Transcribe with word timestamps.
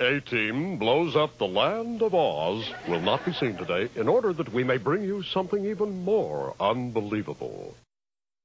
A 0.00 0.18
Team 0.20 0.78
blows 0.78 1.14
up 1.14 1.36
the 1.36 1.46
land 1.46 2.00
of 2.00 2.14
Oz 2.14 2.64
will 2.88 3.00
not 3.02 3.22
be 3.26 3.34
seen 3.34 3.56
today 3.58 3.90
in 3.96 4.08
order 4.08 4.32
that 4.32 4.50
we 4.50 4.64
may 4.64 4.78
bring 4.78 5.02
you 5.02 5.22
something 5.22 5.66
even 5.66 6.02
more 6.04 6.54
unbelievable. 6.58 7.74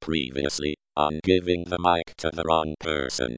Previously 0.02 0.76
on 0.98 1.22
giving 1.24 1.64
the 1.66 1.78
mic 1.80 2.14
to 2.18 2.30
the 2.30 2.44
wrong 2.46 2.76
person. 2.82 3.38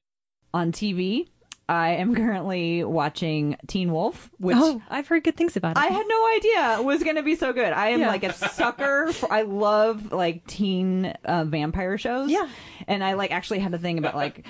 On 0.52 0.72
TV, 0.72 1.28
I 1.70 1.90
am 1.90 2.16
currently 2.16 2.84
watching 2.84 3.56
Teen 3.68 3.92
Wolf, 3.92 4.32
which 4.40 4.58
oh, 4.58 4.82
I've 4.90 5.08
heard 5.08 5.24
good 5.24 5.36
things 5.36 5.56
about 5.56 5.78
it. 5.78 5.80
I 5.80 5.88
had 5.88 6.08
no 6.08 6.28
idea 6.36 6.82
was 6.82 7.04
going 7.04 7.18
to 7.18 7.24
be 7.24 7.36
so 7.36 7.54
good. 7.54 7.72
I 7.72 7.90
am 7.90 8.00
Yeah. 8.00 8.08
like 8.08 8.24
a 8.24 8.34
sucker. 8.34 9.14
For, 9.14 9.32
I 9.32 9.44
love 9.44 10.12
like 10.12 10.48
teen 10.48 11.06
uh, 11.24 11.44
vampire 11.46 12.00
shows. 12.00 12.32
Yeah. 12.32 12.50
and 12.88 13.04
I 13.04 13.14
like 13.14 13.30
actually 13.32 13.60
had 13.60 13.76
a 13.76 13.78
thing 13.78 14.00
about 14.00 14.16
like. 14.16 14.44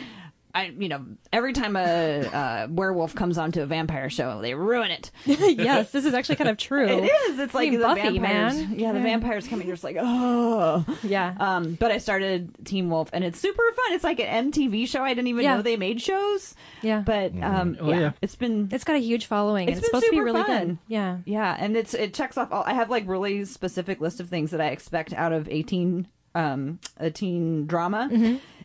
I, 0.58 0.74
you 0.78 0.90
know, 0.90 1.06
every 1.32 1.54
time 1.54 1.76
a 1.76 2.26
uh, 2.26 2.68
werewolf 2.70 3.14
comes 3.14 3.38
onto 3.38 3.62
a 3.62 3.66
vampire 3.68 4.10
show, 4.10 4.42
they 4.42 4.56
ruin 4.56 4.90
it. 4.92 5.12
yes, 5.26 5.92
this 5.92 6.04
is 6.06 6.14
actually 6.16 6.38
kind 6.38 6.50
of 6.50 6.58
true. 6.58 6.88
It 6.88 7.04
is. 7.04 7.40
It's 7.40 7.54
I 7.54 7.58
like 7.60 7.70
mean, 7.70 7.80
the 7.80 7.86
Buffy, 7.86 8.02
vampires. 8.20 8.22
man. 8.56 8.80
Yeah, 8.80 8.92
the 8.92 8.98
Yeah. 8.98 9.04
vampires 9.04 9.48
come 9.48 9.62
in. 9.62 9.68
You're 9.68 9.76
just 9.76 9.84
like, 9.84 9.98
oh. 10.00 10.84
Yeah. 11.04 11.36
Um, 11.40 11.76
but 11.76 11.92
I 11.92 12.00
started 12.00 12.56
Teen 12.66 12.90
Wolf, 12.90 13.10
and 13.14 13.24
it's 13.24 13.40
super 13.40 13.62
fun. 13.76 13.94
It's 13.94 14.04
like 14.04 14.20
an 14.20 14.52
MTV 14.52 14.88
show. 14.88 15.04
I 15.04 15.10
didn't 15.14 15.28
even 15.28 15.44
Yeah. 15.44 15.58
know 15.58 15.62
they 15.62 15.78
made 15.78 16.02
shows. 16.02 16.56
Yeah. 16.82 17.02
But 17.06 17.34
um, 17.44 17.78
Oh, 17.80 17.90
yeah, 17.90 18.00
yeah. 18.00 18.12
it's 18.22 18.36
been 18.36 18.70
It's 18.72 18.84
got 18.84 18.96
a 18.96 19.00
huge 19.00 19.28
following. 19.28 19.68
It's 19.70 19.78
and 19.78 19.84
it's 19.84 19.92
been 19.92 20.02
supposed 20.02 20.06
to 20.06 20.18
be 20.18 20.22
really 20.22 20.44
fun. 20.44 20.68
good. 20.68 20.78
Yeah. 20.88 21.18
yeah, 21.26 21.56
and 21.60 21.78
it's 21.78 21.94
it 21.94 22.14
checks 22.14 22.38
off. 22.38 22.52
All, 22.52 22.64
I 22.66 22.74
have 22.74 22.90
like 22.90 23.08
really 23.08 23.46
specific 23.46 24.02
list 24.02 24.20
of 24.20 24.28
things 24.30 24.52
that 24.52 24.62
I 24.62 24.68
expect 24.70 25.14
out 25.14 25.34
of 25.34 25.48
a 25.50 25.62
teen 25.64 26.08
um 26.36 26.80
a 26.98 27.10
teen 27.12 27.66
drama. 27.68 28.10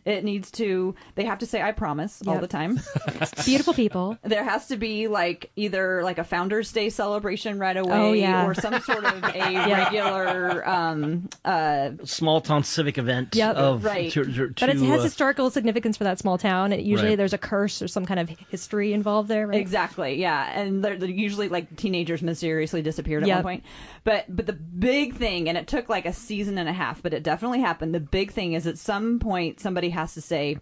It 0.05 0.23
needs 0.23 0.51
to. 0.51 0.95
They 1.15 1.23
have 1.25 1.39
to 1.39 1.45
say 1.45 1.61
"I 1.61 1.71
promise" 1.71 2.21
all 2.27 2.33
Yep. 2.33 2.41
the 2.41 2.47
time. 2.47 2.79
Beautiful 3.45 3.73
people. 3.73 4.17
there 4.23 4.43
has 4.43 4.67
to 4.67 4.77
be 4.77 5.07
like 5.07 5.51
either 5.55 6.03
like 6.03 6.17
a 6.17 6.23
Founders 6.23 6.71
Day 6.71 6.89
celebration 6.89 7.59
right 7.59 7.75
away, 7.77 7.93
Oh, 7.97 8.11
yeah. 8.13 8.45
or 8.45 8.53
some 8.53 8.79
sort 8.81 9.05
of 9.05 9.23
a 9.23 9.55
regular 9.69 10.67
um 10.67 11.29
uh 11.45 11.91
Small 12.03 12.41
town 12.41 12.63
civic 12.63 12.97
event 12.97 13.35
Yep. 13.35 13.55
of 13.55 13.83
Right. 13.83 14.11
to, 14.11 14.23
to, 14.23 14.47
But 14.59 14.69
it 14.69 14.77
to, 14.79 14.85
has 14.85 15.01
uh, 15.01 15.03
historical 15.03 15.49
significance 15.49 15.97
for 15.97 16.03
that 16.05 16.19
small 16.19 16.37
town. 16.37 16.73
It, 16.73 16.81
usually 16.81 17.09
Right. 17.11 17.15
there's 17.17 17.33
a 17.33 17.37
curse 17.37 17.81
or 17.81 17.87
some 17.87 18.05
kind 18.05 18.19
of 18.19 18.29
history 18.49 18.93
involved 18.93 19.29
there, 19.29 19.47
right? 19.47 19.59
Exactly. 19.59 20.19
Yeah, 20.19 20.49
and 20.53 20.83
they're, 20.83 20.97
they're 20.97 21.09
usually 21.09 21.49
like 21.49 21.75
teenagers 21.75 22.21
mysteriously 22.21 22.81
disappeared 22.81 23.23
at 23.23 23.27
Yep. 23.27 23.37
one 23.37 23.43
point. 23.43 23.63
But 24.03 24.25
but 24.35 24.45
the 24.47 24.53
big 24.53 25.15
thing, 25.15 25.47
and 25.49 25.57
it 25.57 25.67
took 25.67 25.87
like 25.89 26.05
a 26.05 26.13
season 26.13 26.57
and 26.57 26.67
a 26.67 26.73
half, 26.73 27.01
but 27.01 27.13
it 27.13 27.23
definitely 27.23 27.61
happened. 27.61 27.95
The 27.95 27.99
big 28.01 28.31
thing 28.31 28.53
is 28.53 28.67
at 28.67 28.77
some 28.77 29.19
point 29.19 29.59
somebody 29.61 29.89
has 29.93 30.13
to 30.15 30.21
say, 30.21 30.57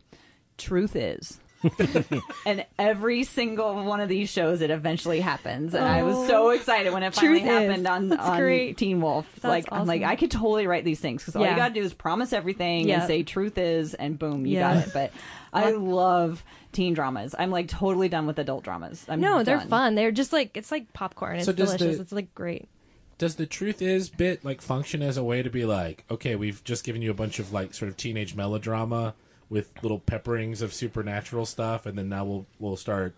"Truth 0.58 0.96
is." 0.96 1.40
and 2.46 2.66
every 2.80 3.24
single 3.24 3.84
one 3.86 4.00
of 4.02 4.10
these 4.10 4.30
shows, 4.30 4.62
it 4.62 4.72
eventually 4.72 5.20
happens, 5.20 5.76
and 5.76 5.84
I 5.86 6.02
was 6.04 6.28
so 6.28 6.48
oh. 6.48 6.50
excited 6.50 6.92
when 6.92 7.04
it 7.04 7.14
finally 7.14 7.40
Truth 7.40 7.50
is. 7.52 7.60
happened 7.68 7.88
on 7.88 8.10
That's 8.10 8.22
on 8.22 8.40
great. 8.40 8.78
Teen 8.78 9.00
Wolf. 9.00 9.28
That's 9.36 9.44
like 9.44 9.66
I'm 9.72 9.86
like. 9.86 10.02
I 10.02 10.16
could 10.16 10.32
totally 10.32 10.66
write 10.66 10.86
these 10.86 11.00
things 11.00 11.22
because 11.22 11.36
all 11.36 11.44
Yeah. 11.44 11.52
you 11.52 11.56
gotta 11.58 11.74
do 11.74 11.84
is 11.84 11.94
promise 11.94 12.34
everything 12.34 12.88
Yeah. 12.88 13.00
and 13.02 13.08
say 13.08 13.22
"truth 13.24 13.58
is," 13.58 13.94
and 13.94 14.18
boom, 14.18 14.46
you 14.46 14.56
Yeah. 14.56 14.74
got 14.76 14.88
it. 14.88 14.94
But 14.94 15.12
I 15.54 15.72
love 15.72 16.44
teen 16.72 16.94
dramas. 16.96 17.36
I'm 17.38 17.52
like 17.52 17.68
totally 17.68 18.10
done 18.10 18.26
with 18.26 18.40
adult 18.40 18.64
dramas. 18.64 19.06
I'm 19.08 19.20
No, 19.22 19.44
they're 19.44 19.60
fun. 19.60 19.94
They're 19.96 20.12
just 20.12 20.34
like 20.34 20.58
it's 20.58 20.72
like 20.72 20.92
popcorn. 20.94 21.36
It's 21.38 21.46
So 21.46 21.54
delicious. 21.54 21.98
the- 21.98 22.02
It's 22.02 22.12
like 22.12 22.34
great. 22.34 22.70
Does 23.22 23.36
the 23.36 23.46
truth 23.46 23.84
is 23.84 24.10
bit 24.10 24.44
like 24.44 24.64
function 24.64 25.04
as 25.04 25.16
a 25.16 25.24
way 25.24 25.44
to 25.44 25.50
be 25.52 25.64
like, 25.64 26.06
okay, 26.10 26.36
we've 26.36 26.64
just 26.64 26.84
given 26.84 27.04
you 27.04 27.12
a 27.12 27.14
bunch 27.14 27.38
of 27.38 27.54
like 27.54 27.76
sort 27.76 27.90
of 27.90 27.96
teenage 27.96 28.34
melodrama 28.34 29.14
with 29.48 29.70
little 29.84 30.00
pepperings 30.00 30.64
of 30.64 30.74
supernatural 30.74 31.46
stuff, 31.46 31.86
and 31.86 31.96
then 31.96 32.10
now 32.10 32.26
we'll 32.26 32.48
we'll 32.58 32.76
start 32.76 33.14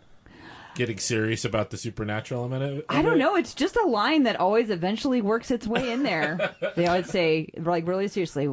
getting 0.75 0.97
serious 0.97 1.45
about 1.45 1.69
the 1.69 1.77
supernatural 1.77 2.41
element 2.41 2.63
of 2.63 2.77
it? 2.79 2.85
I 2.89 3.01
don't 3.01 3.17
know. 3.17 3.37
It's 3.37 3.53
just 3.53 3.77
a 3.77 3.87
line 3.87 4.23
that 4.23 4.35
always 4.37 4.69
eventually 4.69 5.21
works 5.21 5.51
its 5.51 5.65
way 5.65 5.89
in 5.89 6.03
there. 6.03 6.53
they 6.75 6.85
always 6.85 7.09
say, 7.09 7.47
like, 7.55 7.87
really 7.87 8.09
seriously, 8.09 8.49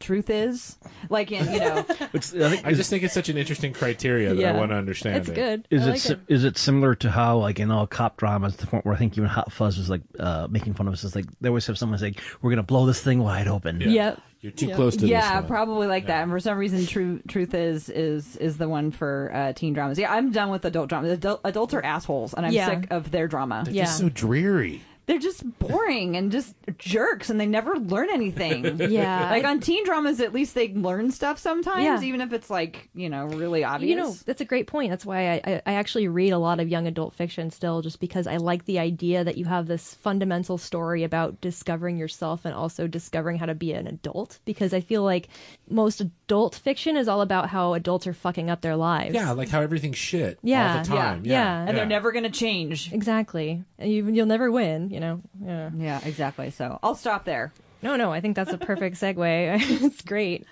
truth 0.00 0.30
is, 0.30 0.76
like, 1.08 1.30
in, 1.30 1.52
you 1.52 1.60
know, 1.60 1.84
it's, 2.12 2.34
I, 2.34 2.48
think, 2.50 2.66
I 2.66 2.72
just 2.72 2.90
think 2.90 3.02
it's 3.04 3.14
such 3.14 3.28
an 3.28 3.36
interesting 3.36 3.72
criteria 3.72 4.30
that 4.34 4.40
Yeah. 4.40 4.52
I 4.52 4.58
want 4.58 4.70
to 4.72 4.76
understand. 4.76 5.18
It's 5.18 5.28
it. 5.28 5.34
good. 5.34 5.68
Is 5.70 5.82
I 5.82 5.86
it, 5.86 5.90
like 5.90 6.00
si- 6.00 6.16
is 6.28 6.44
it 6.44 6.58
similar 6.58 6.94
to 6.96 7.10
how 7.10 7.38
like 7.38 7.60
in 7.60 7.70
all 7.70 7.86
cop 7.86 8.16
dramas 8.16 8.56
the 8.56 8.66
point 8.66 8.84
where 8.84 8.94
I 8.94 8.98
think 8.98 9.16
even 9.16 9.28
Hot 9.28 9.52
Fuzz 9.52 9.78
was 9.78 9.88
like 9.88 10.02
uh, 10.18 10.48
making 10.50 10.74
fun 10.74 10.88
of 10.88 10.94
us? 10.94 11.04
Is 11.04 11.14
like 11.14 11.26
they 11.40 11.48
always 11.48 11.66
have 11.66 11.78
someone 11.78 11.98
say 11.98 12.14
we're 12.42 12.50
gonna 12.50 12.62
blow 12.62 12.86
this 12.86 13.00
thing 13.00 13.20
wide 13.20 13.46
open. 13.48 13.80
Yep. 13.80 14.20
You're 14.42 14.52
too 14.52 14.74
close 14.74 14.96
to 14.96 15.06
yeah, 15.06 15.20
this. 15.32 15.40
one. 15.42 15.48
probably 15.48 15.86
like 15.86 16.06
that. 16.06 16.22
And 16.22 16.30
for 16.30 16.40
some 16.40 16.56
reason, 16.56 16.86
true 16.86 17.20
truth 17.28 17.52
is 17.52 17.90
is 17.90 18.36
is 18.38 18.56
the 18.56 18.70
one 18.70 18.90
for 18.90 19.30
uh, 19.34 19.52
teen 19.52 19.74
dramas. 19.74 19.98
Yeah, 19.98 20.10
I'm 20.10 20.32
done 20.32 20.48
with 20.48 20.64
adult 20.64 20.88
dramas. 20.88 21.12
Adult, 21.12 21.42
adults 21.44 21.74
are 21.74 21.82
assholes, 21.84 22.32
and 22.32 22.46
I'm 22.46 22.52
Yeah. 22.52 22.66
sick 22.66 22.86
of 22.90 23.10
their 23.10 23.28
drama. 23.28 23.62
They're 23.66 23.74
Yeah. 23.74 23.84
just 23.84 23.98
so 23.98 24.08
dreary. 24.08 24.80
They're 25.06 25.18
just 25.18 25.42
boring 25.58 26.16
and 26.16 26.30
just 26.30 26.54
jerks, 26.78 27.30
and 27.30 27.40
they 27.40 27.46
never 27.46 27.76
learn 27.78 28.08
anything. 28.12 28.78
Yeah. 28.90 29.30
like 29.30 29.44
on 29.44 29.60
teen 29.60 29.84
dramas, 29.84 30.20
at 30.20 30.32
least 30.32 30.54
they 30.54 30.68
learn 30.72 31.10
stuff 31.10 31.38
sometimes, 31.38 31.82
Yeah. 31.84 32.00
even 32.02 32.20
if 32.20 32.32
it's 32.32 32.48
like 32.50 32.88
you 32.94 33.08
know 33.08 33.24
really 33.26 33.64
obvious. 33.64 33.90
You 33.90 33.96
know, 33.96 34.14
that's 34.26 34.40
a 34.40 34.44
great 34.44 34.66
point. 34.66 34.90
That's 34.90 35.04
why 35.06 35.32
I, 35.32 35.40
I, 35.44 35.62
I 35.66 35.72
actually 35.74 36.06
read 36.08 36.30
a 36.30 36.38
lot 36.38 36.60
of 36.60 36.68
young 36.68 36.86
adult 36.86 37.14
fiction 37.14 37.50
still, 37.50 37.82
just 37.82 37.98
because 38.00 38.26
I 38.26 38.36
like 38.36 38.64
the 38.66 38.78
idea 38.78 39.24
that 39.24 39.36
you 39.36 39.44
have 39.46 39.66
this 39.66 39.94
fundamental 39.94 40.58
story 40.58 41.02
about 41.02 41.40
discovering 41.40 41.96
yourself 41.96 42.44
and 42.44 42.54
also 42.54 42.86
discovering 42.86 43.38
how 43.38 43.46
to 43.46 43.54
be 43.54 43.72
an 43.72 43.86
adult. 43.86 44.38
Because 44.44 44.72
I 44.72 44.80
feel 44.80 45.02
like 45.02 45.28
most 45.68 46.00
adult 46.00 46.54
fiction 46.54 46.96
is 46.96 47.08
all 47.08 47.20
about 47.20 47.48
how 47.48 47.74
adults 47.74 48.06
are 48.06 48.12
fucking 48.14 48.48
up 48.50 48.60
their 48.60 48.76
lives. 48.76 49.14
Yeah, 49.14 49.32
like 49.32 49.48
how 49.48 49.60
everything's 49.60 49.98
shit 49.98 50.38
Yeah, 50.42 50.76
all 50.76 50.82
the 50.82 50.88
time. 50.88 51.24
yeah, 51.24 51.32
Yeah, 51.32 51.62
yeah. 51.62 51.68
and 51.68 51.76
they're 51.76 51.86
never 51.86 52.12
going 52.12 52.24
to 52.24 52.30
change. 52.30 52.92
exactly. 52.92 53.64
And 53.78 53.90
You, 53.92 54.08
you'll 54.08 54.26
never 54.26 54.50
win. 54.50 54.90
You 54.90 54.99
know. 55.00 55.20
Yeah. 55.42 55.70
Yeah, 55.76 56.00
exactly. 56.04 56.50
So 56.50 56.78
I'll 56.82 56.94
stop 56.94 57.24
there. 57.24 57.52
No, 57.82 57.96
no. 57.96 58.12
I 58.12 58.20
think 58.20 58.36
that's 58.36 58.52
a 58.52 58.58
perfect 58.58 58.96
segue. 59.00 59.60
it's 59.82 60.02
great. 60.02 60.46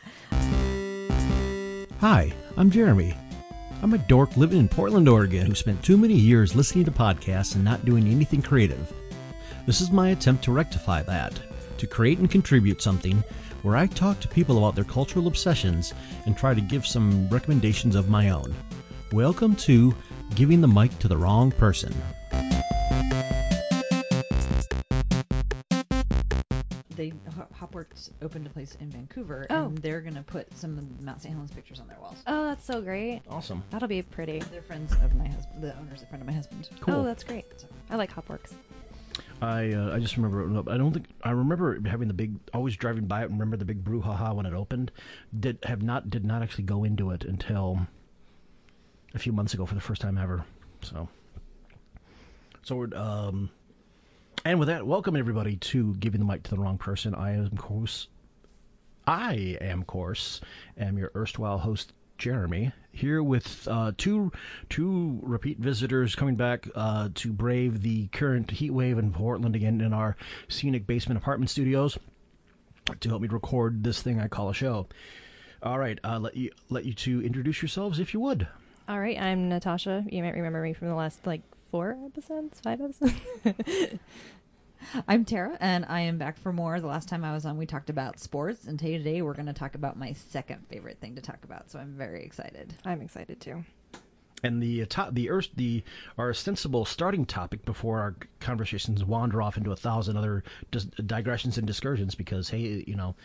Hi, 2.01 2.33
I'm 2.57 2.71
Jeremy. 2.71 3.15
I'm 3.83 3.95
a 3.95 3.99
dork 3.99 4.37
living 4.37 4.59
in 4.59 4.69
Portland, 4.69 5.09
Oregon 5.09 5.47
who 5.47 5.55
spent 5.55 5.85
too 5.85 5.97
many 5.97 6.15
years 6.15 6.57
listening 6.57 6.85
to 6.87 6.91
podcasts 6.91 7.55
and 7.55 7.65
not 7.65 7.85
doing 7.85 8.09
anything 8.09 8.43
creative. 8.43 8.93
This 9.67 9.81
is 9.81 9.91
my 9.91 10.11
attempt 10.11 10.43
to 10.45 10.53
rectify 10.53 11.03
that, 11.03 11.39
to 11.79 11.87
create 11.87 12.19
and 12.19 12.31
contribute 12.31 12.83
something 12.83 13.23
where 13.63 13.77
I 13.77 13.87
talk 13.87 14.19
to 14.21 14.29
people 14.29 14.59
about 14.59 14.75
their 14.75 14.85
cultural 14.85 15.27
obsessions 15.27 15.95
and 16.27 16.37
try 16.37 16.55
to 16.55 16.61
give 16.61 16.87
some 16.87 17.29
recommendations 17.29 17.95
of 17.95 18.09
my 18.09 18.31
own. 18.31 18.55
Welcome 19.13 19.57
to 19.57 19.95
Giving 20.35 20.61
the 20.61 20.69
Mic 20.69 20.99
to 21.01 21.09
the 21.09 21.17
Wrong 21.17 21.51
Person. 21.51 21.95
They 26.99 27.13
Hopworks 27.55 28.11
opened 28.23 28.49
a 28.49 28.51
place 28.51 28.77
in 28.81 28.91
Vancouver, 28.91 29.47
Oh. 29.51 29.67
and 29.67 29.79
they're 29.79 30.01
going 30.01 30.17
to 30.17 30.23
put 30.25 30.53
some 30.59 30.77
of 30.77 31.01
Mount 31.01 31.23
St. 31.23 31.33
Helens 31.33 31.53
pictures 31.53 31.79
on 31.79 31.87
their 31.87 31.97
walls. 32.01 32.21
Oh, 32.27 32.47
that's 32.47 32.65
so 32.65 32.81
great. 32.83 33.23
Awesome. 33.31 33.63
That'll 33.71 33.87
be 33.87 34.03
pretty. 34.03 34.41
They're 34.51 34.63
friends 34.63 34.93
of 34.95 35.15
my 35.15 35.29
husband. 35.29 35.63
The 35.63 35.79
owner's 35.79 36.03
a 36.03 36.07
friend 36.07 36.21
of 36.23 36.27
my 36.27 36.33
husband. 36.33 36.69
Cool. 36.81 36.95
Oh, 36.97 37.05
that's 37.05 37.23
great. 37.23 37.47
I 37.89 37.95
like 37.95 38.13
Hopworks. 38.13 38.55
I 39.41 39.73
uh, 39.75 39.95
I 39.95 40.01
just 40.01 40.17
remember 40.17 40.69
I 40.69 40.77
don't 40.77 40.93
think 40.93 41.07
I 41.23 41.31
remember 41.31 41.79
having 41.89 42.09
the 42.09 42.15
big 42.15 42.35
always 42.53 42.75
driving 42.77 43.07
by 43.07 43.21
it 43.23 43.27
and 43.31 43.35
remember 43.35 43.57
the 43.57 43.65
big 43.65 43.85
brouhaha 43.85 44.35
when 44.35 44.45
it 44.47 44.53
opened. 44.53 44.91
Did 45.39 45.59
have 45.63 45.81
not 45.83 46.11
did 46.11 46.25
not 46.25 46.43
actually 46.43 46.65
go 46.65 46.83
into 46.83 47.13
it 47.13 47.23
until 47.23 47.87
a 49.15 49.21
few 49.21 49.31
months 49.33 49.55
ago 49.55 49.65
for 49.67 49.77
the 49.77 49.81
first 49.81 50.01
time 50.01 50.19
ever. 50.19 50.45
So 50.83 51.09
so 52.65 52.75
we're 52.75 52.93
um 52.97 53.51
and 54.45 54.59
with 54.59 54.69
that, 54.69 54.87
welcome 54.87 55.17
everybody 55.17 55.57
to 55.57 55.95
giving 55.95 56.21
the 56.21 56.27
mic 56.27 56.43
to 56.45 56.51
the 56.51 56.59
wrong 56.59 56.79
person. 56.79 57.15
I 57.15 57.33
am 57.33 57.47
of 57.47 57.59
course 57.59 58.09
I 59.07 59.57
am 59.61 59.81
of 59.81 59.87
course 59.87 60.41
am 60.79 60.99
your 60.99 61.11
erstwhile 61.15 61.59
host 61.59 61.93
Jeremy 62.19 62.73
here 62.93 63.23
with 63.23 63.67
uh, 63.71 63.93
two 63.97 64.33
two 64.69 65.21
repeat 65.23 65.59
visitors 65.59 66.15
coming 66.15 66.37
back 66.37 66.69
uh, 66.75 67.09
to 67.15 67.33
brave 67.33 67.83
the 67.83 68.09
current 68.09 68.51
heat 68.51 68.71
wave 68.71 68.99
in 68.99 69.13
Portland 69.13 69.57
again 69.57 69.81
in 69.81 69.93
our 69.93 70.17
scenic 70.49 70.87
basement 70.87 71.19
apartment 71.19 71.51
studios 71.51 71.99
to 73.01 73.09
help 73.09 73.23
me 73.23 73.29
record 73.29 73.85
this 73.85 74.03
thing 74.03 74.19
I 74.21 74.29
call 74.29 74.49
a 74.49 74.55
show. 74.55 74.89
All 75.63 75.79
right, 75.79 75.99
uh, 76.05 76.19
let 76.19 76.37
you 76.37 76.51
let 76.71 76.85
you 76.85 76.95
two 76.95 77.23
introduce 77.23 77.63
yourselves 77.63 77.99
if 77.99 78.15
you 78.15 78.21
would. 78.21 78.47
All 78.89 78.99
right, 78.99 79.21
I'm 79.21 79.49
Natasha. 79.49 80.05
You 80.09 80.23
might 80.23 80.35
remember 80.35 80.63
me 80.63 80.73
from 80.73 80.89
the 80.89 80.95
last 80.95 81.27
like 81.27 81.43
four 81.71 81.97
episodes, 82.05 82.61
five 82.61 82.81
episodes. 82.81 83.15
I'm 85.09 85.25
Tara, 85.25 85.57
and 85.61 85.85
I 85.89 86.01
am 86.03 86.19
back 86.19 86.39
for 86.39 86.53
more. 86.53 86.81
The 86.81 86.87
last 86.87 87.09
time 87.09 87.25
I 87.25 87.33
was 87.33 87.45
on, 87.45 87.59
we 87.59 87.67
talked 87.67 87.91
about 87.91 88.19
sports, 88.21 88.67
and 88.67 88.79
today 88.79 89.23
we're 89.23 89.35
going 89.35 89.47
to 89.47 89.53
talk 89.53 89.75
about 89.75 89.99
my 89.99 90.13
second 90.13 90.67
favorite 90.69 90.99
thing 91.01 91.15
to 91.17 91.21
talk 91.21 91.45
about. 91.45 91.71
So 91.71 91.79
I'm 91.79 91.95
very 91.97 92.25
excited. 92.25 92.75
I'm 92.85 93.03
excited 93.03 93.41
too. 93.41 93.65
And 94.45 94.63
the 94.63 94.83
uh, 94.83 94.87
to- 94.91 95.11
the 95.13 95.31
Earth, 95.31 95.49
the 95.57 95.83
our 96.17 96.31
ostensible 96.31 96.85
starting 96.85 97.27
topic 97.27 97.65
before 97.65 97.99
our 97.99 98.15
conversations 98.39 99.05
wander 99.05 99.43
off 99.43 99.57
into 99.57 99.73
a 99.73 99.77
thousand 99.77 100.17
other 100.17 100.45
dis- 100.71 100.85
digressions 100.85 101.59
and 101.59 101.67
discursions, 101.67 102.15
because 102.15 102.49
hey, 102.49 102.85
you 102.87 102.95
know, 102.95 103.17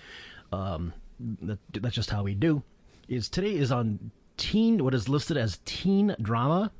um, 0.51 0.91
that, 1.19 1.59
that's 1.73 1.95
just 1.95 2.09
how 2.09 2.23
we 2.23 2.33
do. 2.33 2.63
Is 3.07 3.29
today 3.29 3.55
is 3.55 3.71
on 3.71 4.11
teen 4.37 4.83
what 4.83 4.95
is 4.95 5.07
listed 5.07 5.37
as 5.37 5.59
teen 5.65 6.15
drama, 6.19 6.71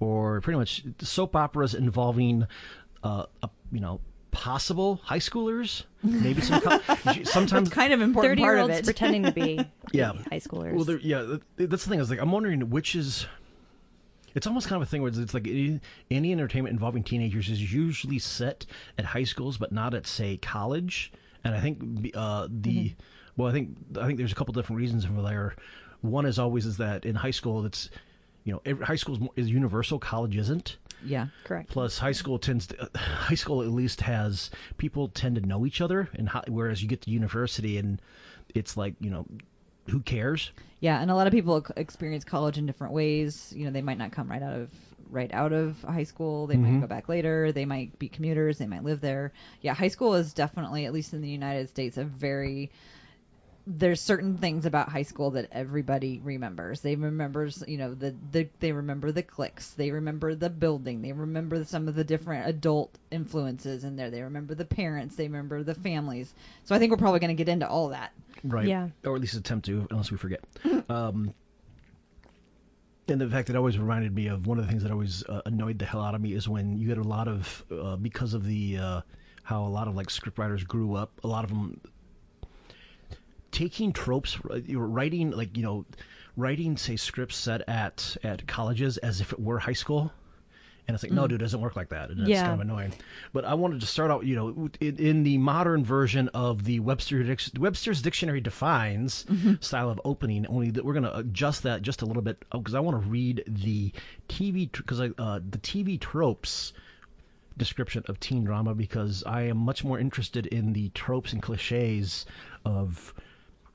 or 0.00 0.40
pretty 0.40 0.58
much 0.58 0.82
soap 1.00 1.36
operas 1.36 1.74
involving, 1.74 2.46
uh, 3.04 3.26
a, 3.42 3.50
you 3.70 3.80
know, 3.80 4.00
possible 4.32 5.00
high 5.04 5.18
schoolers. 5.18 5.84
Maybe 6.02 6.40
some. 6.40 6.60
co- 6.60 6.78
sometimes 7.24 7.68
It's 7.68 7.74
kind 7.74 7.92
of 7.92 8.00
important 8.00 8.40
part 8.40 8.58
of 8.58 8.70
it. 8.70 8.84
pretending 8.84 9.22
to 9.24 9.32
be 9.32 9.60
Yeah. 9.92 10.12
high 10.30 10.38
schoolers. 10.40 10.74
Well, 10.74 10.84
there, 10.84 10.98
yeah, 10.98 11.36
that's 11.56 11.84
the 11.84 11.90
thing. 11.90 12.00
Is 12.00 12.10
like 12.10 12.20
I'm 12.20 12.32
wondering 12.32 12.70
which 12.70 12.94
is. 12.94 13.26
It's 14.32 14.46
almost 14.46 14.68
kind 14.68 14.80
of 14.80 14.86
a 14.86 14.90
thing 14.90 15.02
where 15.02 15.10
it's 15.12 15.34
like 15.34 15.48
any, 15.48 15.80
any 16.08 16.30
entertainment 16.30 16.72
involving 16.72 17.02
teenagers 17.02 17.50
is 17.50 17.72
usually 17.72 18.20
set 18.20 18.64
at 18.96 19.04
high 19.04 19.24
schools, 19.24 19.58
but 19.58 19.72
not 19.72 19.92
at 19.92 20.06
say 20.06 20.36
college. 20.36 21.10
And 21.42 21.52
I 21.52 21.60
think 21.60 22.12
uh, 22.14 22.46
the 22.48 22.94
well, 23.36 23.48
I 23.48 23.52
think 23.52 23.76
I 24.00 24.06
think 24.06 24.18
there's 24.18 24.30
a 24.30 24.36
couple 24.36 24.54
different 24.54 24.78
reasons 24.78 25.04
for 25.04 25.20
there. 25.22 25.56
One 26.02 26.26
is 26.26 26.38
always 26.38 26.64
is 26.64 26.76
that 26.76 27.04
in 27.04 27.16
high 27.16 27.32
school, 27.32 27.64
it's 27.66 27.90
you 28.44 28.52
know 28.52 28.62
every, 28.64 28.84
high 28.84 28.96
school 28.96 29.14
is, 29.14 29.20
more, 29.20 29.32
is 29.36 29.50
universal, 29.50 29.98
college 29.98 30.36
isn't. 30.36 30.76
Yeah. 31.04 31.28
Correct. 31.44 31.70
Plus, 31.70 31.98
high 31.98 32.12
school 32.12 32.38
tends 32.38 32.66
to, 32.68 32.90
high 32.96 33.34
school 33.34 33.62
at 33.62 33.68
least 33.68 34.02
has 34.02 34.50
people 34.78 35.08
tend 35.08 35.36
to 35.36 35.40
know 35.40 35.66
each 35.66 35.80
other, 35.80 36.08
and 36.14 36.28
hi, 36.28 36.44
whereas 36.48 36.82
you 36.82 36.88
get 36.88 37.02
to 37.02 37.10
university 37.10 37.78
and 37.78 38.00
it's 38.54 38.76
like 38.76 38.94
you 39.00 39.10
know, 39.10 39.26
who 39.88 40.00
cares? 40.00 40.52
Yeah, 40.80 41.00
and 41.00 41.10
a 41.10 41.14
lot 41.14 41.26
of 41.26 41.32
people 41.32 41.64
experience 41.76 42.24
college 42.24 42.56
in 42.58 42.66
different 42.66 42.92
ways. 42.92 43.52
You 43.54 43.66
know, 43.66 43.70
they 43.70 43.82
might 43.82 43.98
not 43.98 44.12
come 44.12 44.30
right 44.30 44.42
out 44.42 44.54
of 44.54 44.70
right 45.10 45.32
out 45.34 45.52
of 45.52 45.80
high 45.82 46.04
school. 46.04 46.46
They 46.46 46.56
might 46.56 46.70
mm-hmm. 46.70 46.80
go 46.80 46.86
back 46.86 47.08
later. 47.08 47.52
They 47.52 47.64
might 47.64 47.98
be 47.98 48.08
commuters. 48.08 48.58
They 48.58 48.66
might 48.66 48.84
live 48.84 49.00
there. 49.00 49.32
Yeah, 49.60 49.74
high 49.74 49.88
school 49.88 50.14
is 50.14 50.32
definitely, 50.32 50.86
at 50.86 50.92
least 50.92 51.12
in 51.12 51.20
the 51.20 51.28
United 51.28 51.68
States, 51.68 51.96
a 51.96 52.04
very 52.04 52.70
there's 53.72 54.00
certain 54.00 54.36
things 54.36 54.66
about 54.66 54.88
high 54.88 55.04
school 55.04 55.30
that 55.30 55.48
everybody 55.52 56.20
remembers. 56.24 56.80
They 56.80 56.96
remembers, 56.96 57.62
you 57.68 57.78
know, 57.78 57.94
the, 57.94 58.16
the 58.32 58.48
they 58.58 58.72
remember 58.72 59.12
the 59.12 59.22
cliques. 59.22 59.70
They 59.70 59.92
remember 59.92 60.34
the 60.34 60.50
building. 60.50 61.02
They 61.02 61.12
remember 61.12 61.62
some 61.64 61.86
of 61.86 61.94
the 61.94 62.02
different 62.02 62.48
adult 62.48 62.98
influences 63.12 63.84
in 63.84 63.94
there. 63.94 64.10
They 64.10 64.22
remember 64.22 64.56
the 64.56 64.64
parents. 64.64 65.14
They 65.14 65.28
remember 65.28 65.62
the 65.62 65.76
families. 65.76 66.34
So 66.64 66.74
I 66.74 66.80
think 66.80 66.90
we're 66.90 66.96
probably 66.96 67.20
going 67.20 67.36
to 67.36 67.44
get 67.44 67.48
into 67.48 67.68
all 67.68 67.90
that. 67.90 68.12
Right. 68.42 68.66
Yeah. 68.66 68.88
Or 69.04 69.14
at 69.14 69.20
least 69.20 69.34
attempt 69.34 69.66
to, 69.66 69.86
unless 69.90 70.10
we 70.10 70.16
forget. 70.16 70.42
um, 70.88 71.32
and 73.06 73.20
the 73.20 73.28
fact 73.28 73.46
that 73.48 73.56
always 73.56 73.78
reminded 73.78 74.12
me 74.14 74.26
of 74.26 74.48
one 74.48 74.58
of 74.58 74.64
the 74.64 74.70
things 74.70 74.82
that 74.82 74.90
always 74.90 75.24
uh, 75.28 75.42
annoyed 75.46 75.78
the 75.78 75.84
hell 75.84 76.02
out 76.02 76.16
of 76.16 76.20
me 76.20 76.32
is 76.32 76.48
when 76.48 76.76
you 76.76 76.88
get 76.88 76.98
a 76.98 77.02
lot 77.02 77.28
of, 77.28 77.64
uh, 77.70 77.94
because 77.96 78.34
of 78.34 78.44
the, 78.44 78.78
uh, 78.78 79.00
how 79.44 79.64
a 79.64 79.68
lot 79.68 79.86
of 79.86 79.94
like 79.94 80.08
scriptwriters 80.08 80.66
grew 80.66 80.94
up, 80.94 81.12
a 81.22 81.28
lot 81.28 81.44
of 81.44 81.50
them 81.50 81.80
taking 83.60 83.92
tropes, 83.92 84.38
uh, 84.50 84.58
writing 84.78 85.32
like, 85.32 85.54
you 85.54 85.62
know, 85.62 85.84
writing, 86.36 86.78
say, 86.78 86.96
scripts 86.96 87.36
set 87.36 87.60
at, 87.68 88.16
at 88.24 88.46
colleges 88.46 88.96
as 88.98 89.20
if 89.20 89.32
it 89.34 89.38
were 89.40 89.58
high 89.58 89.74
school. 89.74 90.10
And 90.88 90.94
it's 90.94 91.04
like, 91.04 91.12
no, 91.12 91.28
dude, 91.28 91.40
it 91.40 91.44
doesn't 91.44 91.60
work 91.60 91.76
like 91.76 91.90
that. 91.90 92.08
And 92.10 92.20
it's 92.20 92.30
Yeah. 92.30 92.42
kind 92.42 92.54
of 92.54 92.60
annoying. 92.60 92.92
But 93.34 93.44
I 93.44 93.52
wanted 93.54 93.80
to 93.82 93.86
start 93.86 94.10
out, 94.10 94.24
you 94.24 94.34
know, 94.34 94.70
in, 94.80 94.96
in 94.96 95.22
the 95.24 95.36
modern 95.36 95.84
version 95.84 96.28
of 96.28 96.64
the 96.64 96.80
Webster 96.80 97.22
Dic- 97.22 97.58
Webster's 97.58 98.00
Dictionary 98.00 98.40
defines 98.40 99.26
style 99.60 99.90
of 99.90 100.00
opening. 100.06 100.46
Only 100.46 100.70
that 100.70 100.82
we're 100.84 100.94
going 100.94 101.04
to 101.04 101.16
adjust 101.18 101.62
that 101.64 101.82
just 101.82 102.00
a 102.00 102.06
little 102.06 102.22
bit 102.22 102.42
because 102.50 102.74
I 102.74 102.80
want 102.80 103.00
to 103.02 103.08
read 103.10 103.44
the 103.46 103.92
TV 104.30 104.72
because 104.72 105.00
I 105.02 105.10
uh, 105.18 105.38
the 105.48 105.58
TV 105.58 106.00
tropes 106.00 106.72
description 107.58 108.02
of 108.08 108.18
teen 108.20 108.42
drama 108.42 108.74
because 108.74 109.22
I 109.26 109.42
am 109.42 109.58
much 109.58 109.84
more 109.84 109.98
interested 109.98 110.46
in 110.46 110.72
the 110.72 110.88
tropes 110.90 111.32
and 111.34 111.42
cliches 111.42 112.24
of 112.64 113.12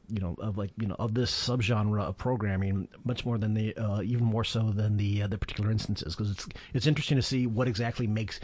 you 0.10 0.20
know 0.20 0.36
of 0.40 0.58
like 0.58 0.72
you 0.78 0.88
know 0.88 0.96
of 1.00 1.14
this 1.14 1.32
subgenre 1.32 2.02
of 2.02 2.18
programming 2.18 2.88
much 3.04 3.26
more 3.26 3.38
than 3.38 3.54
the 3.54 3.76
uh, 3.76 4.02
even 4.02 4.26
more 4.26 4.44
so 4.44 4.72
than 4.72 4.98
the 4.98 5.24
uh, 5.24 5.28
the 5.28 5.38
particular 5.38 5.72
instances 5.72 6.16
because 6.16 6.32
it's 6.32 6.48
it's 6.74 6.88
interesting 6.88 7.18
to 7.18 7.22
see 7.22 7.48
what 7.48 7.68
exactly 7.68 8.08
makes 8.08 8.40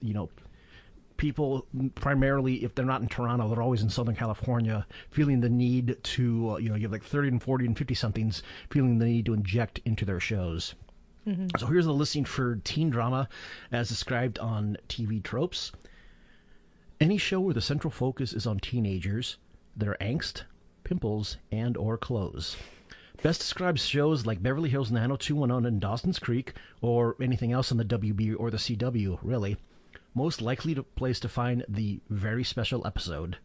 you 0.00 0.14
know 0.14 0.28
people 1.16 1.66
primarily 1.94 2.64
if 2.64 2.74
they're 2.74 2.84
not 2.84 3.00
in 3.00 3.08
Toronto 3.08 3.48
they're 3.48 3.62
always 3.62 3.82
in 3.82 3.88
Southern 3.88 4.16
California 4.16 4.86
feeling 5.10 5.40
the 5.40 5.48
need 5.48 5.96
to 6.02 6.50
uh, 6.50 6.56
you 6.56 6.68
know 6.68 6.74
you 6.74 6.82
have 6.82 6.92
like 6.92 7.04
30 7.04 7.28
and 7.28 7.42
40 7.42 7.66
and 7.66 7.78
50 7.78 7.94
somethings 7.94 8.42
feeling 8.70 8.98
the 8.98 9.06
need 9.06 9.26
to 9.26 9.34
inject 9.34 9.80
into 9.84 10.04
their 10.04 10.20
shows. 10.20 10.74
So 11.58 11.66
here's 11.66 11.86
the 11.86 11.94
listing 11.94 12.26
for 12.26 12.56
teen 12.64 12.90
drama 12.90 13.30
as 13.72 13.88
described 13.88 14.38
on 14.38 14.76
TV 14.88 15.22
tropes. 15.22 15.72
Any 17.00 17.16
show 17.16 17.40
where 17.40 17.54
the 17.54 17.62
central 17.62 17.90
focus 17.90 18.34
is 18.34 18.46
on 18.46 18.58
teenagers, 18.58 19.38
their 19.74 19.96
angst, 20.02 20.42
pimples, 20.84 21.38
and 21.50 21.76
or 21.76 21.98
clothes. 21.98 22.56
Best 23.22 23.40
describes 23.40 23.84
shows 23.84 24.26
like 24.26 24.42
Beverly 24.42 24.68
Hills 24.68 24.92
90210 24.92 25.66
and 25.66 25.80
Dawson's 25.80 26.18
Creek, 26.18 26.52
or 26.82 27.16
anything 27.20 27.52
else 27.52 27.72
on 27.72 27.78
the 27.78 27.84
WB 27.84 28.34
or 28.38 28.50
the 28.50 28.58
CW, 28.58 29.18
really. 29.22 29.56
Most 30.14 30.42
likely 30.42 30.74
to 30.74 30.82
place 30.82 31.18
to 31.20 31.28
find 31.28 31.64
the 31.68 32.00
very 32.10 32.44
special 32.44 32.86
episode. 32.86 33.38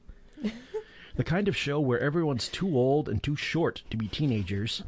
the 1.16 1.24
kind 1.24 1.48
of 1.48 1.56
show 1.56 1.80
where 1.80 2.00
everyone's 2.00 2.48
too 2.48 2.78
old 2.78 3.10
and 3.10 3.24
too 3.24 3.36
short 3.36 3.84
to 3.90 3.98
be 3.98 4.08
teenagers. 4.08 4.84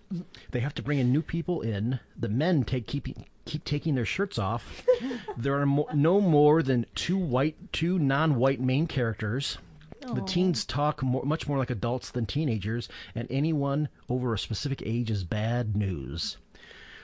They 0.51 0.59
have 0.59 0.75
to 0.75 0.83
bring 0.83 0.99
in 0.99 1.11
new 1.11 1.21
people 1.21 1.61
in. 1.61 1.99
The 2.17 2.29
men 2.29 2.63
take 2.63 2.87
keeping 2.87 3.25
keep 3.45 3.63
taking 3.63 3.95
their 3.95 4.05
shirts 4.05 4.37
off. 4.37 4.85
there 5.37 5.59
are 5.59 5.65
mo- 5.65 5.87
no 5.93 6.21
more 6.21 6.61
than 6.61 6.85
two 6.95 7.17
white, 7.17 7.73
two 7.73 7.97
non-white 7.97 8.61
main 8.61 8.87
characters. 8.87 9.57
The 10.01 10.21
oh. 10.21 10.25
teens 10.25 10.65
talk 10.65 11.03
more, 11.03 11.23
much 11.23 11.47
more 11.47 11.57
like 11.57 11.69
adults 11.69 12.11
than 12.11 12.25
teenagers, 12.25 12.89
and 13.13 13.27
anyone 13.29 13.87
over 14.09 14.33
a 14.33 14.39
specific 14.39 14.81
age 14.83 15.11
is 15.11 15.23
bad 15.23 15.77
news. 15.77 16.37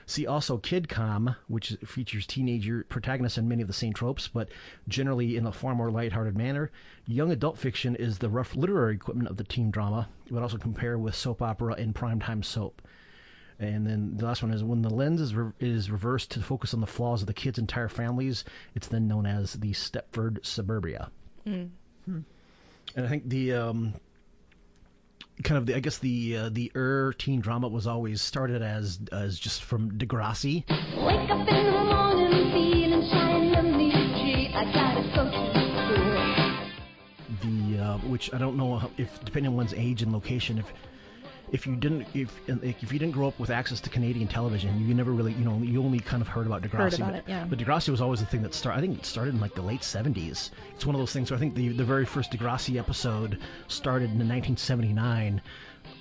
See 0.08 0.26
also 0.26 0.58
KidCom, 0.58 1.36
which 1.48 1.76
features 1.86 2.26
teenager 2.26 2.86
protagonists 2.88 3.38
and 3.38 3.50
many 3.50 3.62
of 3.62 3.68
the 3.68 3.74
same 3.74 3.94
tropes, 3.94 4.30
but 4.30 4.50
generally 4.88 5.36
in 5.36 5.46
a 5.46 5.52
far 5.52 5.76
more 5.76 5.92
lighthearted 5.92 6.38
manner. 6.38 6.72
Young 7.06 7.30
adult 7.30 7.58
fiction 7.58 7.94
is 7.96 8.18
the 8.18 8.30
rough 8.30 8.56
literary 8.56 8.96
equipment 8.96 9.30
of 9.30 9.36
the 9.36 9.44
teen 9.44 9.70
drama, 9.70 10.08
but 10.32 10.42
also 10.42 10.58
compare 10.58 10.98
with 10.98 11.14
soap 11.14 11.42
opera 11.42 11.74
and 11.74 11.94
primetime 11.94 12.44
soap. 12.44 12.82
And 13.60 13.86
then 13.86 14.16
the 14.16 14.26
last 14.26 14.42
one 14.42 14.54
is 14.54 14.64
when 14.64 14.82
the 14.82 14.90
lens 14.90 15.20
is, 15.20 15.36
re- 15.36 15.52
is 15.60 15.92
reversed 15.92 16.32
to 16.32 16.42
focus 16.42 16.74
on 16.74 16.80
the 16.80 16.88
flaws 16.88 17.22
of 17.22 17.28
the 17.28 17.34
kids' 17.34 17.60
entire 17.60 17.90
families, 17.90 18.46
it's 18.76 18.88
then 18.88 19.08
known 19.10 19.26
as 19.26 19.54
the 19.54 19.74
Stepford 19.74 20.46
Suburbia. 20.46 21.12
Hmm. 21.44 21.66
And 22.96 23.06
I 23.06 23.10
think 23.10 23.30
the 23.30 23.54
um, 23.54 23.94
kind 25.44 25.58
of 25.58 25.66
the 25.66 25.76
I 25.76 25.80
guess 25.80 25.98
the 26.00 26.38
uh, 26.38 26.50
the 26.52 26.72
er 26.76 27.14
teen 27.18 27.42
drama 27.42 27.68
was 27.68 27.88
always 27.88 28.22
started 28.22 28.62
as 28.62 29.00
as 29.12 29.40
just 29.40 29.64
from 29.64 29.92
Degrassi. 29.92 30.64
Wake 30.70 31.30
up 31.30 31.48
in 31.48 31.66
the 31.66 31.84
morning 31.84 32.52
feeling 32.52 33.10
shiny 33.10 33.56
and. 33.56 34.54
I 34.56 34.66
gotta 34.74 35.04
go 35.16 35.26
to 35.30 35.38
school. 37.42 37.52
the 37.52 37.84
uh, 37.84 37.98
which 38.10 38.34
I 38.34 38.38
don't 38.38 38.58
know 38.58 38.82
if 38.98 39.24
depending 39.24 39.52
on 39.52 39.58
one's 39.58 39.74
age 39.74 40.02
and 40.02 40.12
location 40.12 40.58
if 40.58 40.74
if 41.52 41.66
you 41.66 41.76
didn't 41.76 42.06
if 42.14 42.40
if 42.48 42.92
you 42.92 43.00
didn't 43.00 43.12
grow 43.12 43.28
up 43.28 43.40
with 43.40 43.50
access 43.50 43.80
to 43.82 43.90
Canadian 43.90 44.28
television 44.28 44.80
you 44.86 44.94
never 44.94 45.12
really 45.12 45.34
you 45.34 45.46
know 45.46 45.58
you 45.60 45.82
only 45.82 46.00
kind 46.00 46.22
of 46.22 46.28
heard 46.28 46.46
about 46.46 46.62
Degrassi 46.62 46.78
Heard 46.78 46.94
about 46.96 47.12
but, 47.12 47.16
it, 47.20 47.24
yeah. 47.28 47.46
but 47.50 47.58
Degrassi 47.60 47.90
was 47.90 48.02
always 48.02 48.20
the 48.20 48.26
thing 48.26 48.42
that 48.44 48.54
started 48.54 48.80
I 48.80 48.82
think 48.82 49.00
it 49.00 49.06
started 49.06 49.34
in 49.34 49.40
like 49.40 49.56
the 49.56 49.62
late 49.62 49.82
70s 49.82 50.52
it's 50.74 50.86
one 50.86 50.96
of 50.96 51.00
those 51.00 51.14
things 51.14 51.32
where 51.32 51.38
I 51.38 51.40
think 51.40 51.56
the 51.56 51.70
the 51.70 51.86
very 51.86 52.06
first 52.06 52.32
Degrassi 52.32 52.78
episode 52.78 53.40
started 53.68 54.12
in 54.12 54.18
1979 54.18 55.42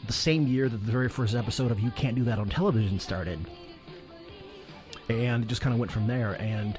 the 0.06 0.12
same 0.12 0.46
year 0.46 0.68
that 0.68 0.84
the 0.84 0.92
very 0.92 1.08
first 1.08 1.34
episode 1.34 1.70
of 1.70 1.78
You 1.78 1.90
Can't 1.92 2.16
Do 2.16 2.24
That 2.24 2.38
on 2.38 2.48
Television 2.48 2.98
started 2.98 3.38
and 5.08 5.44
it 5.44 5.46
just 5.46 5.60
kind 5.60 5.72
of 5.72 5.78
went 5.78 5.92
from 5.92 6.06
there. 6.06 6.40
And 6.40 6.78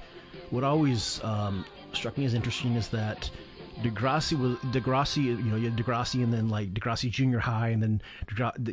what 0.50 0.64
always 0.64 1.24
um, 1.24 1.66
struck 1.94 2.18
me 2.18 2.26
as 2.26 2.34
interesting 2.34 2.76
is 2.76 2.88
that 2.90 3.30
Degrassi 3.84 4.38
was 4.40 4.58
Degrassi, 4.72 5.24
you 5.26 5.36
know, 5.36 5.56
you 5.56 5.70
had 5.70 5.76
Degrassi, 5.78 6.24
and 6.24 6.34
then 6.34 6.50
like 6.50 6.74
Degrassi 6.74 7.12
Junior 7.12 7.40
High, 7.40 7.70
and 7.70 7.82
then 7.84 8.02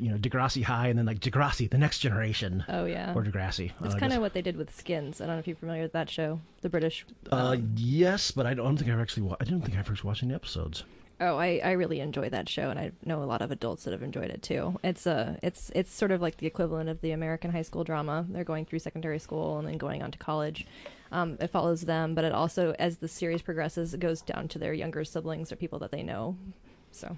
you 0.00 0.11
know 0.11 0.16
Degrassi 0.16 0.62
High, 0.62 0.88
and 0.88 0.99
then 0.99 1.04
like 1.06 1.20
Degrassi, 1.20 1.68
the 1.70 1.78
next 1.78 1.99
generation. 1.99 2.64
Oh, 2.68 2.84
yeah. 2.87 3.12
or 3.14 3.23
Degrassi. 3.23 3.73
It's 3.84 3.94
Uh, 3.94 3.99
kind 3.99 4.12
of 4.12 4.20
what 4.20 4.32
they 4.32 4.42
did 4.42 4.56
with 4.56 4.75
Skins. 4.75 5.20
I 5.20 5.26
don't 5.26 5.37
know 5.37 5.40
if 5.40 5.46
you're 5.46 5.56
familiar 5.56 5.82
with 5.82 5.92
that 5.92 6.08
show, 6.08 6.40
the 6.62 6.68
British. 6.70 7.04
Uh, 7.30 7.56
yes, 7.76 8.30
but 8.30 8.46
I 8.46 8.54
don't 8.54 8.76
think 8.76 8.90
I've 8.90 9.00
actually. 9.00 9.25
Wa- 9.25 9.37
I 9.40 9.44
didn't 9.44 9.62
think 9.62 9.76
I've 9.78 9.88
actually 9.90 10.06
watched 10.08 10.23
any 10.23 10.34
episodes. 10.34 10.84
Oh, 11.21 11.37
I, 11.37 11.61
I 11.64 11.73
really 11.73 12.00
enjoy 12.00 12.28
that 12.30 12.49
show, 12.49 12.71
and 12.71 12.78
I 12.78 12.90
know 13.04 13.23
a 13.23 13.25
lot 13.25 13.40
of 13.40 13.52
adults 13.52 13.85
that 13.85 13.92
have 13.92 14.02
enjoyed 14.02 14.30
it 14.30 14.42
too. 14.42 14.78
It's 14.83 15.06
a 15.06 15.38
it's 15.42 15.71
it's 15.75 15.92
sort 15.92 16.11
of 16.11 16.21
like 16.21 16.38
the 16.38 16.47
equivalent 16.47 16.88
of 16.88 17.00
the 17.00 17.12
American 17.12 17.52
high 17.52 17.62
school 17.62 17.85
drama. 17.85 18.26
They're 18.28 18.42
going 18.42 18.64
through 18.64 18.80
secondary 18.80 19.21
school 19.21 19.59
and 19.59 19.68
then 19.68 19.78
going 19.78 20.02
on 20.02 20.11
to 20.11 20.18
college. 20.18 20.66
Um, 21.12 21.37
it 21.40 21.49
follows 21.49 21.83
them, 21.83 22.16
but 22.16 22.25
it 22.25 22.33
also, 22.33 22.75
as 22.80 22.97
the 22.97 23.06
series 23.06 23.42
progresses, 23.42 23.94
it 23.94 24.00
goes 24.00 24.23
down 24.23 24.49
to 24.49 24.59
their 24.59 24.75
younger 24.75 25.04
siblings 25.04 25.52
or 25.52 25.56
people 25.56 25.78
that 25.80 25.92
they 25.92 26.02
know. 26.02 26.37
So 26.90 27.16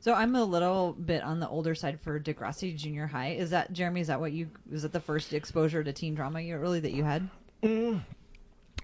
So 0.00 0.14
I'm 0.14 0.36
a 0.36 0.44
little 0.44 0.92
bit 0.92 1.22
on 1.24 1.40
the 1.40 1.48
older 1.48 1.74
side 1.74 2.00
for 2.00 2.20
Degrassi 2.20 2.76
Junior 2.76 3.08
High. 3.08 3.30
Is 3.30 3.50
that 3.50 3.72
Jeremy? 3.72 4.00
Is 4.00 4.06
that 4.06 4.20
what 4.20 4.32
you? 4.32 4.48
Is 4.70 4.82
that 4.82 4.92
the 4.92 5.00
first 5.00 5.32
exposure 5.32 5.82
to 5.82 5.92
teen 5.92 6.14
drama 6.14 6.40
you 6.40 6.56
really 6.58 6.80
that 6.80 6.92
you 6.92 7.02
had? 7.02 7.28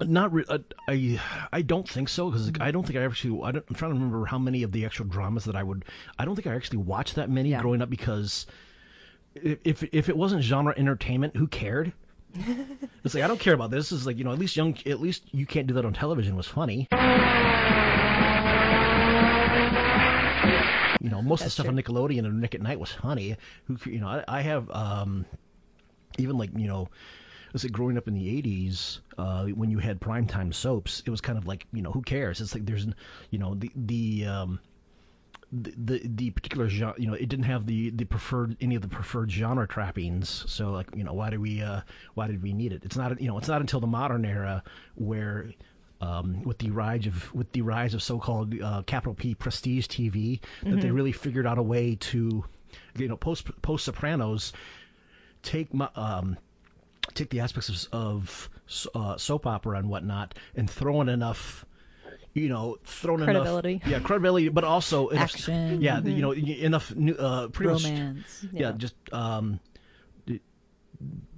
Not 0.00 0.32
re- 0.32 0.44
uh, 0.48 0.58
I 0.88 1.20
I 1.52 1.62
don't 1.62 1.88
think 1.88 2.08
so 2.08 2.30
because 2.30 2.50
I 2.60 2.70
don't 2.70 2.84
think 2.84 2.98
I 2.98 3.04
actually 3.04 3.40
I 3.42 3.52
don't, 3.52 3.64
I'm 3.68 3.74
trying 3.76 3.92
to 3.92 3.94
remember 3.94 4.24
how 4.26 4.38
many 4.38 4.62
of 4.62 4.72
the 4.72 4.84
actual 4.84 5.06
dramas 5.06 5.44
that 5.44 5.54
I 5.56 5.62
would 5.62 5.84
I 6.18 6.24
don't 6.24 6.34
think 6.34 6.46
I 6.46 6.54
actually 6.54 6.78
watched 6.78 7.14
that 7.14 7.30
many 7.30 7.50
Yeah. 7.50 7.60
growing 7.62 7.80
up 7.80 7.90
because 7.90 8.46
if 9.34 9.82
if 9.92 10.08
it 10.08 10.16
wasn't 10.16 10.42
genre 10.42 10.74
entertainment 10.76 11.36
who 11.36 11.46
cared 11.46 11.92
it's 13.04 13.14
like 13.14 13.22
I 13.22 13.28
don't 13.28 13.38
care 13.38 13.54
about 13.54 13.70
this. 13.70 13.92
It's 13.92 14.06
like 14.06 14.18
you 14.18 14.24
know, 14.24 14.32
at 14.32 14.38
least 14.40 14.56
young, 14.56 14.76
at 14.86 15.00
least 15.00 15.22
you 15.32 15.46
can't 15.46 15.68
do 15.68 15.74
that 15.74 15.84
on 15.84 15.92
television 15.92 16.34
was 16.34 16.48
funny. 16.48 16.88
You 21.00 21.10
know, 21.10 21.20
most 21.20 21.42
of 21.42 21.46
the 21.46 21.50
stuff 21.50 21.68
on 21.68 21.76
Nickelodeon 21.76 22.24
and 22.24 22.40
Nick 22.40 22.54
at 22.54 22.62
Nite 22.62 22.80
was 22.80 22.90
funny. 22.90 23.36
Who, 23.66 23.76
you 23.90 24.00
know, 24.00 24.08
I, 24.08 24.24
I 24.26 24.40
have 24.40 24.70
um, 24.70 25.26
even 26.18 26.38
like 26.38 26.50
you 26.56 26.66
know, 26.66 26.88
let's 27.54 27.62
say 27.62 27.68
growing 27.68 27.96
up 27.96 28.08
in 28.08 28.14
the 28.14 28.42
'80s, 28.42 28.98
uh, 29.16 29.46
when 29.46 29.70
you 29.70 29.78
had 29.78 30.00
primetime 30.00 30.52
soaps, 30.52 31.02
it 31.06 31.10
was 31.10 31.20
kind 31.20 31.38
of 31.38 31.46
like 31.46 31.66
you 31.72 31.80
know, 31.80 31.92
who 31.92 32.02
cares? 32.02 32.40
It's 32.40 32.54
like 32.54 32.66
there's, 32.66 32.86
you 33.30 33.38
know, 33.38 33.54
the 33.54 33.70
the 33.74 34.26
um, 34.26 34.60
the, 35.52 36.02
the 36.04 36.30
particular 36.30 36.68
genre, 36.68 36.94
you 36.98 37.06
know, 37.06 37.14
it 37.14 37.28
didn't 37.28 37.44
have 37.44 37.66
the 37.66 37.90
the 37.90 38.04
preferred 38.04 38.56
any 38.60 38.74
of 38.74 38.82
the 38.82 38.88
preferred 38.88 39.30
genre 39.30 39.68
trappings. 39.68 40.44
So 40.48 40.72
like, 40.72 40.88
you 40.96 41.04
know, 41.04 41.12
why 41.12 41.30
do 41.30 41.40
we 41.40 41.62
uh 41.62 41.82
why 42.14 42.26
did 42.26 42.42
we 42.42 42.52
need 42.52 42.72
it? 42.72 42.82
It's 42.84 42.96
not 42.96 43.20
you 43.20 43.28
know, 43.28 43.38
it's 43.38 43.48
not 43.48 43.60
until 43.60 43.80
the 43.80 43.86
modern 43.86 44.24
era 44.24 44.62
where 44.96 45.50
um, 46.00 46.42
with 46.42 46.58
the 46.58 46.70
rise 46.70 47.06
of 47.06 47.32
with 47.34 47.52
the 47.52 47.62
rise 47.62 47.94
of 47.94 48.02
so-called 48.02 48.60
uh, 48.60 48.82
capital 48.82 49.14
P 49.14 49.34
prestige 49.34 49.86
TV 49.86 50.40
that 50.64 50.80
they 50.80 50.90
really 50.90 51.12
figured 51.12 51.46
out 51.46 51.56
a 51.56 51.62
way 51.62 51.94
to, 51.94 52.44
you 52.96 53.08
know, 53.08 53.16
post 53.16 53.46
post 53.62 53.84
Sopranos, 53.84 54.52
take 55.42 55.72
my 55.72 55.88
um, 55.94 56.36
take 57.14 57.30
the 57.30 57.40
aspects 57.40 57.68
of, 57.68 57.88
of 57.92 58.50
uh, 58.94 59.16
soap 59.16 59.46
opera 59.46 59.78
and 59.78 59.88
whatnot 59.88 60.34
and 60.54 60.68
throw 60.70 61.00
in 61.00 61.08
enough 61.08 61.64
you 62.34 62.48
know 62.48 62.76
thrown 62.84 63.22
Credibility. 63.22 63.74
enough 63.74 63.86
yeah 63.86 64.00
credibility 64.00 64.48
but 64.48 64.64
also 64.64 65.08
enough, 65.08 65.22
Action. 65.34 65.80
yeah 65.80 66.00
you 66.00 66.20
know 66.20 66.34
enough 66.34 66.94
new 66.96 67.14
uh 67.14 67.46
pretty 67.48 67.72
much 67.72 67.84
Romance. 67.84 68.44
yeah, 68.52 68.72
just 68.72 68.94
um 69.12 69.60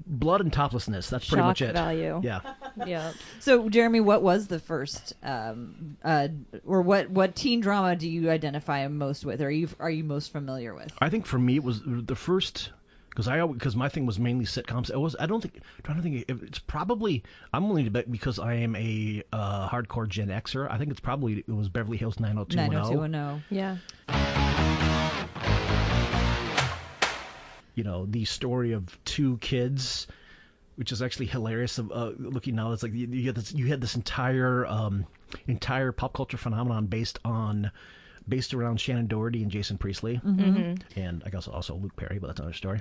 blood 0.09 0.40
and 0.40 0.52
toplessness 0.52 1.11
that's 1.11 1.28
pretty 1.28 1.40
Shock 1.40 1.47
much 1.49 1.62
it 1.62 1.73
value. 1.73 2.21
yeah 2.25 2.40
Yeah. 2.87 3.12
So, 3.40 3.68
Jeremy, 3.71 4.00
what 4.00 4.23
was 4.23 4.49
the 4.49 4.59
first, 4.59 5.14
um, 5.23 5.97
uh, 6.04 6.28
or 6.66 6.83
what 6.83 7.09
what 7.11 7.35
teen 7.35 7.61
drama 7.61 7.97
do 7.97 8.09
you 8.09 8.28
identify 8.30 8.87
most 8.88 9.25
with? 9.25 9.40
Or 9.40 9.47
are 9.47 9.50
you 9.50 9.68
are 9.80 9.90
you 9.90 10.04
most 10.04 10.30
familiar 10.30 10.75
with? 10.75 10.92
i 11.00 11.09
think 11.09 11.25
for 11.26 11.38
me 11.38 11.56
it 11.56 11.64
was 11.64 11.80
the 11.87 12.14
first 12.14 12.71
because 13.17 13.29
I 13.29 13.47
because 13.47 13.75
my 13.75 13.89
thing 13.89 14.05
was 14.05 14.19
mainly 14.19 14.45
sitcoms. 14.45 14.91
It 14.91 14.99
was 14.99 15.17
I 15.19 15.25
don't 15.25 15.41
think 15.41 15.63
trying 15.83 15.97
to 15.97 16.03
think 16.03 16.27
it's 16.29 16.59
probably 16.59 17.25
I'm 17.51 17.67
willing 17.67 17.87
to 17.87 17.91
bet 17.91 18.13
because 18.13 18.39
I 18.39 18.53
am 18.55 18.77
a 18.77 19.23
uh, 19.33 19.71
hardcore 19.71 20.07
Gen 20.07 20.29
Xer. 20.29 20.71
I 20.71 20.77
think 20.77 20.91
it's 20.91 21.01
probably 21.01 21.39
it 21.39 21.49
was 21.49 21.71
Beverly 21.71 21.97
Hills 21.97 22.21
90210. 22.21 23.11
90210. 23.11 23.43
Yeah. 23.49 23.79
you 27.75 27.85
know 27.85 28.05
the 28.07 28.27
story 28.27 28.73
of 28.73 29.03
two 29.05 29.39
kids 29.39 30.07
which 30.77 30.93
is 30.93 31.01
actually 31.01 31.27
hilarious 31.27 31.79
of 31.79 31.91
uh, 31.93 32.13
looking 32.19 32.55
now 32.55 32.73
it's 32.73 32.83
like 32.83 32.93
you, 32.93 33.07
you 33.07 33.27
had 33.27 33.35
this 33.35 33.53
you 33.53 33.67
had 33.67 33.81
this 33.81 33.95
entire 33.97 34.67
um 34.67 35.07
entire 35.47 35.93
pop 35.93 36.13
culture 36.13 36.37
phenomenon 36.37 36.87
based 36.87 37.19
on 37.25 37.71
based 38.28 38.54
around 38.54 38.78
Shannen 38.78 39.09
Doherty 39.09 39.42
and 39.42 39.50
Jason 39.50 39.78
Priestley. 39.78 40.16
Mm-hmm. 40.16 40.56
Mm-hmm. 40.56 41.00
And 41.00 41.23
I 41.25 41.30
guess 41.30 41.49
also 41.49 41.75
Luke 41.75 41.97
Perry 41.97 42.18
but 42.18 42.28
that's 42.28 42.40
another 42.40 42.54
story 42.54 42.80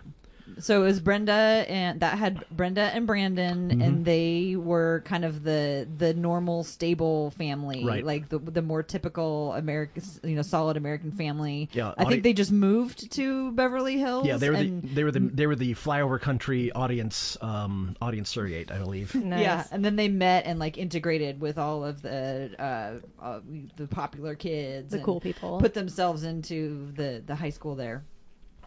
So 0.59 0.81
it 0.81 0.85
was 0.85 0.99
Brenda 0.99 1.65
and 1.67 1.99
that 2.01 2.17
had 2.17 2.45
Brenda 2.51 2.81
and 2.81 3.07
Brandon, 3.07 3.69
Mm-hmm. 3.69 3.81
and 3.81 4.05
they 4.05 4.55
were 4.55 5.01
kind 5.05 5.25
of 5.25 5.43
the 5.43 5.87
the 5.97 6.13
normal 6.13 6.63
stable 6.63 7.31
family, 7.31 7.83
Right. 7.83 8.05
like 8.05 8.29
the 8.29 8.39
the 8.39 8.61
more 8.61 8.83
typical 8.83 9.53
American, 9.53 10.03
you 10.23 10.35
know, 10.35 10.41
solid 10.41 10.77
American 10.77 11.11
family. 11.11 11.69
Yeah, 11.73 11.93
I 11.97 12.03
audi- 12.03 12.09
think 12.11 12.23
they 12.23 12.33
just 12.33 12.51
moved 12.51 13.11
to 13.13 13.51
Beverly 13.53 13.97
Hills. 13.97 14.25
yeah 14.27 14.37
they 14.37 14.49
were 14.49 14.55
and, 14.55 14.83
the 14.83 14.87
they 14.93 15.03
were 15.03 15.11
the 15.11 15.19
they 15.19 15.47
were 15.47 15.55
the 15.55 15.73
flyover 15.73 16.19
country 16.21 16.71
audience 16.73 17.37
um 17.41 17.95
audience 18.01 18.29
surrogate 18.29 18.71
I 18.71 18.77
believe 18.77 19.15
Nice. 19.25 19.41
Yeah, 19.41 19.63
and 19.71 19.83
then 19.83 19.95
they 19.95 20.07
met 20.09 20.45
and 20.45 20.59
like 20.59 20.77
integrated 20.77 21.39
with 21.41 21.57
all 21.57 21.83
of 21.83 22.01
the 22.01 22.51
uh, 22.59 23.23
uh, 23.23 23.39
the 23.77 23.87
popular 23.87 24.35
kids, 24.35 24.91
The 24.91 24.97
and 24.97 25.05
cool 25.05 25.19
people. 25.19 25.59
put 25.59 25.73
themselves 25.73 26.23
into 26.23 26.91
the 26.93 27.23
the 27.25 27.35
high 27.35 27.49
school 27.49 27.75
there. 27.75 28.03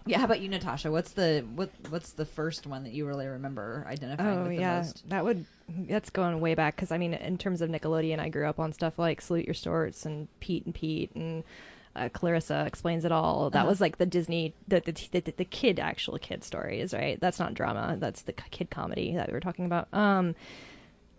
Yeah, 0.09 0.19
how 0.19 0.25
about 0.25 0.41
you, 0.41 0.49
Natasha? 0.49 0.91
What's 0.91 1.13
the 1.13 1.45
what 1.55 1.71
What's 1.91 2.13
the 2.13 2.25
first 2.25 2.67
one 2.67 2.85
that 2.85 2.93
you 2.93 3.07
really 3.07 3.27
remember 3.27 3.87
identifying 3.89 4.41
Oh 4.41 4.45
with 4.45 4.55
the 4.57 4.63
yeah, 4.63 4.79
most? 4.79 5.05
that 5.09 5.25
would 5.25 5.45
that's 5.69 6.11
going 6.11 6.41
way 6.41 6.55
back 6.55 6.77
because 6.77 6.91
I 6.91 6.99
mean, 6.99 7.15
in 7.15 7.37
terms 7.39 7.61
of 7.61 7.71
Nickelodeon, 7.71 8.19
I 8.19 8.29
grew 8.31 8.49
up 8.49 8.59
on 8.59 8.73
stuff 8.73 8.99
like 8.99 9.21
Salute 9.21 9.45
Your 9.45 9.55
Shorts 9.55 10.07
and 10.07 10.29
Pete 10.41 10.65
and 10.65 10.75
Pete 10.75 11.11
and 11.15 11.45
uh, 11.95 12.09
Clarissa 12.11 12.65
explains 12.67 13.05
it 13.05 13.13
all. 13.13 13.51
That 13.51 13.61
Uh-huh. 13.61 13.69
was 13.69 13.81
like 13.81 13.99
the 13.99 14.07
Disney, 14.07 14.55
the 14.67 14.81
the, 14.81 15.21
the 15.21 15.33
the 15.37 15.45
kid 15.45 15.79
actual 15.79 16.19
kid 16.19 16.43
stories, 16.43 16.95
right? 16.95 17.21
That's 17.21 17.39
not 17.39 17.55
drama. 17.55 17.97
That's 17.99 18.23
the 18.23 18.33
kid 18.33 18.71
comedy 18.71 19.15
that 19.15 19.29
we 19.29 19.35
were 19.35 19.41
talking 19.41 19.67
about. 19.67 19.89
Um, 19.93 20.35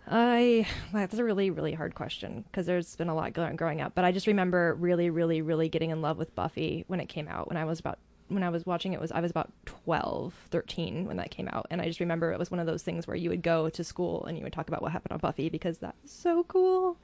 I 0.08 0.66
that's 0.92 1.18
a 1.20 1.24
really 1.24 1.52
really 1.52 1.74
hard 1.74 1.94
question 1.94 2.44
because 2.50 2.66
there's 2.66 2.96
been 2.96 3.10
a 3.10 3.16
lot 3.16 3.34
going 3.34 3.56
growing 3.56 3.82
up, 3.82 3.94
but 3.94 4.06
I 4.06 4.12
just 4.12 4.26
remember 4.28 4.74
really 4.76 5.10
really 5.10 5.42
really 5.42 5.70
getting 5.70 5.92
in 5.92 6.02
love 6.02 6.18
with 6.18 6.34
Buffy 6.34 6.86
when 6.88 7.00
it 7.00 7.08
came 7.08 7.28
out 7.28 7.48
when 7.48 7.58
I 7.58 7.66
was 7.66 7.80
about 7.80 8.00
when 8.30 8.44
I 8.44 8.50
was 8.50 8.66
watching 8.66 8.94
it 8.94 9.00
was 9.02 9.12
I 9.12 9.20
was 9.20 9.32
about 9.32 9.52
12, 9.66 10.34
13 10.52 11.06
when 11.06 11.18
that 11.18 11.32
came 11.32 11.50
out 11.52 11.68
and 11.70 11.82
I 11.82 11.86
just 11.86 12.00
remember 12.00 12.32
it 12.32 12.40
was 12.40 12.50
one 12.52 12.60
of 12.60 12.66
those 12.68 12.84
things 12.84 13.08
where 13.08 13.18
you 13.18 13.30
would 13.30 13.42
go 13.42 13.70
to 13.70 13.84
school 13.84 14.26
and 14.26 14.38
you 14.38 14.44
would 14.44 14.54
talk 14.54 14.68
about 14.68 14.82
what 14.82 14.92
happened 14.92 15.14
on 15.14 15.20
Buffy 15.20 15.50
because 15.50 15.80
that's 15.80 16.12
so 16.12 16.44
cool. 16.44 16.98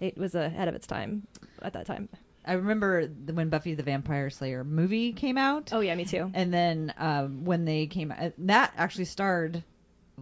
It 0.00 0.16
was 0.16 0.34
ahead 0.34 0.68
of 0.68 0.74
its 0.74 0.86
time 0.86 1.26
at 1.60 1.72
that 1.72 1.86
time. 1.86 2.08
I 2.46 2.52
remember 2.52 3.06
when 3.06 3.48
Buffy 3.48 3.74
the 3.74 3.82
Vampire 3.82 4.30
Slayer 4.30 4.62
movie 4.64 5.12
came 5.12 5.36
out. 5.36 5.70
Oh 5.72 5.80
yeah, 5.80 5.94
me 5.96 6.04
too. 6.04 6.30
and 6.34 6.54
then 6.54 6.94
um, 6.96 7.44
when 7.44 7.64
they 7.64 7.86
came, 7.86 8.12
uh, 8.16 8.30
that 8.38 8.72
actually 8.76 9.04
starred 9.06 9.64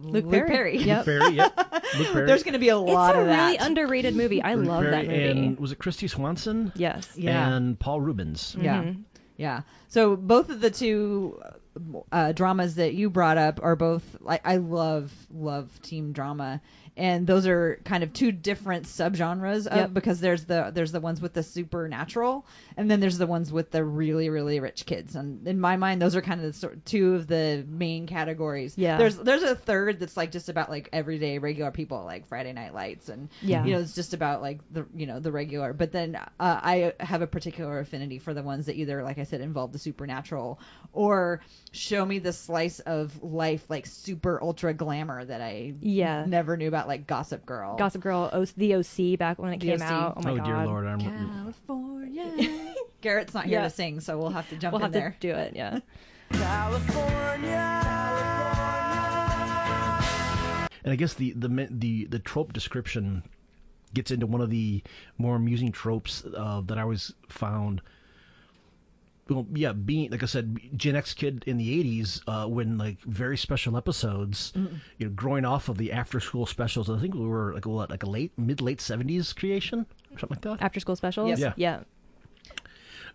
Luke 0.01 0.29
Perry. 0.29 0.77
Yep. 0.77 1.05
Perry 1.05 1.33
yep 1.35 1.53
Luke 1.97 2.13
Perry 2.13 2.25
There's 2.27 2.43
going 2.43 2.53
to 2.53 2.59
be 2.59 2.69
a 2.69 2.77
lot 2.77 3.11
it's 3.11 3.17
a 3.17 3.21
of 3.21 3.27
that. 3.27 3.45
really 3.45 3.57
underrated 3.57 4.15
movie. 4.15 4.41
I 4.41 4.55
Luke 4.55 4.67
love 4.67 4.81
Perry 4.83 4.91
that 4.91 5.05
movie. 5.07 5.29
and 5.29 5.59
was 5.59 5.71
it 5.71 5.79
Kristy 5.79 6.09
Swanson 6.09 6.71
yes. 6.75 7.11
Yeah. 7.15 7.55
and 7.55 7.79
Paul 7.79 8.01
Reubens 8.01 8.55
Yeah. 8.59 8.83
Mm-hmm. 8.83 9.01
Yeah. 9.37 9.61
So 9.87 10.15
both 10.15 10.49
of 10.49 10.61
the 10.61 10.71
two 10.71 11.41
uh, 12.11 12.31
dramas 12.31 12.75
that 12.75 12.93
you 12.95 13.09
brought 13.09 13.37
up 13.37 13.59
are 13.61 13.75
both 13.75 14.17
like 14.19 14.41
I 14.45 14.57
love 14.57 15.11
love 15.31 15.79
team 15.83 16.11
drama 16.11 16.59
and 16.97 17.25
those 17.27 17.47
are 17.47 17.79
kind 17.85 18.03
of 18.03 18.11
two 18.11 18.31
different 18.31 18.85
subgenres 18.85 19.67
of, 19.67 19.77
Yep. 19.77 19.93
because 19.93 20.19
there's 20.19 20.45
the 20.45 20.71
there's 20.73 20.91
the 20.91 20.99
ones 20.99 21.21
with 21.21 21.33
the 21.33 21.43
supernatural 21.43 22.45
and 22.75 22.89
then 22.89 22.99
there's 22.99 23.17
the 23.17 23.27
ones 23.27 23.51
with 23.53 23.71
the 23.71 23.83
really 23.83 24.29
really 24.29 24.59
rich 24.59 24.85
kids 24.85 25.15
and 25.15 25.47
in 25.47 25.59
my 25.59 25.77
mind 25.77 26.01
those 26.01 26.15
are 26.15 26.21
kind 26.21 26.41
of 26.41 26.47
the 26.47 26.53
sort 26.53 26.83
two 26.85 27.15
of 27.15 27.27
the 27.27 27.63
main 27.69 28.07
categories. 28.07 28.77
Yeah. 28.77 28.97
There's 28.97 29.17
there's 29.17 29.43
a 29.43 29.55
third 29.55 29.99
that's 29.99 30.17
like 30.17 30.31
just 30.31 30.49
about 30.49 30.69
like 30.69 30.89
everyday 30.91 31.37
regular 31.37 31.71
people 31.71 32.03
like 32.03 32.27
Friday 32.27 32.51
Night 32.53 32.73
Lights 32.73 33.09
and 33.09 33.29
Yeah. 33.41 33.63
you 33.63 33.73
know 33.73 33.79
it's 33.79 33.93
just 33.95 34.13
about 34.13 34.41
like 34.41 34.59
the 34.71 34.85
you 34.95 35.05
know 35.05 35.19
the 35.19 35.31
regular 35.31 35.73
but 35.73 35.91
then 35.91 36.15
uh, 36.15 36.25
i 36.39 36.93
have 36.99 37.21
a 37.21 37.27
particular 37.27 37.79
affinity 37.79 38.17
for 38.19 38.33
the 38.33 38.41
ones 38.43 38.65
that 38.65 38.75
either 38.75 39.03
like 39.03 39.17
i 39.19 39.23
said 39.23 39.41
involve 39.41 39.71
the 39.71 39.79
supernatural 39.79 40.59
or 40.93 41.41
show 41.71 42.05
me 42.05 42.19
the 42.19 42.33
slice 42.33 42.79
of 42.81 43.21
life 43.23 43.65
like 43.69 43.85
super 43.85 44.41
ultra 44.41 44.73
glamour 44.73 45.23
that 45.25 45.41
i 45.41 45.73
Yeah. 45.81 46.25
never 46.25 46.57
knew 46.57 46.67
about 46.67 46.86
like 46.87 47.05
gossip 47.07 47.45
girl 47.45 47.75
Gossip 47.77 48.01
Girl, 48.01 48.29
o- 48.33 48.45
the 48.45 48.75
OC 48.75 49.17
back 49.19 49.37
when 49.39 49.53
it 49.53 49.59
The 49.59 49.67
came 49.67 49.81
OC. 49.81 49.91
out. 49.91 50.13
Oh 50.17 50.21
my 50.23 50.31
oh 50.31 50.37
god. 50.37 50.45
dear 50.45 50.65
lord 50.65 50.87
I'm 50.87 50.99
california 50.99 52.73
garrett's 53.01 53.33
not 53.33 53.45
here 53.45 53.59
Yeah. 53.59 53.63
to 53.65 53.69
sing 53.69 53.99
so 53.99 54.17
we'll 54.17 54.29
have 54.29 54.49
to 54.49 54.55
jump 54.55 54.73
We'll 54.73 54.79
in 54.79 54.83
have 54.83 54.93
there 54.93 55.15
to 55.19 55.27
do 55.27 55.33
it. 55.33 55.55
Yeah. 55.55 55.79
And 60.83 60.93
I 60.93 60.95
guess 60.95 61.13
the 61.15 61.31
the 61.33 61.49
me- 61.49 61.67
the 61.69 62.05
the 62.05 62.19
trope 62.19 62.53
description 62.53 63.23
gets 63.93 64.09
into 64.11 64.25
one 64.25 64.39
of 64.41 64.49
the 64.49 64.81
more 65.17 65.35
amusing 65.35 65.71
tropes 65.71 66.23
uh, 66.35 66.61
that 66.65 66.77
I 66.77 66.81
always 66.83 67.13
found. 67.27 67.81
Well, 69.29 69.45
yeah, 69.53 69.73
being 69.73 70.11
like 70.11 70.23
I 70.23 70.25
said, 70.25 70.57
Gen 70.75 70.95
X 70.95 71.13
kid 71.13 71.43
in 71.47 71.57
the 71.57 71.83
'80s, 72.01 72.21
uh, 72.27 72.47
when 72.47 72.77
like 72.77 73.01
very 73.01 73.37
special 73.37 73.77
episodes, 73.77 74.53
you 74.55 75.07
know, 75.07 75.09
growing 75.09 75.45
off 75.45 75.69
of 75.69 75.77
the 75.77 75.91
after 75.91 76.19
school 76.19 76.45
specials. 76.45 76.89
I 76.89 76.99
think 76.99 77.13
we 77.13 77.25
were 77.27 77.53
like 77.53 77.65
what, 77.65 77.89
like 77.89 78.03
a 78.03 78.09
late 78.09 78.31
mid 78.37 78.61
late 78.61 78.79
'70s 78.79 79.35
creation, 79.35 79.85
or 80.11 80.19
something 80.19 80.35
like 80.35 80.41
that. 80.59 80.63
After 80.63 80.79
school 80.79 80.95
specials. 80.95 81.39
Yeah. 81.39 81.53
Yeah. 81.55 81.79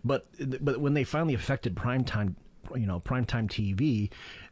but 0.03 0.27
but 0.61 0.79
when 0.79 0.93
they 0.93 1.03
finally 1.03 1.33
affected 1.33 1.75
primetime 1.75 2.35
you 2.75 2.85
know 2.87 2.99
primetime 2.99 3.47
TV 3.47 4.09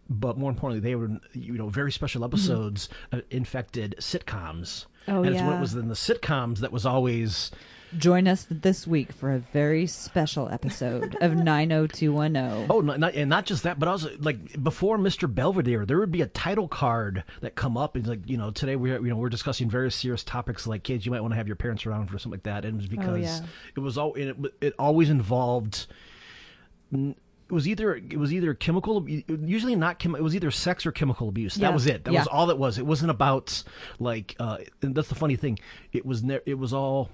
but 0.09 0.37
more 0.37 0.49
importantly 0.49 0.79
they 0.81 0.95
were 0.95 1.09
you 1.33 1.53
know 1.53 1.69
very 1.69 1.91
special 1.91 2.23
episodes 2.25 2.89
uh, 3.13 3.21
infected 3.29 3.95
sitcoms 3.99 4.85
Oh, 5.07 5.23
and 5.23 5.33
it's 5.33 5.41
when 5.41 5.53
it 5.57 5.59
was 5.61 5.73
in 5.73 5.87
the 5.87 5.95
sitcoms 5.95 6.59
that 6.59 6.71
was 6.71 6.85
always 6.85 7.49
join 7.98 8.27
us 8.27 8.48
this 8.50 8.88
week 8.88 9.12
for 9.12 9.31
a 9.31 9.39
very 9.39 9.86
special 9.88 10.48
episode 10.50 11.15
of 11.21 11.36
90210 11.43 12.67
oh 12.69 12.81
not, 12.81 13.00
not, 13.00 13.13
and 13.15 13.29
not 13.29 13.45
just 13.45 13.63
that 13.63 13.79
but 13.79 13.88
also 13.88 14.10
like 14.19 14.62
before 14.63 14.98
Mr. 14.98 15.33
Belvedere 15.33 15.86
there 15.86 16.00
would 16.00 16.12
be 16.12 16.21
a 16.21 16.27
title 16.27 16.67
card 16.67 17.24
that 17.41 17.55
come 17.55 17.77
up 17.77 17.95
and 17.95 18.07
like 18.07 18.27
you 18.29 18.38
know 18.38 18.51
today 18.51 18.75
we're 18.75 19.01
you 19.01 19.10
know 19.10 19.17
we're 19.17 19.29
discussing 19.29 19.69
very 19.69 19.91
serious 19.91 20.24
topics 20.24 20.65
like 20.67 20.83
kids 20.83 21.05
you 21.05 21.12
might 21.12 21.21
want 21.21 21.31
to 21.33 21.38
have 21.38 21.48
your 21.48 21.55
parents 21.55 21.86
around 21.86 22.07
for 22.07 22.17
something 22.17 22.38
like 22.38 22.43
that 22.43 22.65
and 22.65 22.75
it 22.75 22.77
was 22.77 22.88
because 22.88 23.21
yeah. 23.21 23.39
it 23.75 23.79
was 23.79 23.98
all 23.98 24.13
it, 24.13 24.36
it 24.62 24.74
always 24.79 25.10
involved 25.10 25.88
it 26.93 27.15
was 27.53 27.67
either 27.67 27.95
it 27.95 28.17
was 28.17 28.33
either 28.33 28.53
chemical 28.53 29.05
usually 29.10 29.75
not 29.75 30.00
chem, 30.00 30.15
it 30.15 30.24
was 30.24 30.36
either 30.36 30.51
sex 30.51 30.86
or 30.86 30.91
chemical 30.91 31.27
abuse 31.29 31.57
Yeah. 31.57 31.67
that 31.67 31.74
was 31.74 31.88
it 31.88 32.03
that 32.05 32.13
Yeah. 32.13 32.21
was 32.21 32.27
all 32.27 32.50
it 32.50 32.57
was 32.57 32.77
it 32.77 32.86
wasn't 32.86 33.12
about 33.12 33.63
like 34.00 34.36
uh 34.39 34.57
and 34.81 34.95
that's 34.95 35.10
the 35.10 35.15
funny 35.15 35.36
thing 35.36 35.60
it 35.91 36.05
was 36.05 36.24
ne- 36.24 36.39
it 36.45 36.57
was 36.57 36.74
all 36.74 37.10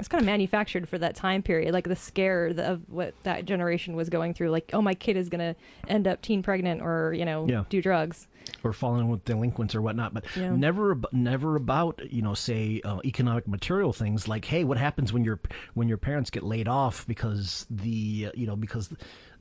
It's 0.00 0.08
kind 0.08 0.20
of 0.20 0.26
manufactured 0.26 0.88
for 0.88 0.98
that 0.98 1.14
time 1.14 1.42
period, 1.42 1.72
like 1.72 1.86
the 1.86 1.94
scare 1.94 2.46
of 2.56 2.82
what 2.88 3.14
that 3.22 3.44
generation 3.44 3.94
was 3.94 4.08
going 4.08 4.34
through. 4.34 4.50
Like, 4.50 4.70
oh, 4.72 4.82
my 4.82 4.94
kid 4.94 5.16
is 5.16 5.28
gonna 5.28 5.54
end 5.88 6.08
up 6.08 6.20
teen 6.22 6.42
pregnant, 6.42 6.82
or 6.82 7.12
you 7.12 7.24
know, 7.24 7.46
Yeah. 7.48 7.64
do 7.68 7.80
drugs. 7.80 8.26
or 8.64 8.72
falling 8.72 9.08
with 9.08 9.24
delinquents 9.26 9.74
or 9.74 9.82
whatnot, 9.82 10.12
but 10.12 10.24
Yeah. 10.36 10.56
never, 10.56 10.92
ab- 10.92 11.06
never 11.12 11.54
about 11.56 12.00
you 12.10 12.20
know, 12.22 12.34
say 12.34 12.80
uh, 12.84 12.98
economic 13.04 13.46
material 13.46 13.92
things 13.92 14.26
like, 14.26 14.44
hey, 14.46 14.64
what 14.64 14.76
happens 14.78 15.12
when 15.12 15.22
your 15.24 15.38
when 15.74 15.86
your 15.88 15.98
parents 15.98 16.30
get 16.30 16.42
laid 16.42 16.66
off 16.66 17.06
because 17.06 17.66
the 17.70 18.28
uh, 18.28 18.32
you 18.34 18.46
know 18.46 18.56
because 18.56 18.92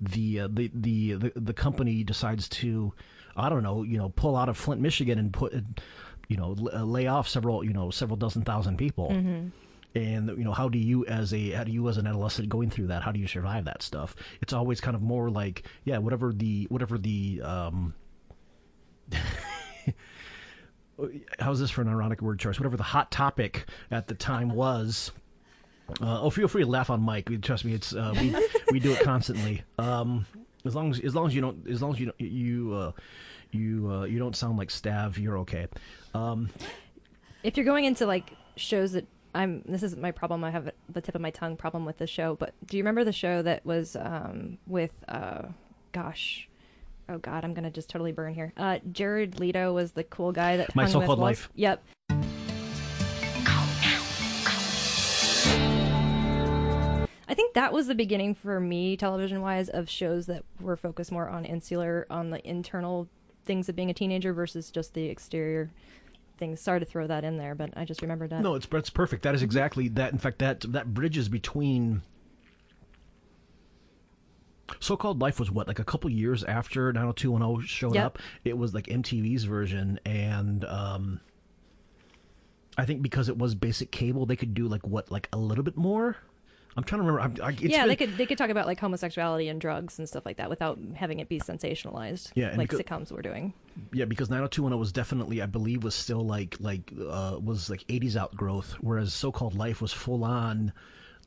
the 0.01 0.41
uh, 0.41 0.47
the, 0.51 0.69
the 0.75 1.13
the 1.15 1.31
the 1.35 1.53
company 1.53 2.03
decides 2.03 2.47
to, 2.49 2.93
I 3.35 3.47
don't 3.49 3.63
know, 3.63 3.81
you 3.83 3.97
know, 3.97 4.09
pull 4.09 4.35
out 4.35 4.49
of 4.49 4.57
Flint, 4.57 4.81
Michigan, 4.81 5.17
and 5.17 5.31
put, 5.33 5.53
you 6.27 6.37
know, 6.37 6.55
l- 6.73 6.85
lay 6.85 7.07
off 7.07 7.27
several 7.27 7.63
you 7.63 7.73
know 7.73 7.89
several 7.89 8.17
dozen 8.17 8.43
thousand 8.43 8.77
people. 8.77 9.09
And 9.95 10.29
you 10.29 10.43
know 10.43 10.53
how 10.53 10.69
do 10.69 10.77
you 10.77 11.05
as 11.07 11.33
a 11.33 11.51
how 11.51 11.63
do 11.63 11.71
you 11.71 11.89
as 11.89 11.97
an 11.97 12.05
adolescent 12.05 12.47
going 12.47 12.69
through 12.69 12.87
that 12.87 13.01
how 13.01 13.11
do 13.11 13.19
you 13.19 13.27
survive 13.27 13.65
that 13.65 13.81
stuff? 13.81 14.15
It's 14.41 14.53
always 14.53 14.79
kind 14.79 14.95
of 14.95 15.01
more 15.01 15.29
like 15.31 15.63
yeah 15.83 15.97
whatever 15.97 16.31
the 16.31 16.67
whatever 16.69 16.97
the 16.97 17.41
um, 17.43 17.95
how's 21.39 21.59
this 21.59 21.71
for 21.71 21.81
an 21.81 21.87
ironic 21.87 22.21
word 22.21 22.39
choice? 22.39 22.59
Whatever 22.59 22.77
the 22.77 22.83
hot 22.83 23.11
topic 23.11 23.65
at 23.91 24.07
the 24.07 24.15
time 24.15 24.49
was. 24.49 25.11
Uh, 26.01 26.21
oh, 26.21 26.29
feel 26.29 26.47
free 26.47 26.63
to 26.63 26.69
laugh 26.69 26.91
on 26.91 27.01
Mike. 27.01 27.29
Trust 27.41 27.65
me, 27.65 27.73
it's 27.73 27.95
uh, 27.95 28.13
we 28.19 28.35
we 28.71 28.79
do 28.79 28.91
it 28.91 29.01
constantly. 29.01 29.63
Um, 29.79 30.27
as 30.65 30.75
long 30.75 30.91
as 30.91 30.99
as 30.99 31.15
long 31.15 31.27
as 31.27 31.33
you 31.33 31.41
don't 31.41 31.67
as 31.67 31.81
long 31.81 31.93
as 31.93 31.99
you 31.99 32.05
don't 32.05 32.21
you 32.21 32.73
uh, 32.73 32.91
you 33.51 33.89
uh, 33.91 34.03
you 34.03 34.19
don't 34.19 34.35
sound 34.35 34.57
like 34.57 34.69
Stav, 34.69 35.17
you're 35.17 35.39
okay. 35.39 35.67
Um, 36.13 36.49
if 37.43 37.57
you're 37.57 37.65
going 37.65 37.85
into 37.85 38.05
like 38.05 38.33
shows 38.55 38.91
that 38.91 39.07
I'm 39.39 39.63
this 39.65 39.83
is 39.83 39.95
my 39.95 40.11
problem 40.11 40.43
I 40.43 40.51
have 40.51 40.69
the 40.89 40.99
tip 40.99 41.15
of 41.15 41.21
my 41.21 41.29
tongue 41.31 41.55
problem 41.55 41.85
with 41.85 41.97
this 41.97 42.09
show 42.09 42.35
but 42.35 42.53
do 42.65 42.75
you 42.75 42.83
remember 42.83 43.05
the 43.05 43.13
show 43.13 43.41
that 43.41 43.65
was 43.65 43.95
um 43.95 44.57
with 44.67 44.91
uh 45.07 45.43
gosh 45.93 46.49
oh 47.07 47.19
god 47.19 47.45
I'm 47.45 47.53
gonna 47.53 47.71
just 47.71 47.89
totally 47.89 48.11
burn 48.11 48.33
here 48.33 48.51
uh 48.57 48.79
Jared 48.91 49.39
Leto 49.39 49.71
was 49.71 49.93
the 49.93 50.03
cool 50.03 50.33
guy 50.33 50.57
that 50.57 50.75
My 50.75 50.87
So-Called. 50.87 51.19
Life. 51.19 51.49
yep 51.55 51.81
I 57.29 57.33
think 57.33 57.53
that 57.53 57.71
was 57.71 57.87
the 57.87 57.95
beginning 57.95 58.35
for 58.35 58.59
me 58.59 58.97
television 58.97 59.41
wise 59.41 59.69
of 59.69 59.89
shows 59.89 60.25
that 60.25 60.43
were 60.59 60.75
focused 60.75 61.13
more 61.13 61.29
on 61.29 61.45
insular 61.45 62.05
on 62.09 62.29
the 62.31 62.45
internal 62.45 63.07
things 63.45 63.69
of 63.69 63.75
being 63.77 63.89
a 63.89 63.93
teenager 63.93 64.33
versus 64.33 64.69
just 64.69 64.93
the 64.93 65.05
exterior 65.05 65.71
things 66.39 66.59
sorry 66.61 66.79
to 66.79 66.85
throw 66.85 67.05
that 67.05 67.23
in 67.23 67.37
there 67.37 67.53
but 67.53 67.69
I 67.75 67.85
just 67.85 68.01
remembered 68.01 68.31
that 68.31 68.41
no, 68.41 68.55
it's 68.55 68.67
it's 68.71 68.89
perfect. 68.89 69.23
That 69.23 69.35
is 69.35 69.43
exactly 69.43 69.89
that. 69.89 70.11
In 70.13 70.17
fact, 70.17 70.39
that 70.39 70.61
that 70.71 70.93
bridges 70.93 71.29
between. 71.29 72.01
So-called 74.79 75.19
life 75.19 75.39
was 75.39 75.49
what 75.51 75.67
like 75.67 75.79
a 75.79 75.83
couple 75.83 76.09
years 76.09 76.43
after 76.43 76.93
90210 76.93 77.65
showed 77.67 77.95
Yep. 77.95 78.05
up. 78.05 78.19
It 78.45 78.57
was 78.57 78.73
like 78.73 78.85
MTV's 78.85 79.43
version, 79.43 79.99
and 80.05 80.63
um, 80.65 81.19
I 82.77 82.85
think 82.85 83.01
because 83.01 83.29
it 83.29 83.37
was 83.37 83.55
basic 83.55 83.91
cable, 83.91 84.25
they 84.25 84.35
could 84.35 84.53
do 84.53 84.67
like 84.67 84.85
what 84.85 85.11
like 85.11 85.27
a 85.33 85.37
little 85.37 85.63
bit 85.63 85.75
more. 85.75 86.17
I'm 86.77 86.83
trying 86.83 87.01
to 87.01 87.07
remember. 87.07 87.41
I, 87.43 87.47
I, 87.47 87.49
it's 87.51 87.61
yeah, 87.63 87.79
been- 87.81 87.87
they 87.89 87.95
could 87.95 88.17
they 88.17 88.25
could 88.25 88.37
talk 88.37 88.49
about 88.49 88.65
like 88.67 88.79
homosexuality 88.79 89.47
and 89.49 89.59
drugs 89.59 89.99
and 89.99 90.07
stuff 90.07 90.25
like 90.25 90.37
that 90.37 90.49
without 90.49 90.79
having 90.95 91.19
it 91.19 91.27
be 91.27 91.39
sensationalized. 91.39 92.31
Yeah, 92.35 92.49
like 92.55 92.69
because- 92.69 92.79
sitcoms 92.79 93.11
were 93.11 93.21
doing. 93.21 93.53
Yeah, 93.93 94.05
because 94.05 94.29
90210 94.29 94.77
was 94.79 94.91
definitely, 94.91 95.41
I 95.41 95.45
believe, 95.45 95.83
was 95.83 95.95
still 95.95 96.21
like 96.21 96.57
like 96.59 96.91
uh, 96.99 97.37
was 97.41 97.69
like 97.69 97.85
80s 97.87 98.15
outgrowth, 98.15 98.73
whereas 98.81 99.13
so-called 99.13 99.55
life 99.55 99.81
was 99.81 99.93
full 99.93 100.23
on, 100.23 100.73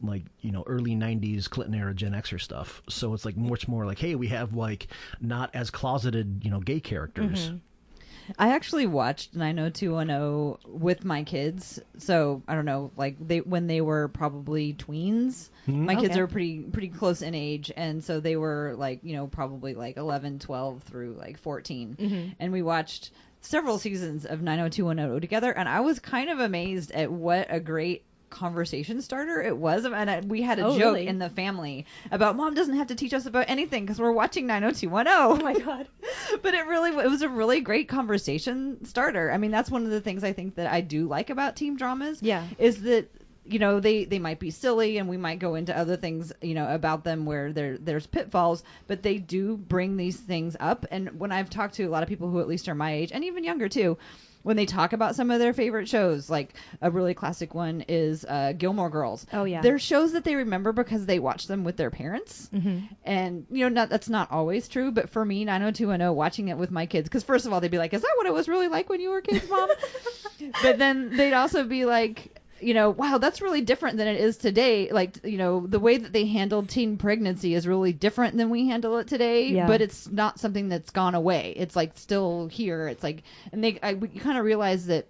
like 0.02 0.24
you 0.40 0.52
know 0.52 0.62
early 0.66 0.92
90s 0.94 1.48
Clinton 1.50 1.74
era 1.74 1.94
Gen 1.94 2.12
Xer 2.12 2.40
stuff. 2.40 2.82
So 2.88 3.14
it's 3.14 3.24
like 3.24 3.36
much 3.36 3.68
more 3.68 3.84
like, 3.86 3.98
hey, 3.98 4.14
we 4.14 4.28
have 4.28 4.54
like 4.54 4.86
not 5.20 5.50
as 5.54 5.70
closeted, 5.70 6.42
you 6.44 6.50
know, 6.50 6.60
gay 6.60 6.80
characters. 6.80 7.48
Mm-hmm. 7.48 7.56
I 8.38 8.54
actually 8.54 8.86
watched 8.86 9.34
90210 9.34 10.80
with 10.80 11.04
my 11.04 11.22
kids. 11.22 11.80
So 11.98 12.42
I 12.48 12.54
don't 12.54 12.64
know, 12.64 12.90
like 12.96 13.16
they 13.20 13.40
when 13.40 13.66
they 13.66 13.80
were 13.80 14.08
probably 14.08 14.74
tweens. 14.74 15.50
Hmm? 15.66 15.86
My 15.86 15.94
kids 15.94 16.10
Okay. 16.10 16.20
are 16.20 16.26
pretty 16.26 16.60
pretty 16.60 16.88
close 16.88 17.22
in 17.22 17.34
age, 17.34 17.72
and 17.76 18.02
so 18.02 18.20
they 18.20 18.36
were 18.36 18.74
like 18.76 19.00
you 19.02 19.14
know 19.14 19.26
probably 19.26 19.74
like 19.74 19.96
11, 19.96 20.38
12 20.38 20.82
through 20.82 21.14
like 21.18 21.38
14, 21.38 21.96
mm-hmm. 21.98 22.28
and 22.38 22.52
we 22.52 22.62
watched 22.62 23.10
several 23.40 23.78
seasons 23.78 24.24
of 24.24 24.40
90210 24.40 25.20
together, 25.20 25.52
and 25.52 25.68
I 25.68 25.80
was 25.80 25.98
kind 25.98 26.30
of 26.30 26.40
amazed 26.40 26.92
at 26.92 27.10
what 27.10 27.46
a 27.50 27.60
great 27.60 28.04
conversation 28.32 29.00
starter 29.00 29.40
it 29.40 29.56
was 29.56 29.84
and 29.84 30.10
I, 30.10 30.20
we 30.20 30.42
had 30.42 30.58
a 30.58 30.66
Oh, 30.66 30.70
joke 30.78 30.94
really? 30.94 31.06
in 31.06 31.18
the 31.18 31.28
family 31.30 31.86
about 32.10 32.34
mom 32.34 32.54
doesn't 32.54 32.76
have 32.76 32.88
to 32.88 32.94
teach 32.94 33.14
us 33.14 33.26
about 33.26 33.44
anything 33.48 33.84
because 33.84 34.00
we're 34.00 34.10
watching 34.12 34.46
90210 34.46 35.06
oh 35.14 35.36
my 35.44 35.58
god. 35.58 35.86
but 36.42 36.54
it 36.54 36.66
really 36.66 36.90
it 37.04 37.08
was 37.10 37.22
a 37.22 37.28
really 37.28 37.60
great 37.60 37.88
conversation 37.88 38.84
starter. 38.84 39.30
I 39.30 39.38
mean, 39.38 39.50
that's 39.50 39.70
one 39.70 39.84
of 39.84 39.90
the 39.90 40.00
things 40.00 40.24
I 40.24 40.32
think 40.32 40.54
that 40.56 40.66
I 40.72 40.80
do 40.80 41.06
like 41.06 41.30
about 41.30 41.56
team 41.56 41.76
dramas. 41.76 42.18
Yeah. 42.22 42.46
is 42.58 42.82
that 42.82 43.08
you 43.44 43.58
know 43.58 43.80
they 43.80 44.04
they 44.04 44.18
might 44.20 44.38
be 44.38 44.50
silly 44.50 44.98
and 44.98 45.08
we 45.08 45.16
might 45.16 45.38
go 45.40 45.56
into 45.56 45.76
other 45.76 45.96
things 45.96 46.32
you 46.42 46.54
know 46.54 46.72
about 46.72 47.02
them 47.04 47.26
where 47.26 47.52
there 47.52 47.76
there's 47.78 48.06
pitfalls, 48.06 48.62
but 48.86 49.02
they 49.02 49.18
do 49.18 49.56
bring 49.56 49.96
these 49.96 50.16
things 50.18 50.56
up. 50.60 50.86
And 50.90 51.18
when 51.18 51.32
I've 51.32 51.50
talked 51.50 51.74
to 51.74 51.84
a 51.84 51.90
lot 51.90 52.02
of 52.02 52.08
people 52.08 52.30
who 52.30 52.40
at 52.40 52.48
least 52.48 52.68
are 52.68 52.74
my 52.74 52.92
age 52.92 53.10
and 53.12 53.24
even 53.24 53.44
younger 53.44 53.68
too. 53.68 53.98
When 54.42 54.56
they 54.56 54.66
talk 54.66 54.92
about 54.92 55.14
some 55.14 55.30
of 55.30 55.38
their 55.38 55.52
favorite 55.52 55.88
shows, 55.88 56.28
like 56.28 56.54
a 56.80 56.90
really 56.90 57.14
classic 57.14 57.54
one 57.54 57.84
is 57.88 58.24
uh, 58.24 58.52
Gilmore 58.56 58.90
Girls. 58.90 59.26
Oh, 59.32 59.44
yeah. 59.44 59.60
they're 59.62 59.78
shows 59.78 60.12
that 60.12 60.24
they 60.24 60.34
remember 60.34 60.72
because 60.72 61.06
they 61.06 61.18
watched 61.18 61.48
them 61.48 61.62
with 61.64 61.76
their 61.76 61.90
parents, 61.90 62.50
and 63.04 63.46
you 63.50 63.64
know 63.64 63.68
not, 63.68 63.88
that's 63.88 64.08
not 64.08 64.30
always 64.32 64.68
true. 64.68 64.90
But 64.90 65.08
for 65.10 65.24
me, 65.24 65.44
90210, 65.44 66.14
watching 66.14 66.48
it 66.48 66.58
with 66.58 66.70
my 66.70 66.86
kids, 66.86 67.08
because 67.08 67.22
first 67.22 67.46
of 67.46 67.52
all, 67.52 67.60
they'd 67.60 67.70
be 67.70 67.78
like, 67.78 67.94
"Is 67.94 68.02
that 68.02 68.14
what 68.16 68.26
it 68.26 68.32
was 68.32 68.48
really 68.48 68.68
like 68.68 68.88
when 68.88 69.00
you 69.00 69.10
were 69.10 69.20
kids, 69.20 69.48
mom?" 69.48 69.68
but 70.62 70.78
then 70.78 71.16
they'd 71.16 71.34
also 71.34 71.64
be 71.64 71.84
like, 71.84 72.41
you 72.62 72.74
know, 72.74 72.90
wow, 72.90 73.18
that's 73.18 73.40
really 73.40 73.60
different 73.60 73.96
than 73.96 74.06
it 74.06 74.20
is 74.20 74.36
today. 74.36 74.90
Like, 74.90 75.24
you 75.24 75.38
know, 75.38 75.66
the 75.66 75.80
way 75.80 75.96
that 75.96 76.12
they 76.12 76.26
handled 76.26 76.68
teen 76.68 76.96
pregnancy 76.96 77.54
is 77.54 77.66
really 77.66 77.92
different 77.92 78.36
than 78.36 78.50
we 78.50 78.68
handle 78.68 78.98
it 78.98 79.08
today. 79.08 79.48
Yeah. 79.48 79.66
But 79.66 79.80
it's 79.80 80.08
not 80.08 80.38
something 80.38 80.68
that's 80.68 80.90
gone 80.90 81.14
away. 81.14 81.54
It's 81.56 81.76
like 81.76 81.96
still 81.96 82.48
here. 82.48 82.88
It's 82.88 83.02
like, 83.02 83.22
and 83.52 83.62
they, 83.62 83.78
I, 83.82 83.94
we 83.94 84.08
kind 84.08 84.38
of 84.38 84.44
realized 84.44 84.86
that 84.86 85.06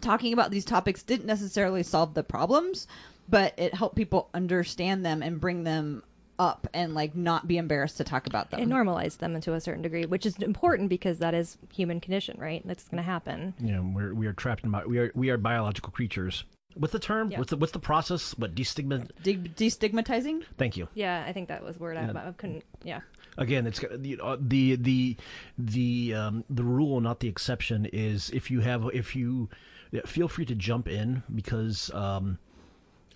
talking 0.00 0.32
about 0.32 0.50
these 0.50 0.64
topics 0.64 1.02
didn't 1.02 1.26
necessarily 1.26 1.82
solve 1.82 2.14
the 2.14 2.22
problems, 2.22 2.86
but 3.28 3.54
it 3.56 3.74
helped 3.74 3.96
people 3.96 4.28
understand 4.34 5.04
them 5.04 5.22
and 5.22 5.40
bring 5.40 5.64
them 5.64 6.02
up 6.38 6.66
and 6.72 6.94
like 6.94 7.14
not 7.14 7.46
be 7.46 7.58
embarrassed 7.58 7.98
to 7.98 8.04
talk 8.04 8.26
about 8.26 8.50
them. 8.50 8.60
It 8.60 8.66
normalized 8.66 9.20
them 9.20 9.38
to 9.42 9.52
a 9.52 9.60
certain 9.60 9.82
degree, 9.82 10.06
which 10.06 10.24
is 10.24 10.38
important 10.38 10.88
because 10.88 11.18
that 11.18 11.34
is 11.34 11.58
human 11.72 12.00
condition, 12.00 12.40
right? 12.40 12.62
That's 12.64 12.84
going 12.84 12.96
to 12.96 13.02
happen. 13.02 13.52
You 13.60 13.72
know, 13.72 13.92
we're 13.94 14.14
we 14.14 14.26
are 14.26 14.32
trapped 14.32 14.64
in 14.64 14.70
bi- 14.70 14.86
we 14.86 14.98
are 14.98 15.12
we 15.14 15.28
are 15.28 15.36
biological 15.36 15.92
creatures. 15.92 16.44
What's 16.74 16.92
the 16.92 16.98
term? 16.98 17.30
Yeah. 17.30 17.38
What's 17.38 17.50
the 17.50 17.56
what's 17.56 17.72
the 17.72 17.78
process? 17.80 18.36
What 18.38 18.54
destigma? 18.54 19.08
De- 19.22 19.36
destigmatizing. 19.36 20.44
Thank 20.56 20.76
you. 20.76 20.88
Yeah, 20.94 21.24
I 21.26 21.32
think 21.32 21.48
that 21.48 21.64
was 21.64 21.78
word 21.78 21.96
I, 21.96 22.04
I 22.04 22.32
couldn't. 22.32 22.64
Yeah, 22.84 23.00
again 23.38 23.66
it's 23.66 23.80
the 23.80 24.18
the 24.40 24.76
the 24.76 25.16
the 25.58 26.14
um, 26.14 26.44
the 26.50 26.62
rule 26.62 27.00
not 27.00 27.20
the 27.20 27.28
exception 27.28 27.86
is 27.92 28.30
if 28.30 28.50
you 28.50 28.60
have 28.60 28.88
if 28.92 29.14
you 29.16 29.48
yeah, 29.90 30.02
feel 30.06 30.28
free 30.28 30.44
to 30.46 30.54
jump 30.54 30.88
in 30.88 31.22
because 31.34 31.90
um, 31.94 32.38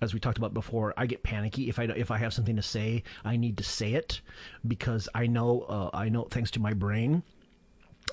as 0.01 0.13
we 0.13 0.19
talked 0.19 0.37
about 0.37 0.53
before 0.53 0.93
I 0.97 1.05
get 1.05 1.23
panicky 1.23 1.69
if 1.69 1.79
I 1.79 1.83
if 1.83 2.11
I 2.11 2.17
have 2.17 2.33
something 2.33 2.55
to 2.55 2.61
say 2.61 3.03
I 3.23 3.37
need 3.37 3.57
to 3.57 3.63
say 3.63 3.93
it 3.93 4.21
because 4.67 5.07
I 5.15 5.27
know 5.27 5.61
uh, 5.61 5.89
I 5.93 6.09
know 6.09 6.27
thanks 6.29 6.51
to 6.51 6.59
my 6.59 6.73
brain 6.73 7.23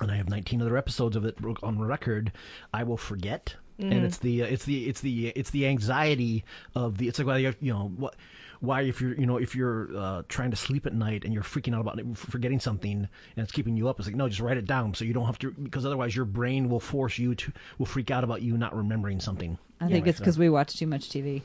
and 0.01 0.11
I 0.11 0.15
have 0.15 0.29
19 0.29 0.61
other 0.61 0.77
episodes 0.77 1.15
of 1.15 1.25
it 1.25 1.37
on 1.61 1.79
record 1.79 2.31
I 2.73 2.83
will 2.83 2.97
forget 2.97 3.55
and 3.91 4.05
it's 4.05 4.17
the 4.17 4.43
uh, 4.43 4.45
it's 4.45 4.65
the 4.65 4.87
it's 4.87 5.01
the 5.01 5.27
it's 5.29 5.49
the 5.49 5.67
anxiety 5.67 6.43
of 6.75 6.97
the 6.97 7.07
it's 7.07 7.19
like 7.19 7.27
well 7.27 7.39
you, 7.39 7.47
have, 7.47 7.57
you 7.59 7.73
know 7.73 7.91
what 7.97 8.15
why 8.63 8.81
if 8.81 9.01
you're 9.01 9.13
you 9.15 9.25
know 9.25 9.37
if 9.37 9.55
you're 9.55 9.89
uh, 9.95 10.23
trying 10.29 10.49
to 10.49 10.55
sleep 10.55 10.85
at 10.85 10.93
night 10.93 11.25
and 11.25 11.33
you're 11.33 11.43
freaking 11.43 11.75
out 11.75 11.81
about 11.81 11.99
it, 11.99 12.17
forgetting 12.17 12.61
something 12.61 12.97
and 13.35 13.43
it's 13.43 13.51
keeping 13.51 13.75
you 13.75 13.89
up 13.89 13.99
it's 13.99 14.07
like 14.07 14.15
no 14.15 14.29
just 14.29 14.39
write 14.39 14.55
it 14.55 14.65
down 14.65 14.93
so 14.93 15.03
you 15.03 15.11
don't 15.11 15.25
have 15.25 15.37
to 15.37 15.51
because 15.51 15.85
otherwise 15.85 16.15
your 16.15 16.23
brain 16.23 16.69
will 16.69 16.79
force 16.79 17.17
you 17.17 17.35
to 17.35 17.51
will 17.77 17.85
freak 17.85 18.09
out 18.09 18.23
about 18.23 18.41
you 18.41 18.57
not 18.57 18.75
remembering 18.75 19.19
something. 19.19 19.57
I 19.81 19.89
think 19.89 20.07
it's 20.07 20.19
because 20.19 20.39
we 20.39 20.49
watch 20.49 20.77
too 20.77 20.87
much 20.87 21.09
TV. 21.09 21.41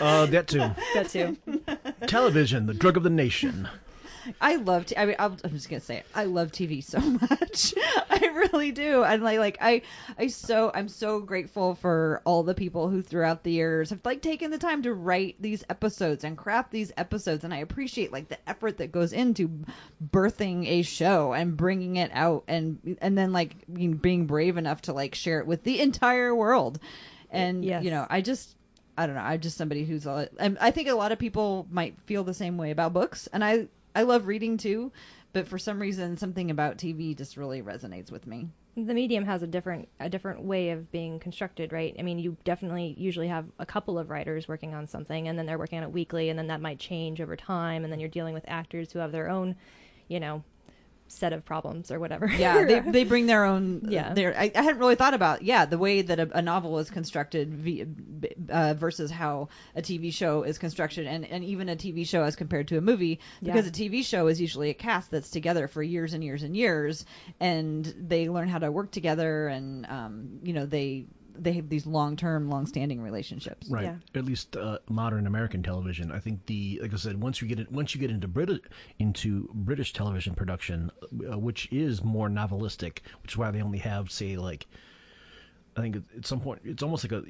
uh 0.00 0.26
that 0.26 0.48
too. 0.48 0.58
That 0.94 1.08
too. 1.08 1.38
television 2.06 2.66
the 2.66 2.74
drug 2.74 2.96
of 2.98 3.02
the 3.02 3.10
nation 3.10 3.66
I 4.40 4.56
love. 4.56 4.86
T- 4.86 4.96
I 4.96 5.06
mean, 5.06 5.16
I'm, 5.18 5.36
I'm 5.44 5.50
just 5.50 5.68
gonna 5.68 5.80
say, 5.80 5.98
it. 5.98 6.06
I 6.14 6.24
love 6.24 6.52
TV 6.52 6.82
so 6.82 6.98
much. 7.30 7.74
I 8.10 8.26
really 8.50 8.70
do. 8.72 9.04
And 9.04 9.22
like, 9.22 9.38
like 9.38 9.58
I, 9.60 9.82
I 10.18 10.26
so 10.28 10.70
I'm 10.74 10.88
so 10.88 11.20
grateful 11.20 11.74
for 11.74 12.22
all 12.24 12.42
the 12.42 12.54
people 12.54 12.88
who 12.88 13.02
throughout 13.02 13.42
the 13.44 13.52
years 13.52 13.90
have 13.90 14.00
like 14.04 14.22
taken 14.22 14.50
the 14.50 14.58
time 14.58 14.82
to 14.82 14.94
write 14.94 15.36
these 15.40 15.64
episodes 15.70 16.24
and 16.24 16.36
craft 16.36 16.70
these 16.70 16.92
episodes. 16.96 17.44
And 17.44 17.52
I 17.54 17.58
appreciate 17.58 18.12
like 18.12 18.28
the 18.28 18.38
effort 18.48 18.78
that 18.78 18.92
goes 18.92 19.12
into 19.12 19.50
birthing 20.12 20.66
a 20.66 20.82
show 20.82 21.32
and 21.32 21.56
bringing 21.56 21.96
it 21.96 22.10
out, 22.12 22.44
and 22.48 22.96
and 23.00 23.16
then 23.16 23.32
like 23.32 23.56
being, 23.72 23.94
being 23.94 24.26
brave 24.26 24.56
enough 24.56 24.82
to 24.82 24.92
like 24.92 25.14
share 25.14 25.40
it 25.40 25.46
with 25.46 25.64
the 25.64 25.80
entire 25.80 26.34
world. 26.34 26.78
And 27.30 27.64
Yes. 27.64 27.84
you 27.84 27.90
know, 27.90 28.06
I 28.08 28.20
just 28.20 28.56
I 28.96 29.06
don't 29.06 29.14
know. 29.14 29.22
I'm 29.22 29.40
just 29.40 29.56
somebody 29.56 29.84
who's. 29.84 30.06
a- 30.06 30.28
and 30.40 30.58
I 30.60 30.70
think 30.70 30.88
a 30.88 30.94
lot 30.94 31.12
of 31.12 31.18
people 31.18 31.66
might 31.70 31.94
feel 32.06 32.24
the 32.24 32.34
same 32.34 32.56
way 32.56 32.70
about 32.70 32.92
books, 32.92 33.28
and 33.32 33.44
I 33.44 33.68
I 33.94 34.02
love 34.02 34.26
reading 34.26 34.56
too, 34.56 34.92
but 35.32 35.48
for 35.48 35.58
some 35.58 35.80
reason, 35.80 36.16
something 36.16 36.50
about 36.50 36.78
TV 36.78 37.16
just 37.16 37.36
really 37.36 37.62
resonates 37.62 38.10
with 38.10 38.26
me. 38.26 38.48
the 38.76 38.94
medium 38.94 39.24
has 39.24 39.42
a 39.42 39.46
different 39.46 39.88
a 39.98 40.08
different 40.08 40.42
way 40.42 40.70
of 40.70 40.90
being 40.92 41.18
constructed, 41.18 41.72
right? 41.72 41.94
I 41.98 42.02
mean, 42.02 42.18
you 42.18 42.36
definitely 42.44 42.94
usually 42.96 43.28
have 43.28 43.46
a 43.58 43.66
couple 43.66 43.98
of 43.98 44.10
writers 44.10 44.46
working 44.46 44.74
on 44.74 44.86
something, 44.86 45.28
and 45.28 45.38
then 45.38 45.46
they're 45.46 45.58
working 45.58 45.78
on 45.78 45.84
it 45.84 45.92
weekly, 45.92 46.28
and 46.28 46.38
then 46.38 46.46
that 46.48 46.60
might 46.60 46.78
change 46.78 47.20
over 47.20 47.36
time, 47.36 47.84
and 47.84 47.92
then 47.92 47.98
you're 48.00 48.08
dealing 48.08 48.34
with 48.34 48.44
actors 48.46 48.92
who 48.92 49.00
have 49.00 49.12
their 49.12 49.28
own, 49.28 49.56
you 50.08 50.20
know, 50.20 50.42
set 51.08 51.32
of 51.32 51.44
problems 51.44 51.90
or 51.90 51.98
whatever. 51.98 52.26
Yeah, 52.28 52.64
they, 52.64 52.80
they 52.90 53.04
bring 53.04 53.26
their 53.26 53.44
own. 53.44 53.82
Yeah. 53.88 54.12
their. 54.14 54.38
I, 54.38 54.50
I 54.54 54.62
hadn't 54.62 54.78
really 54.78 54.94
thought 54.94 55.14
about 55.14 55.42
yeah 55.42 55.64
the 55.64 55.78
way 55.78 56.02
that 56.02 56.20
a, 56.20 56.38
a 56.38 56.42
novel 56.42 56.78
is 56.78 56.90
constructed 56.90 57.52
v, 57.54 57.86
uh, 58.50 58.74
versus 58.74 59.10
how 59.10 59.48
a 59.74 59.82
TV 59.82 60.12
show 60.12 60.42
is 60.42 60.58
constructed, 60.58 61.06
and 61.06 61.24
and 61.24 61.42
even 61.44 61.68
a 61.68 61.76
TV 61.76 62.06
show 62.06 62.22
as 62.22 62.36
compared 62.36 62.68
to 62.68 62.78
a 62.78 62.80
movie, 62.80 63.20
because 63.42 63.64
Yeah. 63.64 63.86
a 63.86 63.88
TV 63.90 64.04
show 64.04 64.26
is 64.28 64.40
usually 64.40 64.70
a 64.70 64.74
cast 64.74 65.10
that's 65.10 65.30
together 65.30 65.66
for 65.68 65.82
years 65.82 66.12
and 66.14 66.22
years 66.22 66.42
and 66.42 66.56
years, 66.56 67.04
and 67.40 67.84
they 67.98 68.28
learn 68.28 68.48
how 68.48 68.58
to 68.58 68.70
work 68.70 68.90
together, 68.90 69.48
and 69.48 69.86
um, 69.86 70.38
you 70.42 70.52
know 70.52 70.66
they 70.66 71.06
they 71.42 71.52
have 71.52 71.68
these 71.68 71.86
long 71.86 72.16
term, 72.16 72.48
long 72.50 72.66
standing 72.66 73.00
relationships. 73.00 73.68
Right. 73.68 73.84
Yeah. 73.84 73.96
At 74.14 74.24
least 74.24 74.56
uh, 74.56 74.78
modern 74.88 75.26
American 75.26 75.62
television. 75.62 76.10
I 76.12 76.18
think 76.18 76.46
the 76.46 76.78
like 76.82 76.92
I 76.92 76.96
said, 76.96 77.20
once 77.20 77.40
you 77.40 77.48
get 77.48 77.60
it, 77.60 77.70
once 77.72 77.94
you 77.94 78.00
get 78.00 78.10
into 78.10 78.28
British 78.28 78.60
into 78.98 79.48
British 79.54 79.92
television 79.92 80.34
production, 80.34 80.90
uh, 81.30 81.38
which 81.38 81.68
is 81.72 82.02
more 82.04 82.28
novelistic, 82.28 82.98
which 83.22 83.32
is 83.32 83.36
why 83.36 83.50
they 83.50 83.62
only 83.62 83.78
have 83.78 84.10
say 84.10 84.36
like, 84.36 84.66
I 85.76 85.80
think 85.82 85.96
at- 85.96 86.02
at 86.18 86.26
some 86.26 86.40
point 86.40 86.60
it's 86.64 86.82
almost 86.82 87.04
like 87.04 87.12
a 87.12 87.22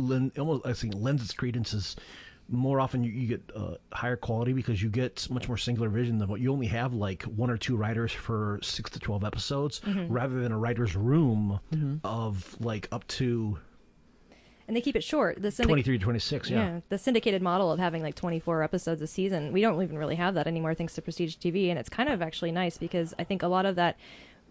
len- 0.00 0.32
almost 0.38 0.64
I 0.66 0.72
think 0.72 0.94
lends 0.96 1.22
its 1.22 1.32
credence 1.34 1.96
more 2.48 2.80
often 2.80 3.02
you, 3.02 3.10
you 3.10 3.26
get 3.26 3.42
uh, 3.56 3.74
higher 3.92 4.16
quality 4.16 4.52
because 4.52 4.82
you 4.82 4.88
get 4.88 5.28
much 5.30 5.48
more 5.48 5.56
singular 5.56 5.88
vision 5.88 6.18
than 6.18 6.28
what 6.28 6.40
you 6.40 6.52
only 6.52 6.66
have 6.66 6.92
like 6.94 7.22
one 7.22 7.50
or 7.50 7.56
two 7.56 7.76
writers 7.76 8.12
for 8.12 8.58
six 8.62 8.90
to 8.90 8.98
twelve 8.98 9.24
episodes 9.24 9.80
rather 10.08 10.40
than 10.40 10.52
a 10.52 10.58
writer's 10.58 10.94
room 10.94 11.60
of 12.04 12.56
like 12.60 12.88
up 12.92 13.06
to 13.08 13.58
and 14.66 14.76
they 14.76 14.80
keep 14.80 14.96
it 14.96 15.04
short. 15.04 15.42
The 15.42 15.50
syndic- 15.50 15.68
23 15.68 15.98
to 15.98 16.04
26 16.04 16.50
yeah. 16.50 16.56
yeah, 16.56 16.80
the 16.88 16.98
syndicated 16.98 17.42
model 17.42 17.70
of 17.70 17.78
having 17.78 18.02
like 18.02 18.14
24 18.14 18.62
episodes 18.62 19.02
a 19.02 19.06
season, 19.06 19.52
we 19.52 19.60
don't 19.60 19.82
even 19.82 19.98
really 19.98 20.16
have 20.16 20.34
that 20.34 20.46
anymore 20.46 20.74
thanks 20.74 20.94
to 20.94 21.02
Prestige 21.02 21.36
TV, 21.36 21.68
and 21.68 21.78
it's 21.78 21.90
kind 21.90 22.08
of 22.08 22.22
actually 22.22 22.50
nice 22.50 22.78
because 22.78 23.12
I 23.18 23.24
think 23.24 23.42
a 23.42 23.48
lot 23.48 23.66
of 23.66 23.76
that. 23.76 23.96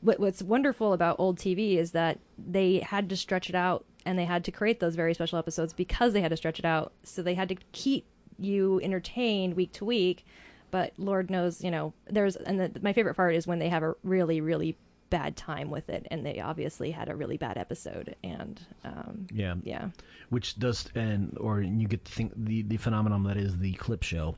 What, 0.01 0.19
what's 0.19 0.43
wonderful 0.43 0.91
about 0.91 1.15
old 1.17 1.39
TV 1.39 1.77
is 1.77 1.91
that 1.91 2.19
they 2.37 2.79
had 2.79 3.07
to 3.09 3.15
stretch 3.15 3.47
it 3.49 3.55
out 3.55 3.85
and 4.05 4.17
they 4.17 4.25
had 4.25 4.43
to 4.45 4.51
create 4.51 4.79
those 4.79 4.95
very 4.95 5.13
special 5.13 5.37
episodes 5.39 5.73
because 5.73 6.13
they 6.13 6.21
had 6.21 6.29
to 6.31 6.37
stretch 6.37 6.59
it 6.59 6.65
out. 6.65 6.93
So 7.03 7.21
they 7.21 7.33
had 7.35 7.49
to 7.49 7.55
keep 7.71 8.05
you 8.39 8.79
entertained 8.83 9.55
week 9.55 9.71
to 9.73 9.85
week. 9.85 10.25
But 10.71 10.93
Lord 10.97 11.29
knows, 11.29 11.63
you 11.63 11.69
know, 11.71 11.93
there's 12.09 12.35
and 12.35 12.59
the, 12.59 12.71
my 12.81 12.93
favorite 12.93 13.13
part 13.15 13.35
is 13.35 13.45
when 13.45 13.59
they 13.59 13.69
have 13.69 13.83
a 13.83 13.93
really, 14.03 14.41
really 14.41 14.75
bad 15.11 15.35
time 15.37 15.69
with 15.69 15.87
it, 15.89 16.07
and 16.09 16.25
they 16.25 16.39
obviously 16.39 16.89
had 16.89 17.07
a 17.09 17.15
really 17.15 17.37
bad 17.37 17.55
episode, 17.59 18.15
and 18.23 18.59
um, 18.83 19.27
Yeah. 19.31 19.53
yeah. 19.63 19.89
Which 20.29 20.57
does, 20.57 20.89
and 20.95 21.37
or 21.39 21.61
you 21.61 21.87
get 21.87 22.03
to 22.05 22.11
think 22.11 22.33
the 22.35 22.63
the 22.63 22.77
phenomenon 22.77 23.23
that 23.25 23.37
is 23.37 23.59
the 23.59 23.73
clip 23.73 24.01
show. 24.01 24.35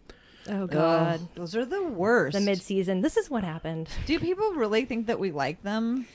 Oh 0.50 0.68
God. 0.68 1.22
Oh, 1.24 1.30
those 1.36 1.56
are 1.56 1.64
the 1.66 1.82
worst. 1.82 2.36
the 2.38 2.42
mid-season. 2.42 3.00
This 3.02 3.16
is 3.16 3.30
what 3.30 3.44
happened. 3.46 3.88
Do 4.06 4.20
people 4.20 4.52
really 4.56 4.84
think 4.84 5.08
that 5.08 5.18
we 5.20 5.32
like 5.32 5.64
them? 5.64 6.06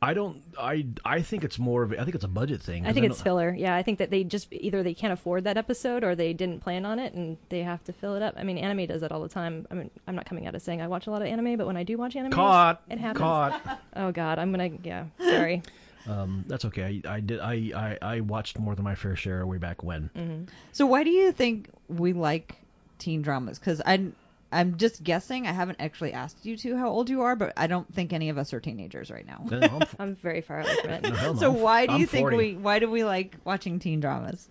I 0.00 0.14
don't. 0.14 0.42
I 0.58 0.86
I 1.04 1.22
think 1.22 1.42
it's 1.42 1.58
more 1.58 1.82
of. 1.82 1.92
I 1.92 2.04
think 2.04 2.14
it's 2.14 2.24
a 2.24 2.28
budget 2.28 2.62
thing. 2.62 2.86
I 2.86 2.92
think 2.92 3.04
know- 3.04 3.10
it's 3.12 3.20
filler. 3.20 3.52
Yeah, 3.52 3.74
I 3.74 3.82
think 3.82 3.98
that 3.98 4.10
they 4.10 4.22
just 4.22 4.46
either 4.52 4.82
they 4.84 4.94
can't 4.94 5.12
afford 5.12 5.42
that 5.44 5.56
episode 5.56 6.04
or 6.04 6.14
they 6.14 6.32
didn't 6.32 6.60
plan 6.60 6.86
on 6.86 7.00
it 7.00 7.14
and 7.14 7.36
they 7.48 7.64
have 7.64 7.82
to 7.84 7.92
fill 7.92 8.14
it 8.14 8.22
up. 8.22 8.34
I 8.36 8.44
mean, 8.44 8.58
anime 8.58 8.86
does 8.86 9.00
that 9.00 9.10
all 9.10 9.20
the 9.20 9.28
time. 9.28 9.66
I 9.70 9.74
mean, 9.74 9.90
I'm 10.06 10.14
not 10.14 10.24
coming 10.24 10.46
out 10.46 10.54
as 10.54 10.62
saying 10.62 10.80
I 10.80 10.86
watch 10.86 11.08
a 11.08 11.10
lot 11.10 11.20
of 11.22 11.26
anime, 11.26 11.56
but 11.56 11.66
when 11.66 11.76
I 11.76 11.82
do 11.82 11.98
watch 11.98 12.14
anime, 12.14 12.30
Caught. 12.30 12.80
it 12.88 12.98
happens. 12.98 13.18
Caught. 13.18 13.80
Oh 13.96 14.12
God, 14.12 14.38
I'm 14.38 14.52
gonna 14.52 14.70
yeah. 14.82 15.04
Sorry. 15.18 15.62
Um, 16.06 16.44
that's 16.46 16.64
okay. 16.64 17.02
I, 17.04 17.16
I 17.16 17.20
did. 17.20 17.38
I, 17.40 17.52
I 17.74 17.98
I 18.00 18.20
watched 18.20 18.58
more 18.58 18.74
than 18.74 18.82
my 18.84 18.94
fair 18.94 19.14
share 19.14 19.46
way 19.46 19.58
back 19.58 19.82
when. 19.82 20.08
Mm-hmm. 20.16 20.44
So 20.72 20.86
why 20.86 21.04
do 21.04 21.10
you 21.10 21.32
think 21.32 21.68
we 21.88 22.14
like 22.14 22.54
teen 22.98 23.20
dramas? 23.20 23.58
Because 23.58 23.82
I'm 23.84 24.14
I'm 24.50 24.78
just 24.78 25.02
guessing. 25.04 25.46
I 25.46 25.52
haven't 25.52 25.76
actually 25.80 26.12
asked 26.14 26.46
you 26.46 26.56
two 26.56 26.76
how 26.76 26.88
old 26.88 27.10
you 27.10 27.20
are, 27.22 27.36
but 27.36 27.52
I 27.56 27.66
don't 27.66 27.92
think 27.94 28.12
any 28.14 28.30
of 28.30 28.38
us 28.38 28.54
are 28.54 28.60
teenagers 28.60 29.10
right 29.10 29.26
now. 29.26 29.44
No, 29.50 29.58
I'm 29.60 29.82
f- 29.82 29.94
I'm 30.00 30.14
very 30.16 30.40
far 30.40 30.60
away 30.60 30.74
from 30.80 30.90
no, 30.90 30.96
it. 30.96 31.02
no, 31.02 31.34
So 31.34 31.50
I'm 31.50 31.56
f- 31.56 31.62
why 31.62 31.86
do 31.86 31.92
I'm 31.94 32.00
you 32.00 32.06
think 32.06 32.30
we? 32.30 32.54
Why 32.54 32.78
do 32.78 32.90
we 32.90 33.04
like 33.04 33.36
watching 33.44 33.78
teen 33.78 34.00
dramas? 34.00 34.48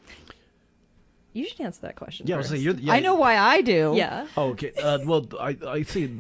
You 1.34 1.48
should 1.48 1.62
answer 1.62 1.82
that 1.82 1.96
question. 1.96 2.26
Yeah, 2.28 2.36
I 2.36 2.40
first. 2.40 2.50
saying, 2.50 2.62
you're, 2.64 2.74
yeah, 2.76 2.94
I 2.94 3.00
know 3.00 3.16
why 3.16 3.38
I 3.38 3.62
do. 3.62 3.94
Yeah. 3.96 4.28
Oh, 4.38 4.50
okay. 4.52 4.72
Uh, 4.74 5.00
well, 5.06 5.26
I 5.40 5.58
I 5.68 5.82
see. 5.84 6.12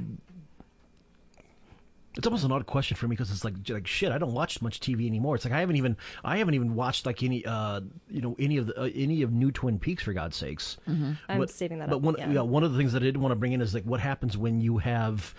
It's 2.18 2.26
almost 2.28 2.44
an 2.44 2.52
odd 2.52 2.66
question 2.66 2.98
for 2.98 3.08
me 3.08 3.16
because 3.16 3.32
it's 3.32 3.44
like 3.46 3.54
like 3.70 3.86
shit. 3.88 4.12
I 4.12 4.18
don't 4.18 4.34
watch 4.34 4.62
much 4.62 4.80
TV 4.80 5.08
anymore. 5.08 5.36
It's 5.36 5.46
like 5.46 5.54
I 5.54 5.60
haven't 5.60 5.76
even 5.78 5.96
I 6.26 6.38
haven't 6.38 6.56
even 6.56 6.74
watched 6.76 7.06
like 7.06 7.22
any 7.24 7.46
uh 7.46 7.82
you 8.10 8.22
know 8.22 8.36
any 8.40 8.58
of 8.58 8.68
the 8.68 8.82
uh, 8.82 8.90
any 8.96 9.22
of 9.22 9.32
new 9.32 9.52
Twin 9.52 9.78
Peaks 9.80 10.04
for 10.04 10.14
God's 10.14 10.36
sakes. 10.36 10.78
I'm 10.88 11.18
But- 11.28 11.50
saving 11.52 11.80
that 11.80 11.90
But 11.90 11.98
up. 11.98 12.02
one 12.02 12.16
yeah. 12.18 12.32
yeah, 12.32 12.42
one 12.42 12.64
of 12.64 12.72
the 12.74 12.78
things 12.78 12.94
that 12.94 13.02
I 13.04 13.06
did 13.06 13.18
want 13.18 13.32
to 13.32 13.36
bring 13.36 13.54
in 13.54 13.62
is 13.62 13.74
like 13.74 13.84
what 13.86 14.00
happens 14.00 14.36
when 14.38 14.60
you 14.60 14.80
have 14.80 15.34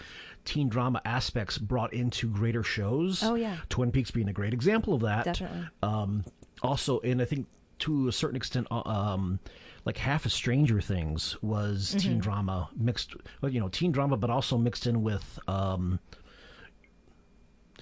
teen 0.45 0.69
drama 0.69 1.03
aspects 1.05 1.59
brought 1.59 1.93
into 1.93 2.29
greater 2.31 2.63
shows. 2.63 3.23
Oh, 3.23 3.35
yeah. 3.35 3.57
Twin 3.69 3.91
Peaks 3.93 4.11
being 4.11 4.29
a 4.29 4.33
great 4.33 4.55
example 4.55 4.95
of 4.95 5.03
that. 5.03 5.25
Definitely. 5.27 5.67
Um, 5.83 6.25
also, 6.63 7.01
and 7.01 7.21
I 7.21 7.27
think 7.27 7.47
to 7.81 8.09
a 8.09 8.13
certain 8.13 8.37
extent, 8.37 8.67
uh, 8.71 8.81
um, 8.87 9.41
like 9.85 9.99
half 9.99 10.25
of 10.25 10.33
Stranger 10.33 10.81
Things 10.81 11.37
was 11.43 11.89
Mm-hmm. 11.91 11.99
teen 11.99 12.19
drama 12.19 12.71
mixed, 12.77 13.15
well, 13.43 13.53
you 13.53 13.61
know, 13.61 13.69
teen 13.69 13.93
drama, 13.93 14.17
but 14.17 14.31
also 14.31 14.57
mixed 14.57 14.87
in 14.87 15.03
with 15.03 15.39
um, 15.49 15.99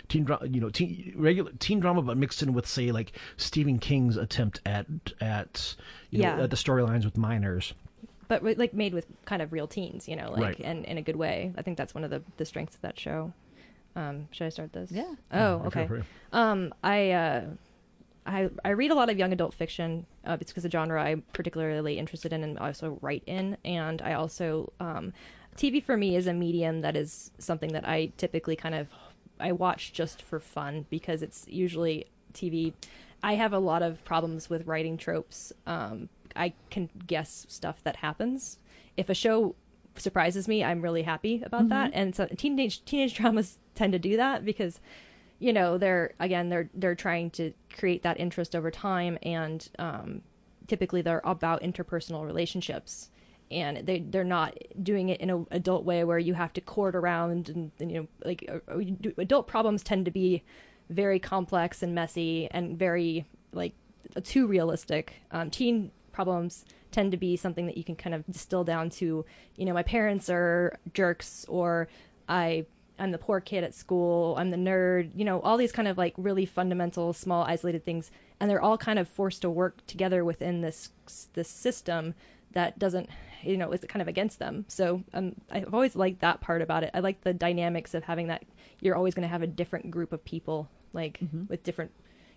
teen 0.09 0.25
drama, 0.25 0.47
you 0.47 0.61
know, 0.61 0.71
teen 0.71 1.13
regular 1.17 1.53
teen 1.59 1.81
drama, 1.81 2.03
but 2.03 2.17
mixed 2.17 2.43
in 2.43 2.53
with 2.53 2.67
say 2.67 2.93
like 2.93 3.13
Stephen 3.37 3.79
King's 3.79 4.17
attempt 4.17 4.61
at 4.67 4.87
at 5.21 5.75
you 6.11 6.21
Yeah. 6.21 6.37
know, 6.37 6.43
at 6.45 6.51
the 6.51 6.57
storylines 6.57 7.05
with 7.05 7.17
minors. 7.17 7.75
but 8.29 8.43
like 8.59 8.75
made 8.75 8.93
with 8.93 9.07
kind 9.25 9.41
of 9.41 9.53
real 9.53 9.69
teens, 9.69 10.09
you 10.09 10.17
know, 10.17 10.31
like 10.31 10.41
Right. 10.41 10.61
and 10.65 10.85
in 10.85 10.99
a 10.99 11.03
good 11.03 11.17
way. 11.17 11.53
I 11.57 11.63
think 11.63 11.77
that's 11.79 11.95
one 11.95 12.03
of 12.05 12.11
the 12.11 12.23
the 12.39 12.45
strengths 12.45 12.75
of 12.75 12.83
that 12.83 12.99
show. 12.99 13.33
Um, 13.95 14.29
should 14.33 14.47
I 14.47 14.51
start 14.51 14.73
this? 14.73 14.91
Yeah. 14.91 15.15
Oh, 15.33 15.59
Feel 15.71 15.83
okay. 15.83 16.03
Um, 16.33 16.75
I 16.85 17.11
uh, 17.13 17.45
I 18.27 18.51
I 18.65 18.71
read 18.71 18.91
a 18.91 18.95
lot 18.95 19.09
of 19.11 19.17
young 19.19 19.33
adult 19.33 19.55
fiction. 19.55 20.07
Uh, 20.25 20.37
it's 20.41 20.51
because 20.51 20.65
the 20.65 20.71
genre 20.71 21.01
I'm 21.03 21.23
particularly 21.33 21.99
interested 21.99 22.33
in 22.33 22.43
and 22.43 22.59
also 22.59 22.99
write 23.01 23.23
in, 23.27 23.57
and 23.65 24.03
I 24.03 24.15
also 24.15 24.73
um, 24.81 25.13
TV 25.57 25.83
for 25.83 25.97
me 25.97 26.17
is 26.17 26.27
a 26.27 26.35
medium 26.35 26.81
that 26.83 26.97
is 26.97 27.31
something 27.39 27.73
that 27.73 27.87
I 27.89 28.13
typically 28.19 28.57
kind 28.57 28.75
of 28.75 28.89
I 29.41 29.53
watch 29.53 29.93
just 29.93 30.23
for 30.23 30.41
fun 30.41 30.87
because 30.91 31.23
it's 31.23 31.47
usually 31.49 32.07
TV. 32.33 32.73
I 33.23 33.35
have 33.35 33.53
a 33.53 33.59
lot 33.59 33.83
of 33.83 34.05
problems 34.05 34.49
with 34.51 34.67
writing 34.67 34.97
tropes. 34.97 35.53
Um, 35.67 36.09
I 36.35 36.53
can 36.71 36.91
guess 37.07 37.47
stuff 37.49 37.83
that 37.85 37.97
happens. 37.97 38.59
If 38.97 39.09
a 39.09 39.15
show 39.15 39.55
surprises 39.97 40.49
me, 40.49 40.63
I'm 40.63 40.83
really 40.83 41.03
happy 41.03 41.43
about 41.45 41.69
that. 41.71 41.91
And 41.95 42.15
so 42.15 42.27
teenage 42.27 42.85
teenage 42.85 43.15
dramas 43.15 43.59
tend 43.75 43.93
to 43.93 43.99
do 43.99 44.17
that 44.17 44.45
because 44.45 44.81
you 45.39 45.53
know 45.53 45.79
they're 45.79 46.15
again 46.19 46.49
they're 46.49 46.71
they're 46.75 46.95
trying 46.95 47.31
to 47.31 47.53
create 47.77 48.03
that 48.03 48.19
interest 48.19 48.57
over 48.57 48.71
time 48.71 49.19
and 49.23 49.69
um, 49.79 50.23
typically 50.67 51.03
they're 51.03 51.21
about 51.25 51.63
interpersonal 51.63 52.25
relationships 52.25 53.11
and 53.51 53.87
they 53.87 54.01
they're 54.01 54.25
not 54.25 54.57
doing 54.83 55.09
it 55.09 55.21
in 55.21 55.31
an 55.31 55.47
adult 55.51 55.85
way 55.85 56.05
where 56.05 56.19
you 56.19 56.35
have 56.35 56.53
to 56.53 56.61
court 56.61 56.95
around 56.97 57.49
and, 57.49 57.71
and, 57.79 57.93
you 57.93 58.01
know 58.01 58.09
like 58.25 58.49
uh, 58.49 58.73
uh, 58.73 59.11
adult 59.19 59.47
problems 59.47 59.83
tend 59.83 60.05
to 60.05 60.11
be 60.11 60.43
very 60.91 61.19
complex 61.19 61.83
and 61.83 61.95
messy 61.95 62.49
and 62.51 62.79
very 62.79 63.27
like 63.53 63.75
too 64.25 64.47
realistic. 64.47 65.15
Um, 65.31 65.51
teen 65.51 65.91
problems 66.13 66.65
tend 66.91 67.11
to 67.11 67.17
be 67.17 67.37
something 67.37 67.67
that 67.67 67.77
you 67.77 67.85
can 67.85 67.97
kind 67.97 68.15
of 68.15 68.25
distill 68.27 68.65
down 68.65 68.89
to 68.89 69.25
you 69.57 69.65
know 69.65 69.75
my 69.75 69.83
parents 69.83 70.31
are 70.31 70.79
jerks 70.95 71.45
or 71.47 71.89
i 72.27 72.65
i'm 72.99 73.11
the 73.11 73.19
poor 73.19 73.39
kid 73.39 73.63
at 73.63 73.75
school 73.75 74.35
i'm 74.39 74.51
the 74.51 74.57
nerd 74.57 75.11
you 75.15 75.23
know 75.23 75.41
all 75.41 75.59
these 75.59 75.73
kind 75.73 75.89
of 75.89 75.99
like 75.99 76.15
really 76.17 76.47
fundamental 76.47 77.13
small 77.13 77.45
isolated 77.45 77.85
things. 77.85 78.11
And 78.39 78.51
they're 78.51 78.63
all 78.63 78.77
kind 78.77 78.99
of 78.99 79.09
forced 79.09 79.43
to 79.43 79.51
work 79.51 79.87
together 79.87 80.25
within 80.25 80.61
this 80.61 80.91
this 81.35 81.49
system 81.49 82.15
that 82.53 82.79
doesn't 82.79 83.09
you 83.43 83.57
know 83.57 83.71
is 83.73 83.85
kind 83.89 84.03
of 84.03 84.09
against 84.09 84.39
them. 84.39 84.65
So 84.69 85.03
um, 85.15 85.35
I've 85.51 85.73
always 85.75 85.97
liked 85.97 86.21
that 86.21 86.41
part 86.41 86.63
about 86.63 86.83
it. 86.83 86.91
I 86.95 87.01
like 87.01 87.23
the 87.23 87.35
dynamics 87.35 87.95
of 87.95 88.05
having 88.05 88.29
that. 88.29 88.45
You're 88.81 88.97
always 88.97 89.15
going 89.15 89.23
to 89.23 89.29
have 89.29 89.43
a 89.43 89.47
different 89.47 89.91
group 89.91 90.13
of 90.13 90.25
people, 90.25 90.69
like 90.93 91.21
with 91.49 91.63
different 91.63 91.93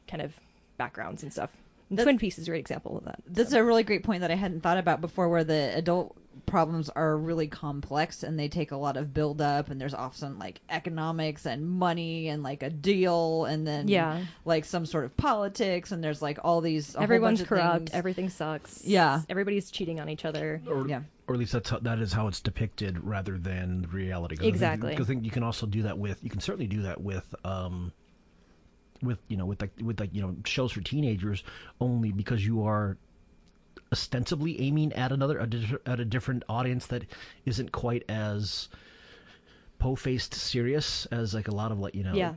kind 0.07 0.21
of 0.21 0.33
backgrounds 0.77 1.23
and 1.23 1.31
stuff. 1.31 1.51
And 1.89 1.97
That- 1.97 2.03
Twin 2.03 2.17
Peaks 2.17 2.37
is 2.37 2.47
a 2.47 2.51
great 2.51 2.59
example 2.59 2.97
of 2.97 3.05
that. 3.05 3.21
That's 3.27 3.53
a 3.53 3.63
really 3.63 3.83
great 3.83 4.03
point 4.03 4.21
that 4.21 4.31
I 4.31 4.35
hadn't 4.35 4.61
thought 4.61 4.77
about 4.77 5.01
before, 5.01 5.27
where 5.29 5.43
the 5.43 5.71
adult 5.75 6.15
problems 6.45 6.89
are 6.89 7.15
really 7.17 7.47
complex 7.47 8.23
and 8.23 8.39
they 8.39 8.47
take 8.47 8.71
a 8.71 8.75
lot 8.75 8.97
of 8.97 9.13
build 9.13 9.39
up, 9.41 9.69
and 9.69 9.79
there's 9.79 9.93
often 9.93 10.39
like 10.39 10.61
economics 10.69 11.45
and 11.45 11.67
money 11.67 12.27
and 12.29 12.41
like 12.43 12.63
a 12.63 12.69
deal, 12.69 13.45
and 13.45 13.67
then 13.67 13.87
Yeah. 13.87 14.21
like 14.45 14.65
some 14.65 14.85
sort 14.85 15.05
of 15.05 15.15
politics, 15.17 15.91
and 15.91 16.03
there's 16.03 16.21
like 16.21 16.39
all 16.43 16.61
these. 16.61 16.95
Everyone's 16.95 17.41
corrupt. 17.43 17.77
things. 17.77 17.91
Everything 17.93 18.29
sucks. 18.29 18.83
Yeah. 18.85 19.21
everybody's 19.29 19.69
cheating 19.69 19.99
on 19.99 20.09
each 20.09 20.25
other. 20.25 20.61
or, 20.67 20.87
Yeah. 20.87 21.01
or 21.27 21.35
at 21.35 21.39
least 21.39 21.51
that's 21.53 21.69
how, 21.69 21.79
that 21.79 21.99
is 21.99 22.13
how 22.13 22.27
it's 22.27 22.39
depicted 22.41 23.03
rather 23.03 23.37
than 23.37 23.87
reality. 23.91 24.35
'Cause 24.35 24.41
I 24.41 24.45
think- 24.45 24.55
Exactly. 24.55 24.95
'cause 24.95 25.05
I 25.05 25.07
think 25.07 25.25
you 25.25 25.31
can 25.31 25.43
also 25.43 25.65
do 25.67 25.83
that 25.83 25.97
with 25.99 26.23
you 26.23 26.29
can 26.29 26.39
certainly 26.39 26.67
do 26.67 26.81
that 26.83 27.01
with 27.01 27.35
um 27.43 27.91
with 29.01 29.19
you 29.27 29.37
know 29.37 29.45
with 29.45 29.61
like 29.61 29.71
with 29.81 29.99
like 29.99 30.13
you 30.13 30.21
know 30.21 30.35
shows 30.45 30.71
for 30.71 30.81
teenagers 30.81 31.43
only 31.79 32.11
because 32.11 32.45
you 32.45 32.63
are 32.63 32.97
ostensibly 33.91 34.59
aiming 34.61 34.93
at 34.93 35.11
another 35.11 35.39
at 35.39 35.99
a 35.99 36.05
different 36.05 36.43
audience 36.49 36.85
that 36.87 37.03
isn't 37.45 37.71
quite 37.71 38.03
as 38.09 38.69
po-faced 39.79 40.33
serious 40.33 41.05
as 41.07 41.33
like 41.33 41.47
a 41.47 41.51
lot 41.55 41.71
of 41.71 41.79
like 41.79 41.95
you 41.95 42.03
know 42.03 42.13
Yeah. 42.13 42.33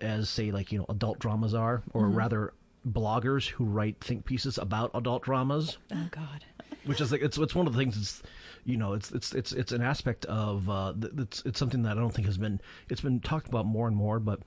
as 0.00 0.30
say 0.30 0.50
like 0.50 0.72
you 0.72 0.78
know 0.78 0.86
adult 0.88 1.18
dramas 1.18 1.52
are 1.54 1.82
or 1.92 2.08
rather 2.08 2.54
bloggers 2.88 3.46
who 3.48 3.64
write 3.64 4.00
think 4.00 4.24
pieces 4.24 4.58
about 4.58 4.90
adult 4.94 5.22
dramas 5.24 5.76
Oh 5.92 6.08
God. 6.10 6.44
which 6.86 7.00
is 7.00 7.12
like 7.12 7.20
it's 7.20 7.36
it's 7.36 7.54
one 7.54 7.66
of 7.66 7.72
the 7.74 7.78
things 7.78 7.96
it's 7.98 8.22
you 8.64 8.76
know 8.78 8.94
it's 8.94 9.12
it's 9.12 9.34
it's 9.34 9.52
it's 9.52 9.72
an 9.72 9.82
aspect 9.82 10.24
of 10.26 10.68
uh 10.70 10.94
it's 11.18 11.42
it's 11.44 11.58
something 11.58 11.82
that 11.82 11.98
I 11.98 12.00
don't 12.00 12.14
think 12.14 12.26
has 12.26 12.38
been 12.38 12.60
it's 12.88 13.02
been 13.02 13.20
talked 13.20 13.48
about 13.48 13.66
more 13.66 13.86
and 13.88 13.96
more 13.96 14.18
but 14.18 14.40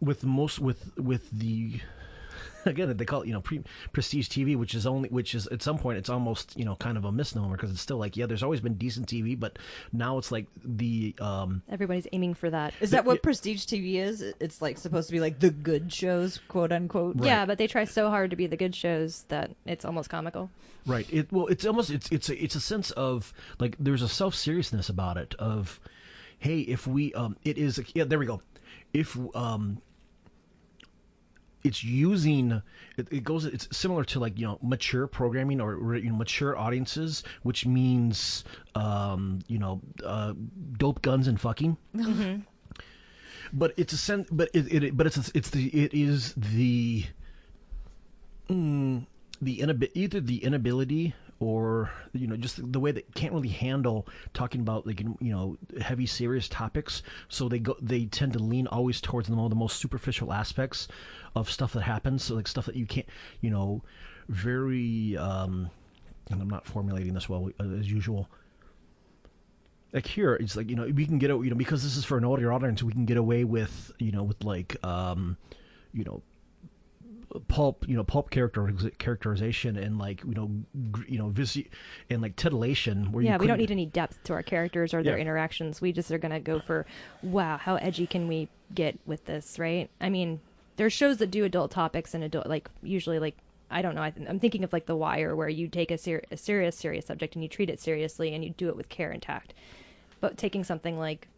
with 0.00 0.24
most 0.24 0.58
with 0.58 0.96
with 0.98 1.30
the 1.30 1.80
again 2.66 2.94
they 2.96 3.04
call 3.04 3.22
it 3.22 3.26
you 3.26 3.32
know 3.32 3.40
pre, 3.40 3.62
prestige 3.92 4.28
TV 4.28 4.56
which 4.56 4.74
is 4.74 4.86
only 4.86 5.08
which 5.08 5.34
is 5.34 5.46
at 5.48 5.62
some 5.62 5.78
point 5.78 5.98
it's 5.98 6.10
almost 6.10 6.56
you 6.58 6.64
know 6.64 6.76
kind 6.76 6.96
of 6.96 7.04
a 7.04 7.12
misnomer 7.12 7.56
because 7.56 7.70
it's 7.70 7.80
still 7.80 7.96
like 7.96 8.16
yeah 8.16 8.26
there's 8.26 8.42
always 8.42 8.60
been 8.60 8.74
decent 8.74 9.06
TV 9.06 9.38
but 9.38 9.58
now 9.92 10.18
it's 10.18 10.30
like 10.30 10.46
the 10.64 11.14
um 11.20 11.62
Everybody's 11.70 12.06
aiming 12.12 12.34
for 12.34 12.50
that. 12.50 12.74
Is 12.80 12.90
that 12.90 13.04
what 13.04 13.22
prestige 13.22 13.64
TV 13.64 13.96
is? 13.96 14.20
It's 14.20 14.60
like 14.60 14.78
supposed 14.78 15.08
to 15.08 15.12
be 15.12 15.20
like 15.20 15.38
the 15.40 15.50
good 15.50 15.92
shows, 15.92 16.38
quote 16.48 16.72
unquote. 16.72 17.16
Yeah, 17.22 17.46
but 17.46 17.58
they 17.58 17.66
try 17.66 17.84
so 17.84 18.10
hard 18.10 18.30
to 18.30 18.36
be 18.36 18.46
the 18.46 18.56
good 18.56 18.74
shows 18.74 19.24
that 19.28 19.50
it's 19.66 19.84
almost 19.84 20.10
comical. 20.10 20.50
Right. 20.86 21.06
It 21.12 21.32
well, 21.32 21.46
it's 21.46 21.64
almost 21.64 21.90
it's 21.90 22.10
it's 22.10 22.28
a, 22.28 22.42
it's 22.42 22.54
a 22.54 22.60
sense 22.60 22.90
of 22.92 23.32
like 23.58 23.76
there's 23.78 24.02
a 24.02 24.08
self 24.08 24.34
seriousness 24.34 24.88
about 24.88 25.16
it. 25.16 25.34
Of 25.38 25.80
hey, 26.38 26.60
if 26.60 26.86
we 26.86 27.14
um, 27.14 27.36
it 27.44 27.58
is 27.58 27.80
yeah, 27.94 28.04
there 28.04 28.18
we 28.18 28.26
go. 28.26 28.42
If 28.92 29.16
um, 29.36 29.80
it's 31.62 31.84
using 31.84 32.62
it, 32.96 33.08
it 33.10 33.24
goes 33.24 33.44
it's 33.44 33.68
similar 33.76 34.04
to 34.04 34.20
like 34.20 34.38
you 34.38 34.46
know 34.46 34.58
mature 34.62 35.06
programming 35.06 35.60
or 35.60 35.96
you 35.96 36.10
know 36.10 36.16
mature 36.16 36.56
audiences, 36.56 37.22
which 37.42 37.66
means 37.66 38.44
um, 38.74 39.40
you 39.46 39.58
know 39.58 39.80
uh, 40.04 40.32
dope 40.78 41.02
guns 41.02 41.28
and 41.28 41.40
fucking. 41.40 41.76
But 43.52 43.74
it's 43.76 43.92
a 43.92 43.96
sense, 43.96 44.28
but 44.30 44.48
it, 44.54 44.72
it 44.72 44.96
but 44.96 45.06
it's 45.06 45.30
it's 45.34 45.50
the 45.50 45.66
it 45.68 45.92
is 45.92 46.34
the 46.34 47.04
mm, 48.48 49.06
the 49.42 49.58
inabi- 49.58 49.90
either 49.94 50.20
the 50.20 50.44
inability 50.44 51.14
or 51.40 51.90
you 52.12 52.26
know 52.26 52.36
just 52.36 52.72
the 52.72 52.78
way 52.78 52.92
that 52.92 53.14
can't 53.14 53.32
really 53.32 53.48
handle 53.48 54.06
talking 54.34 54.60
about 54.60 54.86
like 54.86 55.00
you 55.00 55.16
know 55.20 55.56
heavy 55.80 56.06
serious 56.06 56.48
topics. 56.48 57.02
So 57.28 57.48
they 57.48 57.58
go 57.58 57.76
they 57.80 58.04
tend 58.04 58.34
to 58.34 58.38
lean 58.38 58.66
always 58.66 59.00
towards 59.00 59.28
the, 59.28 59.34
the 59.34 59.54
most 59.54 59.80
superficial 59.80 60.32
aspects 60.32 60.86
of 61.34 61.50
stuff 61.50 61.72
that 61.72 61.82
happens. 61.82 62.24
So 62.24 62.34
like 62.34 62.46
stuff 62.46 62.66
that 62.66 62.76
you 62.76 62.86
can't 62.86 63.06
you 63.40 63.50
know 63.50 63.82
very 64.28 65.16
um 65.16 65.68
and 66.30 66.40
i'm 66.40 66.48
not 66.48 66.64
formulating 66.64 67.14
this 67.14 67.28
well 67.28 67.50
uh, 67.58 67.64
as 67.64 67.90
usual. 67.90 68.28
Like 69.92 70.06
here 70.06 70.34
it's 70.34 70.54
like 70.54 70.68
you 70.70 70.76
know 70.76 70.84
we 70.84 71.06
can 71.06 71.18
get 71.18 71.30
you 71.30 71.50
know 71.50 71.56
because 71.56 71.82
this 71.82 71.96
is 71.96 72.04
for 72.04 72.18
an 72.18 72.24
older 72.24 72.52
audience 72.52 72.82
we 72.82 72.92
can 72.92 73.06
get 73.06 73.16
away 73.16 73.44
with 73.44 73.90
you 73.98 74.12
know 74.12 74.22
with 74.22 74.44
like 74.44 74.76
um 74.84 75.36
you 75.92 76.04
know 76.04 76.22
pulp 77.46 77.84
you 77.86 77.94
know 77.94 78.02
pulp 78.02 78.30
character 78.30 78.72
characterization 78.98 79.76
and 79.76 79.98
like 79.98 80.20
you 80.24 80.34
know 80.34 80.50
gr- 80.90 81.04
you 81.06 81.16
know 81.16 81.28
visi- 81.28 81.70
and 82.08 82.20
like 82.22 82.34
titillation 82.34 83.12
where 83.12 83.22
yeah, 83.22 83.36
we 83.36 83.46
don't 83.46 83.58
need 83.58 83.70
any 83.70 83.86
depth 83.86 84.22
to 84.24 84.32
our 84.32 84.42
characters 84.42 84.92
or 84.92 85.02
their 85.02 85.16
Yeah. 85.16 85.22
interactions. 85.22 85.80
We 85.80 85.92
just 85.92 86.10
are 86.10 86.18
going 86.18 86.32
to 86.32 86.40
go 86.40 86.58
for, 86.58 86.86
wow, 87.22 87.56
how 87.56 87.76
edgy 87.76 88.06
can 88.08 88.26
we 88.26 88.48
get 88.74 88.98
with 89.06 89.26
this, 89.26 89.58
right? 89.60 89.88
I 90.00 90.08
mean, 90.10 90.40
there's 90.76 90.92
shows 90.92 91.18
that 91.18 91.30
do 91.30 91.44
adult 91.44 91.70
topics 91.70 92.14
and 92.14 92.24
adult, 92.24 92.46
like, 92.48 92.68
usually, 92.82 93.18
like, 93.20 93.36
I 93.70 93.82
don't 93.82 93.94
know. 93.94 94.02
I 94.02 94.10
th- 94.10 94.28
I'm 94.28 94.40
thinking 94.40 94.64
of 94.64 94.72
like 94.72 94.86
The 94.86 94.96
Wire, 94.96 95.36
where 95.36 95.48
you 95.48 95.68
take 95.68 95.92
a, 95.92 95.98
ser- 95.98 96.24
a 96.32 96.36
serious, 96.36 96.74
serious 96.76 97.06
subject 97.06 97.36
and 97.36 97.44
you 97.44 97.48
treat 97.48 97.70
it 97.70 97.78
seriously 97.78 98.34
and 98.34 98.42
you 98.42 98.50
do 98.50 98.68
it 98.68 98.76
with 98.76 98.88
care 98.88 99.10
and 99.12 99.22
tact. 99.22 99.54
But 100.20 100.36
taking 100.36 100.64
something 100.64 100.98
like, 100.98 101.28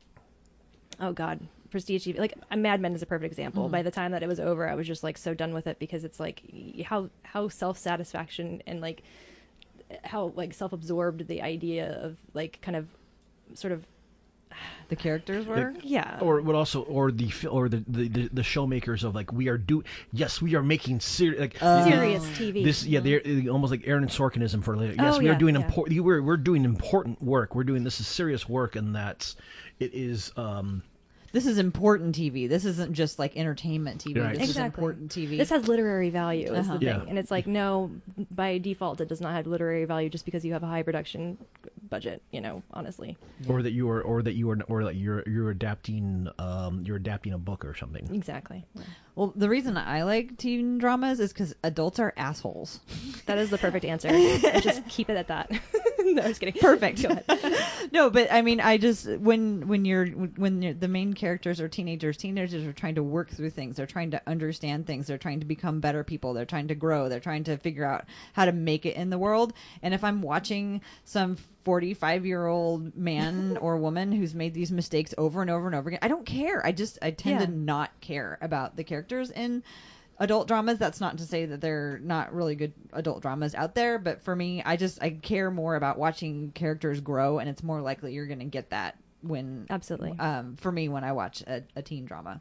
oh 1.00 1.12
God, 1.12 1.40
Prestige 1.72 2.06
TV, 2.06 2.18
like 2.18 2.34
uh, 2.50 2.56
Mad 2.56 2.80
Men 2.80 2.94
is 2.94 3.02
a 3.02 3.06
perfect 3.06 3.32
example. 3.32 3.68
By 3.68 3.82
the 3.82 3.90
time 3.90 4.12
that 4.12 4.22
it 4.22 4.28
was 4.28 4.38
over, 4.38 4.68
I 4.68 4.74
was 4.76 4.86
just 4.86 5.02
like 5.02 5.18
so 5.18 5.34
done 5.34 5.52
with 5.52 5.66
it 5.66 5.78
because 5.80 6.04
it's 6.04 6.20
like 6.20 6.42
how 6.84 7.10
how 7.24 7.48
self 7.48 7.78
satisfaction 7.78 8.62
and 8.66 8.80
like 8.80 9.02
how 10.04 10.32
like 10.36 10.54
self 10.54 10.72
absorbed 10.72 11.26
the 11.26 11.42
idea 11.42 11.98
of 12.00 12.18
like 12.34 12.60
kind 12.62 12.76
of 12.76 12.86
sort 13.54 13.72
of 13.72 13.84
The 14.88 14.96
characters 14.96 15.46
were. 15.46 15.72
yeah 15.82 16.18
or 16.20 16.42
what 16.42 16.54
also 16.54 16.82
or 16.82 17.10
the 17.10 17.32
or 17.48 17.70
the 17.70 17.82
the, 17.88 18.08
the, 18.08 18.28
the 18.30 18.42
showmakers 18.42 19.02
of 19.04 19.14
like 19.14 19.32
we 19.32 19.48
are 19.48 19.56
do 19.56 19.82
yes 20.12 20.42
we 20.42 20.54
are 20.54 20.62
making 20.62 21.00
serious 21.00 21.40
like 21.40 21.56
serious 21.58 22.22
TV. 22.38 22.62
this 22.62 22.84
yeah 22.84 23.00
they're 23.00 23.22
uh, 23.24 23.50
almost 23.50 23.70
like 23.70 23.86
Aaron 23.86 24.06
Sorkinism 24.08 24.62
for 24.62 24.76
like, 24.76 24.96
yes 24.96 25.14
Oh, 25.16 25.18
we 25.18 25.30
are 25.30 25.34
doing 25.34 25.54
yeah. 25.54 25.62
important 25.62 25.98
we're 26.04 26.20
we're 26.20 26.36
doing 26.36 26.66
important 26.66 27.22
work 27.22 27.54
we're 27.54 27.64
doing 27.64 27.84
this 27.84 28.00
is 28.00 28.06
serious 28.06 28.46
work 28.46 28.76
and 28.76 28.94
that's 28.94 29.36
it 29.80 29.94
is 29.94 30.30
um 30.36 30.82
This 31.32 31.46
is 31.46 31.56
important 31.58 32.14
TV. 32.14 32.48
This 32.48 32.64
isn't 32.66 32.92
just 32.92 33.18
like 33.18 33.36
entertainment 33.36 34.04
TV. 34.04 34.22
Right. 34.22 34.38
This 34.38 34.50
Exactly. 34.50 34.84
is 34.84 34.90
important 34.90 35.10
TV. 35.12 35.38
This 35.38 35.50
has 35.50 35.66
literary 35.66 36.10
value, 36.10 36.52
is 36.52 36.68
Uh-huh. 36.68 36.78
the 36.78 36.86
thing, 36.86 37.08
and 37.08 37.18
it's 37.18 37.30
like 37.30 37.46
no, 37.46 37.90
by 38.30 38.58
default, 38.58 39.00
it 39.00 39.08
does 39.08 39.20
not 39.20 39.32
have 39.32 39.46
literary 39.46 39.84
value 39.86 40.08
just 40.10 40.24
because 40.26 40.44
you 40.44 40.52
have 40.52 40.62
a 40.62 40.66
high 40.66 40.82
production 40.82 41.38
budget. 41.88 42.22
You 42.32 42.42
know, 42.42 42.62
honestly, 42.72 43.16
or 43.48 43.62
that 43.62 43.72
you 43.72 43.88
are 43.90 44.02
or 44.02 44.22
that 44.22 44.34
you 44.34 44.50
are 44.50 44.58
or 44.68 44.84
that 44.84 44.96
you're 44.96 45.22
you're 45.26 45.50
adapting 45.50 46.28
um 46.38 46.82
you're 46.84 46.96
adapting 46.96 47.32
a 47.32 47.38
book 47.38 47.64
or 47.64 47.74
something 47.74 48.14
exactly. 48.14 48.64
well, 49.14 49.32
the 49.34 49.48
reason 49.48 49.76
I 49.78 50.02
like 50.04 50.36
teen 50.36 50.76
dramas 50.78 51.18
is 51.18 51.32
because 51.32 51.54
adults 51.64 51.98
are 51.98 52.12
assholes. 52.16 52.80
That 53.26 53.38
is 53.38 53.48
the 53.50 53.58
perfect 53.58 53.84
answer. 53.86 54.08
just 54.60 54.86
keep 54.88 55.08
it 55.08 55.16
at 55.16 55.28
that. 55.28 55.50
no, 56.16 56.22
I 56.22 56.28
was 56.28 56.38
kidding. 56.38 56.60
Perfect. 56.60 57.02
Go 57.02 57.08
ahead. 57.28 57.64
no, 57.92 58.10
but 58.10 58.30
I 58.32 58.42
mean, 58.42 58.60
I 58.60 58.78
just 58.78 59.06
when 59.18 59.66
when 59.68 59.84
you're 59.84 60.06
when 60.06 60.62
you're, 60.62 60.74
the 60.74 60.88
main 60.88 61.14
characters 61.14 61.60
are 61.60 61.68
teenagers, 61.68 62.16
teenagers 62.16 62.64
are 62.64 62.72
trying 62.72 62.94
to 62.96 63.02
work 63.02 63.30
through 63.30 63.50
things. 63.50 63.76
They're 63.76 63.86
trying 63.86 64.10
to 64.12 64.22
understand 64.26 64.86
things. 64.86 65.06
They're 65.06 65.18
trying 65.18 65.40
to 65.40 65.46
become 65.46 65.80
better 65.80 66.04
people. 66.04 66.34
They're 66.34 66.44
trying 66.44 66.68
to 66.68 66.74
grow. 66.74 67.08
They're 67.08 67.20
trying 67.20 67.44
to 67.44 67.56
figure 67.56 67.84
out 67.84 68.04
how 68.32 68.44
to 68.44 68.52
make 68.52 68.86
it 68.86 68.96
in 68.96 69.10
the 69.10 69.18
world. 69.18 69.52
And 69.82 69.94
if 69.94 70.04
I'm 70.04 70.22
watching 70.22 70.80
some 71.04 71.36
45 71.64 72.26
year 72.26 72.46
old 72.46 72.96
man 72.96 73.56
or 73.60 73.76
woman 73.76 74.12
who's 74.12 74.34
made 74.34 74.54
these 74.54 74.72
mistakes 74.72 75.14
over 75.18 75.42
and 75.42 75.50
over 75.50 75.66
and 75.66 75.74
over 75.74 75.88
again, 75.88 76.00
I 76.02 76.08
don't 76.08 76.26
care. 76.26 76.64
I 76.64 76.72
just 76.72 76.98
I 77.02 77.10
tend 77.10 77.40
Yeah. 77.40 77.46
to 77.46 77.52
not 77.52 77.90
care 78.00 78.38
about 78.40 78.76
the 78.76 78.84
characters 78.84 79.30
in 79.30 79.62
adult 80.18 80.46
dramas 80.46 80.78
that's 80.78 81.00
not 81.00 81.18
to 81.18 81.24
say 81.24 81.46
that 81.46 81.60
they're 81.60 82.00
not 82.02 82.32
really 82.32 82.54
good 82.54 82.72
adult 82.92 83.22
dramas 83.22 83.54
out 83.54 83.74
there 83.74 83.98
but 83.98 84.22
for 84.22 84.36
me 84.36 84.62
i 84.64 84.76
just 84.76 85.02
i 85.02 85.10
care 85.10 85.50
more 85.50 85.74
about 85.76 85.98
watching 85.98 86.50
characters 86.52 87.00
grow 87.00 87.38
and 87.38 87.48
it's 87.48 87.62
more 87.62 87.80
likely 87.80 88.12
you're 88.12 88.26
going 88.26 88.38
to 88.38 88.44
get 88.44 88.70
that 88.70 88.98
when 89.22 89.66
Absolutely. 89.70 90.18
um, 90.18 90.56
for 90.56 90.70
me 90.70 90.88
when 90.88 91.04
i 91.04 91.12
watch 91.12 91.42
a, 91.42 91.62
a 91.76 91.82
teen 91.82 92.04
drama 92.04 92.40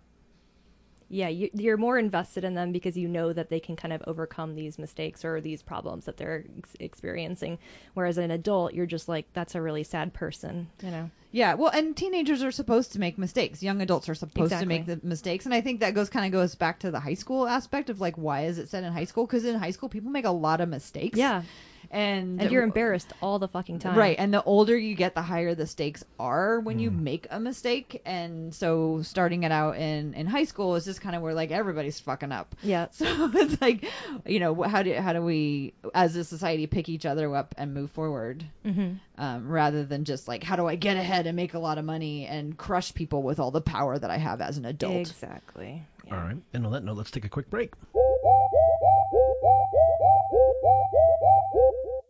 yeah, 1.12 1.28
you, 1.28 1.50
you're 1.54 1.78
more 1.78 1.98
invested 1.98 2.44
in 2.44 2.54
them 2.54 2.72
because 2.72 2.98
you 2.98 3.08
know 3.08 3.34
that 3.34 3.50
they 3.50 3.60
can 3.60 3.76
kind 3.76 3.94
of 3.94 4.02
overcome 4.08 4.56
these 4.56 4.80
mistakes 4.80 5.26
or 5.26 5.42
these 5.42 5.62
problems 5.62 6.06
that 6.06 6.16
they're 6.16 6.46
ex- 6.58 6.76
experiencing. 6.80 7.60
Whereas 7.94 8.18
an 8.18 8.32
adult, 8.32 8.74
you're 8.74 8.86
just 8.86 9.10
like, 9.10 9.28
that's 9.34 9.54
a 9.54 9.62
really 9.62 9.84
sad 9.84 10.14
person, 10.14 10.70
you 10.82 10.90
know. 10.90 11.10
yeah 11.32 11.54
well 11.54 11.72
and 11.72 11.96
teenagers 11.96 12.42
are 12.44 12.52
supposed 12.52 12.94
to 12.94 13.00
make 13.00 13.18
mistakes. 13.18 13.62
Young 13.62 13.82
adults 13.82 14.08
are 14.08 14.16
supposed 14.16 14.54
to 14.58 14.66
make 14.66 14.86
the 14.86 15.00
mistakes. 15.04 15.46
And 15.46 15.54
i 15.54 15.62
think 15.62 15.82
that 15.82 15.94
goes 15.94 16.10
kind 16.10 16.26
of 16.26 16.32
goes 16.32 16.56
back 16.56 16.80
to 16.80 16.92
the 16.92 17.00
high 17.00 17.14
school 17.14 17.48
aspect 17.48 17.90
of 17.90 18.00
like 18.00 18.16
why 18.16 18.46
is 18.46 18.58
it 18.58 18.70
said 18.70 18.84
in 18.84 18.94
high 18.94 19.06
school? 19.06 19.26
Because 19.26 19.44
in 19.46 19.60
high 19.60 19.72
school 19.72 19.90
people 19.90 20.12
make 20.12 20.26
a 20.26 20.32
lot 20.32 20.62
of 20.62 20.70
mistakes. 20.70 21.18
Yeah, 21.18 21.44
and 21.92 22.42
And 22.42 22.52
you're 22.52 22.64
embarrassed 22.64 23.12
all 23.22 23.38
the 23.38 23.48
fucking 23.48 23.80
time. 23.80 23.98
Right, 23.98 24.16
and 24.18 24.34
the 24.34 24.42
older 24.44 24.78
you 24.78 24.96
get, 24.96 25.14
the 25.14 25.22
higher 25.22 25.54
the 25.54 25.68
stakes 25.68 26.04
are 26.20 26.60
when 26.62 26.80
you 26.80 26.90
Hmm. 26.90 27.04
make 27.04 27.28
a 27.30 27.40
mistake. 27.40 28.02
And 28.06 28.54
so, 28.56 29.02
starting 29.04 29.44
it 29.44 29.52
out 29.52 29.76
in 29.78 30.14
in 30.14 30.26
high 30.26 30.46
school 30.46 30.76
is 30.76 30.86
just 30.86 31.02
kind 31.02 31.16
of 31.16 31.22
where 31.22 31.34
like 31.34 31.52
everybody's 31.52 32.00
fucking 32.00 32.32
up. 32.32 32.56
Yeah. 32.64 32.88
So 32.92 33.06
it's 33.34 33.60
like, 33.62 33.86
you 34.26 34.40
know, 34.40 34.62
how 34.64 34.82
do 34.84 34.94
how 34.96 35.14
do 35.14 35.22
we 35.22 35.74
as 35.94 36.16
a 36.16 36.24
society 36.24 36.66
pick 36.68 36.88
each 36.90 37.06
other 37.06 37.36
up 37.36 37.54
and 37.58 37.74
move 37.74 37.92
forward, 37.92 38.46
Mhm. 38.66 39.00
um, 39.18 39.48
rather 39.50 39.84
than 39.84 40.06
just 40.06 40.28
like 40.28 40.44
how 40.44 40.56
do 40.56 40.66
I 40.68 40.76
get 40.76 40.96
ahead 40.98 41.28
and 41.28 41.36
make 41.36 41.54
a 41.54 41.60
lot 41.60 41.78
of 41.78 41.86
money 41.86 42.26
and 42.26 42.58
crush 42.58 42.94
people 42.94 43.22
with 43.24 43.40
all 43.40 43.52
the 43.52 43.62
power 43.62 44.00
that 44.00 44.10
I 44.10 44.18
have 44.18 44.40
as 44.42 44.58
an 44.58 44.66
adult. 44.66 44.96
Exactly. 44.96 45.84
All 46.10 46.18
right. 46.18 46.38
And 46.54 46.66
on 46.66 46.72
that 46.74 46.84
note, 46.84 46.98
let's 46.98 47.12
take 47.12 47.26
a 47.26 47.30
quick 47.30 47.50
break. 47.50 47.74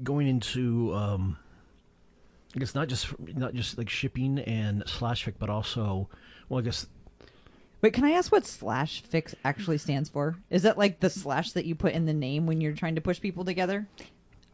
Going 0.03 0.27
into, 0.27 0.93
um, 0.95 1.37
I 2.55 2.59
guess 2.59 2.75
not 2.75 2.87
just 2.87 3.13
not 3.35 3.53
just 3.53 3.77
like 3.77 3.89
shipping 3.89 4.39
and 4.39 4.83
slash 4.87 5.25
fics, 5.25 5.35
but 5.37 5.49
also, 5.49 6.09
well, 6.49 6.59
I 6.59 6.63
guess 6.63 6.87
Wait, 7.81 7.93
can 7.93 8.05
I 8.05 8.11
ask 8.11 8.31
what 8.31 8.45
slash 8.45 9.01
fics 9.03 9.33
actually 9.43 9.79
stands 9.79 10.07
for? 10.07 10.35
Is 10.51 10.63
that 10.63 10.77
like 10.77 10.99
the 10.99 11.09
slash 11.09 11.53
that 11.53 11.65
you 11.65 11.73
put 11.73 11.93
in 11.93 12.05
the 12.05 12.13
name 12.13 12.45
when 12.45 12.61
you're 12.61 12.73
trying 12.73 12.95
to 12.95 13.01
push 13.01 13.19
people 13.19 13.43
together? 13.43 13.87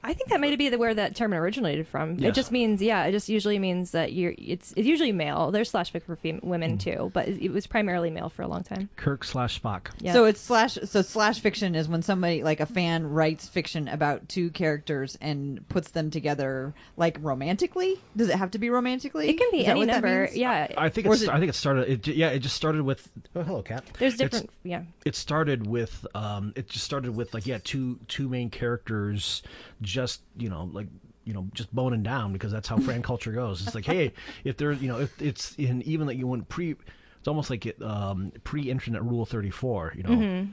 I 0.07 0.13
think 0.13 0.29
that 0.29 0.39
might 0.39 0.57
be 0.57 0.69
the 0.69 0.77
where 0.77 0.93
that 0.93 1.15
term 1.15 1.33
originated 1.33 1.87
from. 1.87 2.23
It 2.23 2.33
just 2.33 2.51
means, 2.51 2.81
yeah, 2.81 3.03
it 3.05 3.11
just 3.11 3.27
usually 3.27 3.59
means 3.59 3.91
that 3.91 4.13
you're. 4.13 4.33
It's 4.37 4.73
it's 4.77 4.87
usually 4.87 5.11
male. 5.11 5.51
There's 5.51 5.69
slash 5.69 5.91
fic 5.91 6.03
for 6.03 6.15
fem- 6.15 6.39
women 6.43 6.77
too, 6.77 7.11
but 7.13 7.27
it, 7.27 7.43
it 7.45 7.51
was 7.51 7.67
primarily 7.67 8.09
male 8.09 8.29
for 8.29 8.41
a 8.41 8.47
long 8.47 8.63
time. 8.63 8.89
Kirk 8.95 9.23
slash 9.25 9.61
Spock. 9.61 9.87
Yeah. 9.99 10.13
So 10.13 10.23
it's 10.25 10.39
slash. 10.39 10.77
So 10.85 11.01
slash 11.01 11.41
fiction 11.41 11.75
is 11.75 11.89
when 11.89 12.01
somebody 12.01 12.41
like 12.41 12.61
a 12.61 12.65
fan 12.65 13.05
writes 13.05 13.47
fiction 13.49 13.87
about 13.89 14.29
two 14.29 14.49
characters 14.51 15.17
and 15.19 15.67
puts 15.67 15.91
them 15.91 16.09
together 16.09 16.73
like 16.95 17.17
romantically. 17.21 17.99
Does 18.15 18.29
it 18.29 18.37
have 18.37 18.51
to 18.51 18.59
be 18.59 18.69
romantically? 18.69 19.27
It 19.29 19.37
can 19.37 19.49
be 19.51 19.61
Is 19.61 19.67
any 19.67 19.81
that 19.85 19.91
number. 20.01 20.23
means? 20.25 20.37
Yeah. 20.37 20.67
I 20.77 20.87
think 20.89 21.07
it's, 21.07 21.23
it- 21.23 21.29
I 21.29 21.37
think 21.39 21.49
it 21.49 21.55
started. 21.55 22.07
It, 22.07 22.15
yeah, 22.15 22.29
it 22.29 22.39
just 22.39 22.55
started 22.55 22.83
with. 22.83 23.07
Oh, 23.35 23.43
hello, 23.43 23.61
cat. 23.61 23.83
There's 23.99 24.13
It's- 24.13 24.29
different. 24.31 24.49
yeah. 24.63 24.83
It 25.05 25.15
started 25.15 25.67
with. 25.67 26.07
Um, 26.15 26.53
it 26.55 26.69
just 26.69 26.85
started 26.85 27.15
with 27.15 27.33
like 27.33 27.45
yeah, 27.45 27.59
two 27.63 27.99
two 28.07 28.29
main 28.29 28.49
characters, 28.49 29.41
just 29.81 30.21
you 30.35 30.49
know 30.49 30.69
like 30.73 30.87
you 31.23 31.33
know 31.33 31.47
just 31.53 31.73
boning 31.75 32.03
down 32.03 32.33
because 32.33 32.51
that's 32.51 32.67
how 32.67 32.77
fan 32.77 33.01
culture 33.11 33.31
goes. 33.31 33.65
It's 33.65 33.75
like 33.75 33.85
hey, 33.85 34.13
if 34.43 34.57
there 34.57 34.71
you 34.71 34.87
know 34.87 34.99
if 34.99 35.21
it's 35.21 35.55
in 35.55 35.81
even 35.83 36.07
like 36.07 36.17
you 36.17 36.27
went 36.27 36.47
pre. 36.49 36.75
It's 37.19 37.27
almost 37.27 37.49
like 37.49 37.65
it 37.65 37.81
um, 37.81 38.31
pre-internet 38.43 39.03
rule 39.03 39.25
thirty 39.25 39.49
four. 39.49 39.91
You 39.97 40.03
know. 40.03 40.09
Mhm. 40.09 40.49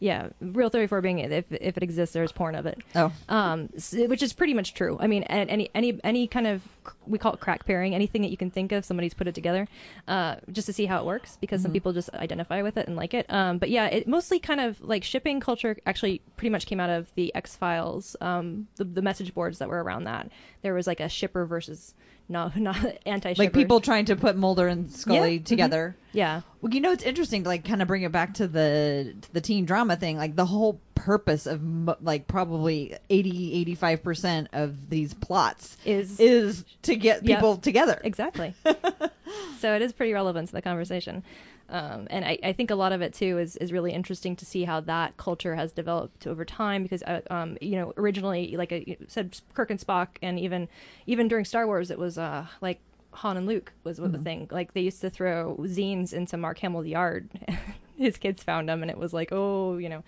Yeah, 0.00 0.28
rule 0.40 0.68
34 0.70 1.00
being 1.00 1.18
if 1.18 1.44
if 1.50 1.76
it 1.76 1.82
exists, 1.82 2.12
there's 2.12 2.30
porn 2.30 2.54
of 2.54 2.66
it. 2.66 2.78
Oh, 2.94 3.12
um, 3.28 3.68
which 3.92 4.22
is 4.22 4.32
pretty 4.32 4.54
much 4.54 4.74
true. 4.74 4.96
I 5.00 5.08
mean, 5.08 5.24
any 5.24 5.68
any 5.74 6.00
any 6.04 6.26
kind 6.28 6.46
of 6.46 6.62
we 7.06 7.18
call 7.18 7.32
it 7.34 7.40
crack 7.40 7.66
pairing. 7.66 7.94
Anything 7.94 8.22
that 8.22 8.30
you 8.30 8.36
can 8.36 8.50
think 8.50 8.70
of, 8.70 8.84
somebody's 8.84 9.12
put 9.12 9.26
it 9.26 9.34
together, 9.34 9.66
uh, 10.06 10.36
just 10.52 10.66
to 10.66 10.72
see 10.72 10.86
how 10.86 11.00
it 11.00 11.04
works. 11.04 11.36
Because 11.40 11.62
some 11.62 11.72
Mhm. 11.72 11.74
people 11.74 11.92
just 11.92 12.10
identify 12.14 12.62
with 12.62 12.76
it 12.76 12.86
and 12.86 12.96
like 12.96 13.12
it. 13.12 13.26
Um, 13.28 13.58
but 13.58 13.70
yeah, 13.70 13.86
it 13.86 14.06
mostly 14.06 14.38
kind 14.38 14.60
of 14.60 14.80
like 14.80 15.02
shipping 15.02 15.40
culture 15.40 15.76
actually 15.84 16.20
pretty 16.36 16.50
much 16.50 16.66
came 16.66 16.78
out 16.78 16.90
of 16.90 17.12
the 17.16 17.34
X 17.34 17.56
Files, 17.56 18.14
um, 18.20 18.68
the, 18.76 18.84
the 18.84 19.02
message 19.02 19.34
boards 19.34 19.58
that 19.58 19.68
were 19.68 19.82
around 19.82 20.04
that. 20.04 20.30
There 20.62 20.74
was 20.74 20.86
like 20.86 21.00
a 21.00 21.08
shipper 21.08 21.44
versus 21.44 21.94
no 22.28 22.52
not 22.56 22.76
anti 23.06 23.34
like 23.38 23.52
people 23.52 23.80
trying 23.80 24.04
to 24.06 24.16
put 24.16 24.36
Mulder 24.36 24.68
and 24.68 24.90
Scully 24.90 25.34
Yeah, 25.34 25.38
mhm. 25.40 25.44
together. 25.44 25.96
Yeah. 26.12 26.40
Well, 26.60 26.72
you 26.74 26.80
know, 26.80 26.90
it's 26.92 27.04
interesting 27.04 27.42
to 27.44 27.48
like 27.48 27.64
kind 27.64 27.80
of 27.82 27.88
bring 27.88 28.02
it 28.02 28.12
back 28.12 28.34
to 28.34 28.48
the 28.48 29.14
to 29.20 29.32
the 29.32 29.40
teen 29.40 29.64
drama 29.64 29.96
thing. 29.96 30.16
Like 30.16 30.36
the 30.36 30.46
whole 30.46 30.80
purpose 30.94 31.46
of 31.46 31.62
like 32.02 32.26
probably 32.26 32.96
80 33.08 33.54
85 33.60 34.02
percent 34.02 34.48
of 34.52 34.90
these 34.90 35.14
plots 35.14 35.76
is 35.84 36.18
is 36.20 36.64
to 36.82 36.96
get 36.96 37.24
Yep. 37.24 37.36
people 37.38 37.56
together. 37.56 38.00
Exactly. 38.04 38.54
so 39.60 39.74
it 39.74 39.82
is 39.82 39.92
pretty 39.92 40.12
relevant 40.12 40.48
to 40.48 40.54
the 40.54 40.62
conversation. 40.62 41.22
Um, 41.70 42.06
and 42.08 42.24
I, 42.24 42.38
I 42.42 42.52
think 42.54 42.70
a 42.70 42.74
lot 42.74 42.92
of 42.92 43.02
it 43.02 43.12
too 43.12 43.38
is, 43.38 43.56
is 43.56 43.72
really 43.72 43.92
interesting 43.92 44.34
to 44.36 44.46
see 44.46 44.64
how 44.64 44.80
that 44.80 45.16
culture 45.18 45.54
has 45.54 45.70
developed 45.70 46.26
over 46.26 46.44
time 46.44 46.82
because 46.82 47.02
uh, 47.02 47.20
um, 47.30 47.58
you 47.60 47.76
know 47.76 47.92
originally 47.98 48.56
like 48.56 48.72
I 48.72 48.96
said 49.06 49.38
Kirk 49.52 49.70
and 49.70 49.78
Spock 49.78 50.08
and 50.22 50.38
even 50.38 50.68
even 51.06 51.28
during 51.28 51.44
Star 51.44 51.66
Wars 51.66 51.90
it 51.90 51.98
was 51.98 52.16
uh, 52.16 52.46
like 52.62 52.80
Han 53.12 53.36
and 53.36 53.46
Luke 53.46 53.72
was 53.84 54.00
what 54.00 54.12
the 54.12 54.18
thing. 54.18 54.48
Like 54.50 54.72
they 54.72 54.80
used 54.80 55.00
to 55.02 55.10
throw 55.10 55.56
zines 55.62 56.12
into 56.12 56.36
Mark 56.36 56.58
Hamill's 56.60 56.86
yard. 56.86 57.28
His 57.96 58.16
kids 58.16 58.42
found 58.42 58.68
them 58.68 58.80
and 58.80 58.90
it 58.90 58.96
was 58.96 59.12
like 59.12 59.28
oh 59.30 59.76
you 59.76 59.90
know 59.90 60.02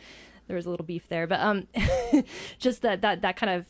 there 0.46 0.57
was 0.57 0.64
a 0.64 0.70
little 0.70 0.87
beef 0.87 1.09
there. 1.09 1.27
But 1.27 1.40
um 1.40 1.66
just 2.59 2.81
that 2.83 3.03
that 3.03 3.20
that 3.20 3.37
kind 3.37 3.53
of 3.53 3.66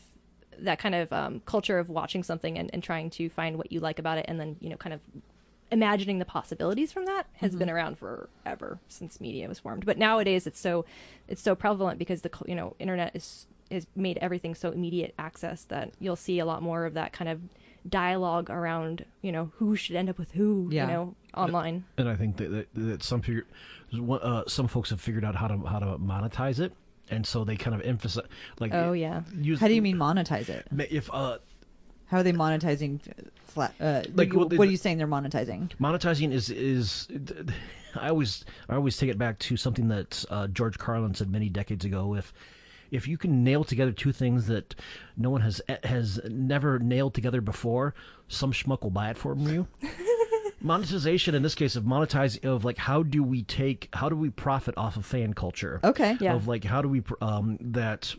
that 0.59 0.79
kind 0.79 0.95
of 0.95 1.11
um, 1.11 1.41
culture 1.45 1.79
of 1.79 1.89
watching 1.89 2.23
something 2.23 2.57
and, 2.57 2.69
and 2.71 2.83
trying 2.83 3.09
to 3.09 3.29
find 3.29 3.57
what 3.57 3.71
you 3.71 3.79
like 3.79 3.99
about 3.99 4.17
it 4.17 4.25
and 4.27 4.39
then 4.39 4.55
you 4.59 4.69
know 4.69 4.77
kind 4.77 4.93
of 4.93 5.01
imagining 5.71 6.19
the 6.19 6.25
possibilities 6.25 6.91
from 6.91 7.05
that 7.05 7.27
has 7.33 7.53
Mhm. 7.55 7.59
been 7.59 7.69
around 7.69 7.97
forever 7.97 8.79
since 8.87 9.21
media 9.21 9.47
was 9.47 9.59
formed 9.59 9.85
but 9.85 9.97
nowadays 9.97 10.45
it's 10.45 10.59
so 10.59 10.85
it's 11.27 11.41
so 11.41 11.55
prevalent 11.55 11.97
because 11.97 12.21
the 12.23 12.31
you 12.47 12.55
know 12.55 12.75
internet 12.79 13.15
is 13.15 13.47
has 13.71 13.87
made 13.95 14.17
everything 14.17 14.53
so 14.53 14.69
immediate 14.71 15.13
access 15.17 15.63
that 15.65 15.91
you'll 15.99 16.17
see 16.17 16.39
a 16.39 16.45
lot 16.45 16.61
more 16.61 16.85
of 16.85 16.93
that 16.93 17.13
kind 17.13 17.29
of 17.29 17.39
dialogue 17.89 18.49
around 18.49 19.05
you 19.21 19.31
know 19.31 19.51
who 19.55 19.75
should 19.75 19.95
end 19.95 20.09
up 20.09 20.17
with 20.19 20.31
who 20.33 20.67
Yeah. 20.71 20.85
you 20.87 20.93
know 20.93 21.15
online 21.33 21.85
And 21.97 22.09
I 22.09 22.15
think 22.15 22.35
that 22.37 22.49
that, 22.51 22.67
that 22.75 23.03
some 23.03 23.21
figure, 23.21 23.45
uh, 23.97 24.43
some 24.47 24.67
folks 24.67 24.89
have 24.89 24.99
figured 25.01 25.23
out 25.23 25.35
how 25.35 25.47
to 25.47 25.57
how 25.65 25.79
to 25.79 25.97
monetize 25.97 26.59
it, 26.59 26.73
and 27.09 27.25
so 27.25 27.43
they 27.45 27.55
kind 27.55 27.73
of 27.73 27.81
emphasize 27.81 28.25
like. 28.59 28.73
Oh, 28.73 28.91
yeah. 28.91 29.21
Use, 29.39 29.59
How 29.59 29.67
do 29.67 29.73
you 29.73 29.81
mean 29.81 29.97
monetize 29.97 30.49
it? 30.49 30.67
If 30.91 31.09
uh, 31.13 31.37
How 32.11 32.17
are 32.17 32.23
they 32.23 32.33
monetizing? 32.33 32.99
Flat, 33.45 33.73
uh, 33.79 34.03
Like, 34.13 34.29
they- 34.31 34.35
what 34.35 34.53
are 34.59 34.65
you 34.65 34.75
saying? 34.77 34.97
They're 34.97 35.07
monetizing? 35.07 35.71
monetizing 35.79 36.31
is 36.33 36.49
is 36.49 37.07
I 37.95 38.09
always 38.09 38.43
I 38.69 38.75
always 38.75 38.97
take 38.97 39.09
it 39.09 39.17
back 39.17 39.39
to 39.39 39.55
something 39.55 39.87
that 39.87 40.25
uh, 40.29 40.47
George 40.47 40.77
Carlin 40.77 41.13
said 41.15 41.29
many 41.31 41.47
decades 41.49 41.85
ago. 41.85 42.15
If 42.15 42.33
if 42.91 43.07
you 43.07 43.17
can 43.17 43.45
nail 43.45 43.63
together 43.63 43.93
two 43.93 44.11
things 44.11 44.47
that 44.47 44.75
no 45.15 45.29
one 45.29 45.39
has 45.41 45.61
has 45.85 46.19
never 46.29 46.79
nailed 46.79 47.13
together 47.13 47.39
before, 47.39 47.93
some 48.27 48.51
schmuck 48.51 48.81
will 48.83 48.89
buy 48.91 49.09
it 49.09 49.17
from 49.17 49.47
you. 49.47 49.67
Monetization 50.61 51.33
in 51.33 51.41
this 51.41 51.55
case 51.55 51.75
of 51.75 51.85
monetize 51.85 52.43
of 52.45 52.63
like 52.65 52.77
how 52.77 53.01
do 53.03 53.23
we 53.23 53.41
take 53.43 53.89
how 53.93 54.09
do 54.09 54.15
we 54.15 54.29
profit 54.29 54.75
off 54.77 54.95
of 54.95 55.05
fan 55.05 55.33
culture? 55.33 55.79
Okay. 55.83 56.17
Yeah. 56.19 56.35
Of 56.35 56.47
like 56.47 56.63
how 56.65 56.81
do 56.81 56.87
we 56.89 57.01
pr- 57.01 57.15
um 57.21 57.57
that 57.61 58.13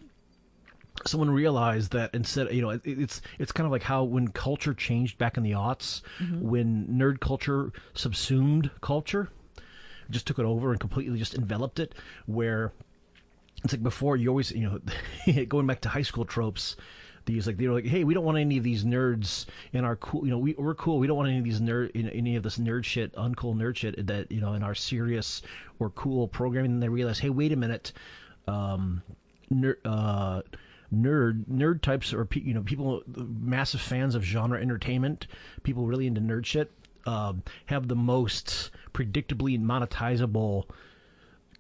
someone 1.09 1.31
realized 1.31 1.93
that 1.93 2.15
instead 2.15 2.53
you 2.55 2.63
know 2.63 2.71
it, 2.71 2.81
it's 2.85 3.21
it's 3.39 3.53
kind 3.53 3.65
of 3.67 3.73
like 3.73 3.83
how 3.83 4.05
when 4.05 4.29
culture 4.29 4.75
changed 4.75 5.19
back 5.19 5.37
in 5.37 5.43
the 5.43 5.53
aughts 5.53 6.03
Mhm. 6.21 6.41
when 6.41 6.87
nerd 6.89 7.21
culture 7.21 7.73
subsumed 7.95 8.71
culture 8.81 9.29
just 10.11 10.27
took 10.27 10.39
it 10.39 10.45
over 10.45 10.71
and 10.73 10.81
completely 10.81 11.19
just 11.19 11.35
enveloped 11.35 11.79
it 11.81 11.95
where 12.27 12.73
it's 13.65 13.73
like 13.73 13.83
before 13.83 14.17
you 14.17 14.29
always 14.29 14.51
you 14.53 14.69
know 15.27 15.43
going 15.49 15.67
back 15.67 15.81
to 15.81 15.89
high 15.89 16.03
school 16.03 16.25
tropes 16.25 16.77
these 17.25 17.47
like 17.47 17.57
they're 17.57 17.73
like 17.73 17.87
hey 17.87 18.03
we 18.03 18.15
don't 18.15 18.25
want 18.25 18.37
any 18.37 18.59
of 18.59 18.65
these 18.65 18.85
nerds 18.85 19.47
in 19.73 19.85
our 19.85 19.95
cool 19.97 20.25
you 20.25 20.31
know 20.31 20.39
we, 20.39 20.55
we're 20.59 20.75
cool. 20.75 20.99
We 20.99 21.07
don't 21.07 21.17
want 21.17 21.29
any 21.29 21.39
of 21.39 21.45
these 21.45 21.61
nerd 21.61 21.93
in- 21.93 22.09
any 22.11 22.35
of 22.35 22.43
this 22.43 22.59
nerd 22.59 22.85
shit 22.85 23.15
uncool 23.15 23.55
nerd 23.55 23.77
shit 23.77 24.07
that 24.09 24.31
you 24.33 24.41
know 24.41 24.55
in 24.55 24.65
our 24.65 24.75
serious 24.75 25.41
or 25.79 25.91
cool 25.91 26.27
programming. 26.27 26.73
And 26.73 26.83
they 26.83 26.89
realize 26.89 27.21
hey 27.21 27.31
wait 27.31 27.53
a 27.53 27.57
minute. 27.57 27.93
Um 28.49 29.03
ner- 29.51 29.79
uh 29.85 30.43
nerd 30.95 31.45
nerd 31.47 31.81
types 31.81 32.13
or 32.13 32.29
you 32.35 32.53
know 32.53 32.63
people 32.63 33.03
massive 33.07 33.81
fans 33.81 34.15
of 34.15 34.23
genre 34.23 34.61
entertainment 34.61 35.27
people 35.63 35.87
really 35.87 36.07
into 36.07 36.21
nerd 36.21 36.45
shit 36.45 36.71
um, 37.07 37.43
have 37.67 37.89
the 37.89 37.97
most 37.97 38.71
predictably 38.93 39.61
monetizable 39.61 40.65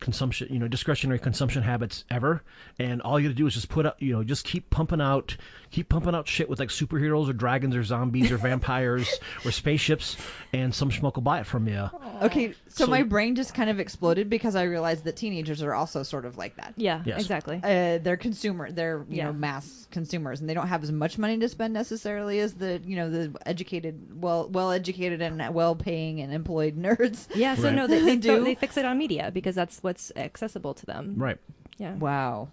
consumption 0.02 0.48
you 0.52 0.58
know 0.58 0.68
discretionary 0.68 1.18
consumption 1.18 1.62
habits 1.62 2.04
ever 2.10 2.42
and 2.78 3.00
all 3.02 3.18
you 3.18 3.28
gotta 3.28 3.34
do 3.36 3.46
is 3.46 3.54
just 3.54 3.68
put 3.68 3.86
up 3.86 3.96
you 4.02 4.12
know 4.12 4.22
just 4.24 4.44
keep 4.44 4.68
pumping 4.68 5.00
out 5.00 5.36
keep 5.70 5.88
pumping 5.88 6.14
out 6.14 6.28
shit 6.28 6.48
with 6.50 6.58
like 6.58 6.68
superheroes 6.68 7.30
or 7.30 7.32
dragons 7.32 7.74
or 7.76 7.82
zombies 7.84 8.30
or 8.30 8.36
vampires 8.36 9.08
or 9.44 9.50
spaceships 9.50 10.16
and 10.52 10.74
some 10.74 10.90
schmuck 10.90 11.14
will 11.14 11.22
buy 11.22 11.38
it 11.40 11.46
from 11.46 11.66
you 11.68 11.88
Okay, 12.22 12.52
so, 12.68 12.84
So- 12.84 12.90
my 12.90 13.02
brain 13.02 13.34
just 13.34 13.52
kind 13.54 13.68
of 13.70 13.80
exploded 13.80 14.28
because 14.30 14.54
I 14.54 14.62
realized 14.64 15.02
that 15.04 15.16
teenagers 15.16 15.60
are 15.62 15.74
also 15.74 16.02
sort 16.04 16.24
of 16.24 16.36
like 16.36 16.54
that. 16.56 16.74
yeah 16.76 17.02
Yes. 17.06 17.20
exactly 17.20 17.56
Uh, 17.62 17.98
they're 17.98 18.16
consumer. 18.16 18.70
They're 18.70 19.04
you 19.08 19.16
Yeah. 19.18 19.24
know 19.26 19.32
mass 19.32 19.88
consumers, 19.90 20.40
and 20.40 20.48
they 20.48 20.54
don't 20.54 20.68
have 20.68 20.82
as 20.84 20.92
much 20.92 21.18
money 21.18 21.38
to 21.38 21.48
spend 21.48 21.72
necessarily 21.74 22.38
as 22.40 22.54
the 22.54 22.80
you 22.84 22.96
know 22.96 23.10
the 23.10 23.34
educated, 23.46 24.20
well 24.22 24.48
well 24.50 24.70
educated 24.72 25.20
and 25.22 25.52
well 25.54 25.74
paying 25.74 26.20
and 26.20 26.32
employed 26.32 26.76
nerds. 26.86 27.26
yeah 27.34 27.54
so 27.56 27.64
Right. 27.64 27.74
no 27.74 27.86
they, 27.86 28.00
they, 28.00 28.16
Do. 28.28 28.44
they 28.44 28.54
fix 28.54 28.76
it 28.76 28.84
on 28.84 28.98
media 28.98 29.30
because 29.32 29.54
that's 29.54 29.82
what's 29.92 30.11
accessible 30.16 30.72
to 30.72 30.87
them 30.87 31.14
right 31.18 31.37
yeah 31.76 31.94
Wow. 31.96 32.48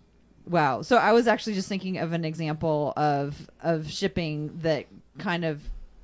Wow. 0.45 0.81
So 0.81 0.97
I 0.97 1.13
was 1.13 1.27
actually 1.27 1.53
just 1.53 1.69
thinking 1.69 1.99
of 1.99 2.11
an 2.11 2.25
example 2.25 2.91
of 2.97 3.49
of 3.61 3.89
shipping 3.89 4.57
that 4.63 4.87
kind 5.19 5.45
of 5.45 5.61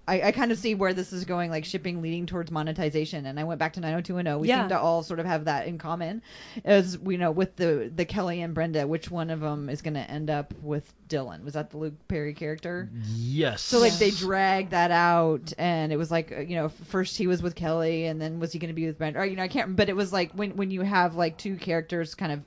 I, 0.08 0.22
I 0.22 0.32
kind 0.32 0.52
of 0.52 0.58
see 0.60 0.76
where 0.76 0.94
this 0.94 1.12
is 1.12 1.26
going, 1.26 1.50
like 1.50 1.66
shipping 1.66 2.02
leading 2.02 2.26
towards 2.26 2.52
monetization. 2.52 3.26
And 3.26 3.40
I 3.40 3.44
went 3.44 3.60
back 3.60 3.74
to 3.74 3.80
90210. 3.80 4.40
We 4.40 4.48
Yeah. 4.50 4.62
seem 4.62 4.70
to 4.70 4.80
all 4.80 5.02
sort 5.04 5.20
of 5.20 5.26
have 5.26 5.46
that 5.46 5.68
in 5.68 5.78
common, 5.78 6.22
as 6.64 6.98
we 7.00 7.18
know 7.18 7.32
with 7.32 7.56
the 7.56 7.92
the 7.96 8.06
Kelly 8.06 8.42
and 8.42 8.54
Brenda. 8.54 8.86
Which 8.88 9.10
one 9.10 9.30
of 9.30 9.40
them 9.40 9.70
is 9.70 9.82
going 9.82 9.96
to 9.96 10.10
end 10.12 10.30
up 10.30 10.54
with 10.62 10.94
Dylan? 11.10 11.44
Was 11.44 11.54
that 11.54 11.72
the 11.72 11.78
Luke 11.78 11.94
Perry 12.08 12.34
character? 12.34 12.90
Yes. 13.04 13.62
So 13.62 13.80
like 13.80 13.94
they 13.98 14.12
dragged 14.12 14.72
that 14.72 14.92
out, 14.92 15.54
and 15.58 15.92
it 15.92 15.98
was 15.98 16.12
like 16.12 16.32
uh, 16.32 16.42
you 16.42 16.56
know 16.56 16.70
first 16.70 17.18
he 17.18 17.28
was 17.28 17.42
with 17.42 17.56
Kelly, 17.56 18.06
and 18.06 18.22
then 18.22 18.40
was 18.40 18.52
he 18.52 18.60
going 18.60 18.70
to 18.70 18.76
be 18.76 18.86
with 18.86 18.98
Brenda? 18.98 19.20
Or 19.20 19.26
you 19.26 19.36
know 19.36 19.44
I 19.44 19.48
can't. 19.48 19.76
But 19.76 19.90
it 19.90 19.96
was 19.96 20.14
like 20.14 20.32
when 20.34 20.52
when 20.56 20.70
you 20.72 20.82
have 20.82 21.16
like 21.16 21.38
two 21.38 21.56
characters 21.56 22.14
kind 22.16 22.32
of 22.32 22.42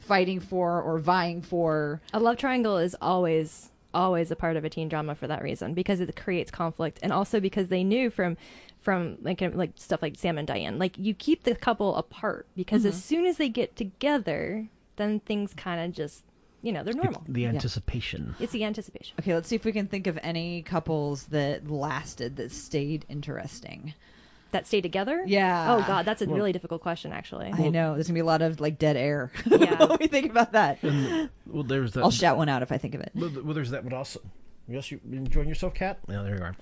fighting 0.00 0.40
for 0.40 0.80
or 0.82 0.98
vying 0.98 1.42
for 1.42 2.00
A 2.12 2.18
love 2.18 2.36
triangle 2.36 2.78
is 2.78 2.96
always 3.00 3.70
always 3.94 4.30
a 4.30 4.36
part 4.36 4.56
of 4.56 4.64
a 4.64 4.70
teen 4.70 4.88
drama 4.88 5.14
for 5.14 5.26
that 5.26 5.42
reason 5.42 5.74
because 5.74 6.00
it 6.00 6.14
creates 6.16 6.50
conflict 6.50 6.98
and 7.02 7.12
also 7.12 7.40
because 7.40 7.68
they 7.68 7.84
knew 7.84 8.10
from 8.10 8.36
from 8.80 9.16
like 9.22 9.40
um, 9.42 9.56
like 9.56 9.72
stuff 9.76 10.02
like 10.02 10.16
Sam 10.16 10.38
and 10.38 10.46
Diane 10.46 10.78
like 10.78 10.96
you 10.98 11.14
keep 11.14 11.44
the 11.44 11.54
couple 11.54 11.94
apart 11.96 12.46
because 12.56 12.84
as 12.84 12.94
mm-hmm. 12.94 13.00
soon 13.00 13.26
as 13.26 13.36
they 13.36 13.48
get 13.48 13.76
together 13.76 14.68
then 14.96 15.20
things 15.20 15.54
kind 15.54 15.80
of 15.80 15.92
just 15.92 16.24
you 16.62 16.72
know 16.72 16.82
they're 16.84 16.94
normal. 16.94 17.24
the 17.28 17.46
anticipation. 17.46 18.34
It's 18.38 18.52
the 18.52 18.64
anticipation. 18.64 19.16
Okay, 19.20 19.34
let's 19.34 19.48
see 19.48 19.56
if 19.56 19.64
we 19.64 19.72
can 19.72 19.88
think 19.88 20.06
of 20.06 20.18
any 20.22 20.62
couples 20.62 21.24
that 21.24 21.68
lasted 21.68 22.36
that 22.36 22.52
stayed 22.52 23.04
interesting. 23.08 23.94
That 24.52 24.66
stay 24.66 24.80
together? 24.80 25.22
Yeah. 25.26 25.74
Oh 25.74 25.84
god, 25.86 26.04
that's 26.04 26.22
a 26.22 26.26
really 26.26 26.52
difficult 26.52 26.80
question 26.82 27.12
actually. 27.12 27.50
I 27.52 27.68
know 27.68 27.94
there's 27.94 28.06
gonna 28.06 28.14
be 28.14 28.20
a 28.20 28.24
lot 28.24 28.42
of 28.42 28.60
like 28.60 28.78
dead 28.78 28.96
air. 28.96 29.32
Yeah. 29.46 29.84
when 29.86 29.98
we 30.00 30.06
think 30.06 30.30
about 30.30 30.52
that. 30.52 30.78
Well, 31.46 31.62
there's 31.64 31.92
that. 31.92 32.02
I'll 32.02 32.10
shout 32.10 32.36
one 32.36 32.48
out 32.48 32.62
if 32.62 32.70
I 32.70 32.78
think 32.78 32.94
of 32.94 33.00
it. 33.00 33.12
Well, 33.14 33.30
there's 33.54 33.70
that 33.70 33.82
one 33.84 33.92
also. 33.92 34.20
Yes, 34.68 34.90
you 34.92 35.00
enjoying 35.10 35.48
yourself, 35.48 35.74
cat? 35.74 35.98
Yeah, 36.08 36.22
there 36.22 36.36
you 36.36 36.42
are. 36.42 36.56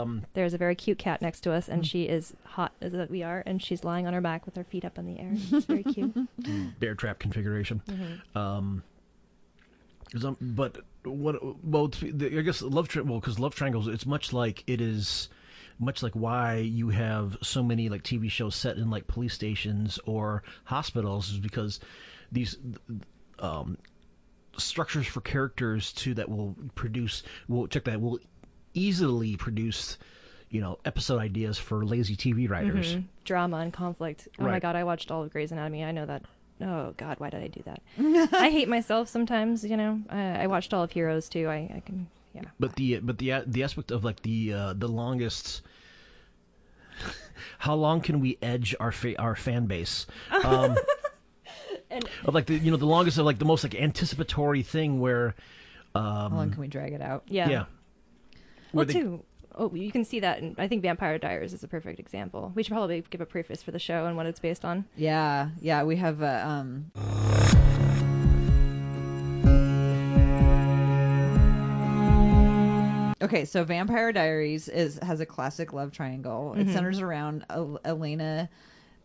Um, 0.00 0.26
There's 0.34 0.52
a 0.52 0.58
very 0.58 0.74
cute 0.74 0.98
cat 0.98 1.22
next 1.22 1.40
to 1.40 1.52
us 1.52 1.66
and 1.68 1.84
she 1.86 2.02
is 2.04 2.34
hot 2.44 2.72
as 2.82 2.92
that 2.92 3.10
we 3.10 3.22
are 3.22 3.42
and 3.46 3.62
she's 3.62 3.84
lying 3.84 4.06
on 4.06 4.12
her 4.12 4.20
back 4.20 4.44
with 4.44 4.54
her 4.56 4.64
feet 4.64 4.84
up 4.84 4.98
in 4.98 5.06
the 5.06 5.18
air. 5.18 5.30
It's 5.52 5.64
very 5.66 5.82
cute. 5.82 6.14
bear 6.78 6.94
trap 6.94 7.18
configuration. 7.18 7.80
Mm-hmm. 7.88 8.38
Um, 8.38 8.82
'cause, 10.12 10.24
um, 10.24 10.36
but 10.40 10.78
what? 11.04 11.36
Well, 11.64 11.90
I 12.02 12.08
guess 12.42 12.60
love 12.62 12.88
tri- 12.88 13.02
well 13.02 13.20
because 13.20 13.38
love 13.38 13.54
triangles. 13.54 13.88
It's 13.88 14.04
much 14.06 14.32
like 14.32 14.62
it 14.66 14.80
is, 14.80 15.28
much 15.78 16.02
like 16.02 16.12
why 16.14 16.56
you 16.56 16.88
have 16.90 17.36
so 17.42 17.62
many 17.62 17.88
like 17.88 18.02
TV 18.02 18.30
shows 18.30 18.54
set 18.56 18.76
in 18.76 18.90
like 18.90 19.06
police 19.06 19.34
stations 19.34 19.98
or 20.06 20.42
hospitals 20.64 21.30
is 21.30 21.38
because 21.38 21.78
these 22.32 22.56
um, 23.38 23.78
structures 24.56 25.06
for 25.06 25.20
characters 25.20 25.92
too 25.92 26.14
that 26.14 26.28
will 26.28 26.56
produce 26.74 27.22
will 27.48 27.66
check 27.68 27.84
that 27.84 28.00
will 28.00 28.18
easily 28.74 29.36
produce 29.36 29.98
you 30.50 30.60
know 30.60 30.78
episode 30.84 31.18
ideas 31.18 31.58
for 31.58 31.84
lazy 31.84 32.16
TV 32.16 32.48
writers. 32.48 32.96
Mhm. 32.96 33.04
Drama 33.24 33.58
and 33.58 33.72
conflict. 33.72 34.28
Oh 34.38 34.44
my 34.44 34.58
god, 34.58 34.76
I 34.76 34.84
watched 34.84 35.10
all 35.10 35.22
of 35.22 35.30
Grey's 35.30 35.52
Anatomy. 35.52 35.84
I 35.84 35.92
know 35.92 36.06
that. 36.06 36.22
Oh 36.60 36.92
god, 36.96 37.20
why 37.20 37.30
did 37.30 37.42
I 37.42 37.48
do 37.48 37.62
that? 37.66 37.82
I 38.34 38.50
hate 38.50 38.68
myself 38.68 39.08
sometimes. 39.08 39.64
You 39.64 39.76
know, 39.76 40.00
I, 40.10 40.42
I 40.42 40.46
watched 40.48 40.74
all 40.74 40.82
of 40.82 40.90
Heroes 40.90 41.28
too. 41.28 41.46
I, 41.48 41.70
I 41.76 41.82
can, 41.84 42.08
yeah. 42.42 42.50
but 42.60 42.74
the 42.76 42.98
but 43.00 43.18
the 43.18 43.42
the 43.46 43.62
aspect 43.62 43.90
of 43.90 44.04
like 44.04 44.22
the 44.22 44.52
uh, 44.52 44.72
the 44.74 44.88
longest 44.88 45.62
how 47.58 47.74
long 47.74 48.00
can 48.00 48.20
we 48.20 48.38
edge 48.42 48.74
our 48.80 48.92
fa- 48.92 49.18
our 49.20 49.36
fan 49.36 49.66
base 49.66 50.06
um 50.44 50.76
of 52.24 52.34
like 52.34 52.46
the 52.46 52.54
you 52.54 52.70
know 52.70 52.76
the 52.76 52.86
longest 52.86 53.18
of 53.18 53.24
like 53.24 53.38
the 53.38 53.44
most 53.44 53.64
like 53.64 53.74
anticipatory 53.74 54.62
thing 54.62 55.00
where 55.00 55.34
How 55.94 56.28
long 56.32 56.50
can 56.50 56.60
we 56.60 56.68
drag 56.68 56.92
it 56.92 57.00
out? 57.02 57.24
Yeah. 57.28 57.48
yeah 57.48 57.64
Well, 58.72 58.84
they- 58.86 58.92
too. 58.94 59.24
Oh, 59.60 59.74
you 59.74 59.90
can 59.90 60.04
see 60.04 60.20
that. 60.20 60.38
In, 60.38 60.54
I 60.56 60.68
think 60.68 60.82
Vampire 60.82 61.18
Diaries 61.18 61.52
is 61.52 61.64
a 61.64 61.68
perfect 61.68 61.98
example. 61.98 62.52
We 62.54 62.62
should 62.62 62.70
probably 62.72 63.02
give 63.10 63.20
a 63.20 63.26
preface 63.26 63.60
for 63.60 63.72
the 63.72 63.80
show 63.80 64.06
and 64.06 64.16
what 64.16 64.26
it's 64.26 64.38
based 64.38 64.64
on. 64.64 64.84
Yeah, 64.94 65.48
yeah. 65.60 65.82
We 65.82 65.96
have 65.96 66.22
uh, 66.22 66.44
um. 66.46 66.92
Okay, 73.20 73.44
so 73.44 73.64
Vampire 73.64 74.12
Diaries 74.12 74.68
is 74.68 74.98
has 75.02 75.20
a 75.20 75.26
classic 75.26 75.72
love 75.72 75.90
triangle. 75.92 76.54
It 76.54 76.68
centers 76.72 77.00
around 77.00 77.44
El- 77.50 77.80
Elena 77.84 78.48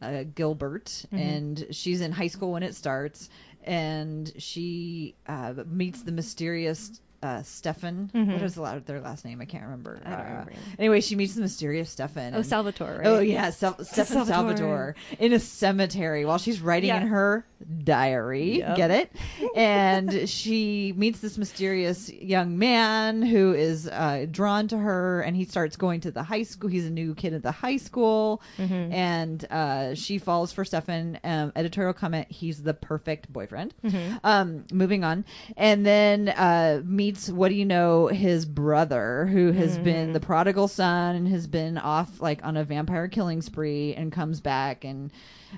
uh, 0.02 0.24
Gilbert, 0.36 1.06
and 1.12 1.66
she's 1.72 2.00
in 2.02 2.12
high 2.12 2.28
school 2.28 2.52
when 2.52 2.62
it 2.62 2.76
starts, 2.76 3.30
and 3.64 4.32
she 4.38 5.16
uh, 5.28 5.54
meets 5.66 6.04
the 6.04 6.12
mysterious 6.12 7.02
uh, 7.24 7.42
Stefan. 7.44 8.10
What 8.14 8.42
is 8.42 8.56
the 8.56 8.62
la- 8.62 8.80
their 8.80 9.00
last 9.02 9.26
name? 9.26 9.42
I 9.42 9.46
can't 9.46 9.64
remember. 9.64 10.00
I 10.06 10.14
Uh, 10.14 10.24
remember. 10.24 10.52
Anyway, 10.78 11.02
she 11.02 11.16
meets 11.16 11.36
the 11.36 11.42
mysterious 11.42 11.90
Stefan. 11.90 12.34
Oh, 12.34 12.38
and- 12.38 12.46
Salvatore. 12.46 12.98
Right? 13.00 13.08
Oh 13.08 13.20
yeah, 13.20 13.50
Sal- 13.50 13.84
Stefan 13.84 14.26
Salvatore. 14.26 14.36
Salvatore 14.58 14.96
in 15.20 15.34
a 15.34 15.40
cemetery 15.40 16.26
while 16.26 16.38
she's 16.38 16.62
writing 16.62 16.90
Yeah. 16.90 17.02
in 17.02 17.08
her 17.08 17.46
diary. 17.84 18.60
Yep. 18.60 18.78
Get 18.78 18.92
it? 18.92 19.12
and 19.56 20.28
she 20.30 20.94
meets 20.98 21.20
this 21.20 21.38
mysterious 21.38 22.12
young 22.12 22.58
man 22.58 23.22
who 23.22 23.54
is 23.54 23.88
uh, 23.88 24.26
drawn 24.30 24.68
to 24.70 24.78
her, 24.78 25.22
and 25.22 25.36
he 25.36 25.46
starts 25.46 25.76
going 25.78 26.02
to 26.02 26.12
the 26.12 26.24
high 26.24 26.44
school. 26.44 26.70
He's 26.70 26.86
a 26.86 26.90
new 26.90 27.16
kid 27.16 27.34
at 27.34 27.44
the 27.44 27.52
high 27.52 27.78
school, 27.78 28.42
Mm-hmm. 28.58 28.94
and 28.94 29.46
uh, 29.52 29.96
she 29.96 30.18
falls 30.18 30.52
for 30.52 30.66
Stefan. 30.66 31.20
Um, 31.24 31.52
editorial 31.56 31.94
comment: 31.94 32.28
He's 32.30 32.64
the 32.64 32.74
perfect 32.74 33.32
boyfriend. 33.32 33.74
Mm-hmm. 33.84 34.18
Um, 34.24 34.66
moving 34.72 35.04
on, 35.04 35.26
and 35.58 35.86
then 35.86 36.30
uh, 36.30 36.82
meets 37.14 37.30
what 37.30 37.50
do 37.50 37.56
you 37.56 37.66
know 37.66 38.08
his 38.08 38.46
brother, 38.46 39.28
who 39.32 39.52
has 39.52 39.74
Mm-hmm. 39.76 39.84
been 39.84 40.14
the 40.14 40.20
prodigal 40.20 40.68
son 40.68 41.16
and 41.16 41.28
has 41.28 41.48
been 41.48 41.78
off 41.78 42.20
like 42.22 42.44
on 42.44 42.58
a 42.58 42.64
vampire 42.64 43.08
killing 43.08 43.42
spree, 43.42 43.94
and 43.96 44.12
comes 44.12 44.40
back, 44.42 44.84
and 44.84 45.12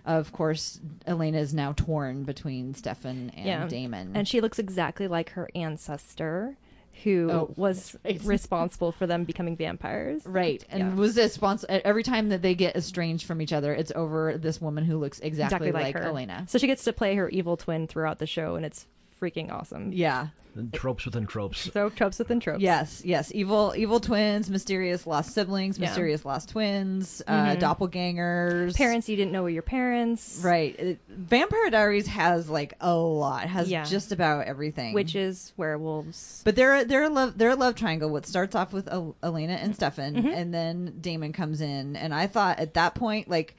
of 0.05 0.31
course 0.31 0.79
Elena 1.07 1.37
is 1.39 1.53
now 1.53 1.73
torn 1.73 2.23
between 2.23 2.73
Stefan 2.73 3.31
and 3.35 3.45
yeah. 3.45 3.67
Damon. 3.67 4.11
And 4.15 4.27
she 4.27 4.41
looks 4.41 4.59
exactly 4.59 5.07
like 5.07 5.29
her 5.31 5.49
ancestor, 5.55 6.57
who 7.03 7.29
Oh, 7.31 7.53
was 7.57 7.95
right. 8.05 8.21
responsible 8.23 8.91
for 8.91 9.07
them 9.07 9.23
becoming 9.25 9.55
vampires. 9.55 10.25
Right, 10.25 10.63
and 10.69 10.79
Yeah. 10.79 10.95
was 10.95 11.15
this 11.15 11.33
sponsor 11.33 11.67
every 11.69 12.03
time 12.03 12.29
that 12.29 12.41
they 12.41 12.55
get 12.55 12.75
estranged 12.75 13.25
from 13.25 13.41
each 13.41 13.53
other? 13.53 13.73
It's 13.73 13.91
over 13.95 14.37
this 14.37 14.61
woman 14.61 14.85
who 14.85 14.97
looks 14.97 15.19
exactly, 15.19 15.71
like, 15.71 15.93
her. 15.95 16.03
Elena. 16.03 16.45
So 16.47 16.57
she 16.57 16.67
gets 16.67 16.83
to 16.85 16.93
play 16.93 17.15
her 17.15 17.29
evil 17.29 17.57
twin 17.57 17.87
throughout 17.87 18.19
the 18.19 18.27
show, 18.27 18.55
and 18.55 18.65
it's 18.65 18.85
freaking 19.21 19.51
awesome. 19.51 19.91
Yeah, 19.93 20.27
and 20.55 20.71
tropes 20.73 21.03
within 21.05 21.25
tropes 21.27 21.69
So 21.73 21.89
tropes 21.89 22.17
within 22.19 22.39
tropes. 22.39 22.61
Yes, 22.61 23.01
yes. 23.03 23.31
Evil, 23.35 23.73
evil 23.75 23.99
twins, 23.99 24.49
mysterious 24.49 25.05
lost 25.05 25.33
siblings, 25.33 25.77
Yeah. 25.77 25.87
mysterious 25.87 26.23
lost 26.25 26.49
twins, 26.49 27.21
uh, 27.27 27.55
doppelgangers, 27.57 28.75
Parents 28.75 29.09
you 29.09 29.15
didn't 29.15 29.31
know 29.31 29.43
were 29.43 29.49
your 29.49 29.61
parents. 29.63 30.39
Right. 30.43 30.77
It- 30.79 30.99
Vampire 31.09 31.69
Diaries 31.69 32.07
has 32.07 32.49
like 32.49 32.73
a 32.81 32.95
lot. 32.95 33.47
Has 33.47 33.69
Yeah. 33.69 33.83
just 33.83 34.11
about 34.11 34.45
everything. 34.47 34.93
Witches, 34.93 35.53
werewolves. 35.57 36.41
but 36.45 36.55
they're 36.55 36.85
they're 36.85 37.03
a 37.03 37.09
love 37.09 37.37
they're 37.37 37.49
a 37.51 37.55
love 37.55 37.75
triangle. 37.75 38.09
What 38.09 38.25
starts 38.25 38.55
off 38.55 38.73
with 38.73 38.87
Elena 39.23 39.53
and 39.53 39.75
Stefan, 39.75 40.15
Mm-hmm. 40.15 40.27
and 40.27 40.53
then 40.53 40.93
Damon 41.01 41.33
comes 41.33 41.61
in, 41.61 41.95
and 41.95 42.13
I 42.13 42.27
thought 42.27 42.59
at 42.59 42.73
that 42.75 42.95
point 42.95 43.29
like. 43.29 43.55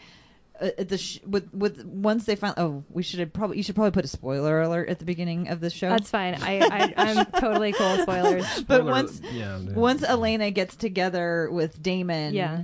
Uh, 0.61 0.71
at 0.79 0.89
the 0.89 0.97
sh- 0.97 1.21
with 1.27 1.53
with 1.53 1.85
once 1.85 2.25
they 2.25 2.35
find 2.35 2.55
oh 2.57 2.83
we 2.89 3.03
should 3.03 3.21
have 3.21 3.31
probably 3.33 3.59
you 3.59 3.63
should 3.63 3.75
probably 3.75 3.91
put 3.91 4.05
a 4.07 4.09
spoiler 4.09 4.63
alert 4.63 4.89
at 4.89 4.99
the 4.99 5.05
beginning 5.05 5.49
of 5.49 5.61
the 5.61 5.69
show 5.69 5.91
That's 5.91 6.09
fine. 6.11 6.35
I, 6.41 6.61
I 6.61 6.95
I'm 6.97 7.27
totally 7.41 7.73
cool 7.73 7.91
with 7.93 8.03
spoilers. 8.03 8.45
but 8.63 8.77
Spoiler- 8.79 8.85
once 8.91 9.21
yeah 9.33 9.59
the- 9.63 9.75
once 9.75 10.03
Elena 10.03 10.51
gets 10.51 10.75
together 10.77 11.51
with 11.53 11.83
Damon, 11.83 12.33
Yeah. 12.33 12.63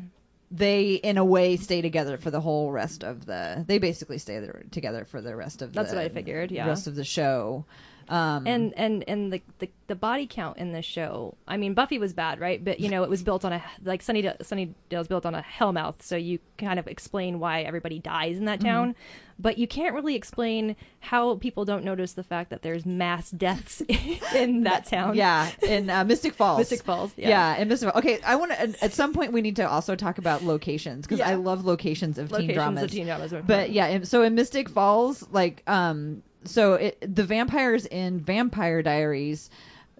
they 0.50 0.94
in 0.94 1.18
a 1.18 1.24
way 1.24 1.56
stay 1.58 1.82
together 1.82 2.16
for 2.16 2.30
the 2.30 2.40
whole 2.40 2.70
rest 2.72 3.04
of 3.04 3.26
the. 3.26 3.64
They 3.66 3.76
basically 3.78 4.16
stay 4.18 4.38
there 4.38 4.62
together 4.70 5.04
for 5.04 5.20
the 5.20 5.36
rest 5.36 5.60
of. 5.62 5.72
That's 5.74 5.90
the, 5.90 5.96
what 5.96 6.04
I 6.06 6.08
figured, 6.08 6.50
yeah. 6.50 6.66
rest 6.66 6.86
of 6.86 6.94
the 6.94 7.04
show. 7.04 7.64
Um, 8.12 8.46
and 8.46 8.74
and 8.76 9.04
and 9.08 9.32
the, 9.32 9.40
the 9.58 9.70
the 9.86 9.94
body 9.94 10.26
count 10.26 10.58
in 10.58 10.72
this 10.72 10.84
show. 10.84 11.34
I 11.48 11.56
mean, 11.56 11.72
Buffy 11.72 11.98
was 11.98 12.12
bad, 12.12 12.40
right? 12.40 12.62
But 12.62 12.78
you 12.78 12.90
know, 12.90 13.04
it 13.04 13.08
was 13.10 13.22
built 13.22 13.42
on 13.44 13.54
a 13.54 13.62
like 13.84 14.02
Sunnydale. 14.04 14.36
Sunnydale's 14.40 15.08
built 15.08 15.24
on 15.24 15.34
a 15.34 15.42
hellmouth, 15.42 16.02
so 16.02 16.16
you 16.16 16.38
kind 16.58 16.78
of 16.78 16.86
explain 16.86 17.40
why 17.40 17.62
everybody 17.62 17.98
dies 17.98 18.36
in 18.36 18.44
that 18.44 18.58
Mm-hmm. 18.58 18.68
town. 18.68 18.94
But 19.38 19.56
you 19.56 19.66
can't 19.66 19.94
really 19.94 20.14
explain 20.14 20.76
how 21.00 21.36
people 21.36 21.64
don't 21.64 21.84
notice 21.84 22.12
the 22.12 22.22
fact 22.22 22.50
that 22.50 22.60
there's 22.62 22.84
mass 22.84 23.30
deaths 23.30 23.80
in 24.36 24.64
that 24.64 24.84
town. 24.84 25.14
yeah, 25.16 25.50
in 25.66 25.88
uh, 25.88 26.04
Mystic 26.04 26.34
Falls. 26.34 26.58
Mystic 26.58 26.82
Falls, 26.84 27.12
Yeah, 27.16 27.30
yeah. 27.30 27.56
in 27.56 27.66
Mystic 27.68 27.90
Falls. 27.90 28.04
Okay, 28.04 28.20
I 28.26 28.36
want 28.36 28.52
to. 28.52 28.60
At, 28.84 28.92
some 28.92 29.14
point, 29.14 29.32
we 29.32 29.40
need 29.40 29.56
to 29.56 29.68
also 29.68 29.96
talk 29.96 30.18
about 30.18 30.44
locations 30.44 31.06
because 31.06 31.20
Yeah. 31.20 31.30
I 31.30 31.34
love 31.36 31.64
locations 31.64 32.18
of 32.18 32.28
teen 32.28 32.34
Locations 32.34 32.54
dramas. 32.56 32.82
of 32.84 32.90
teen 32.90 33.06
dramas. 33.06 33.32
But 33.46 33.70
yeah, 33.72 34.02
so 34.02 34.22
in 34.22 34.34
Mystic 34.34 34.68
Falls, 34.68 35.24
like, 35.32 35.62
um, 35.66 36.22
so 36.44 36.74
it, 36.74 37.14
the 37.14 37.24
vampires 37.24 37.86
in 37.86 38.20
Vampire 38.20 38.82
Diaries, 38.82 39.50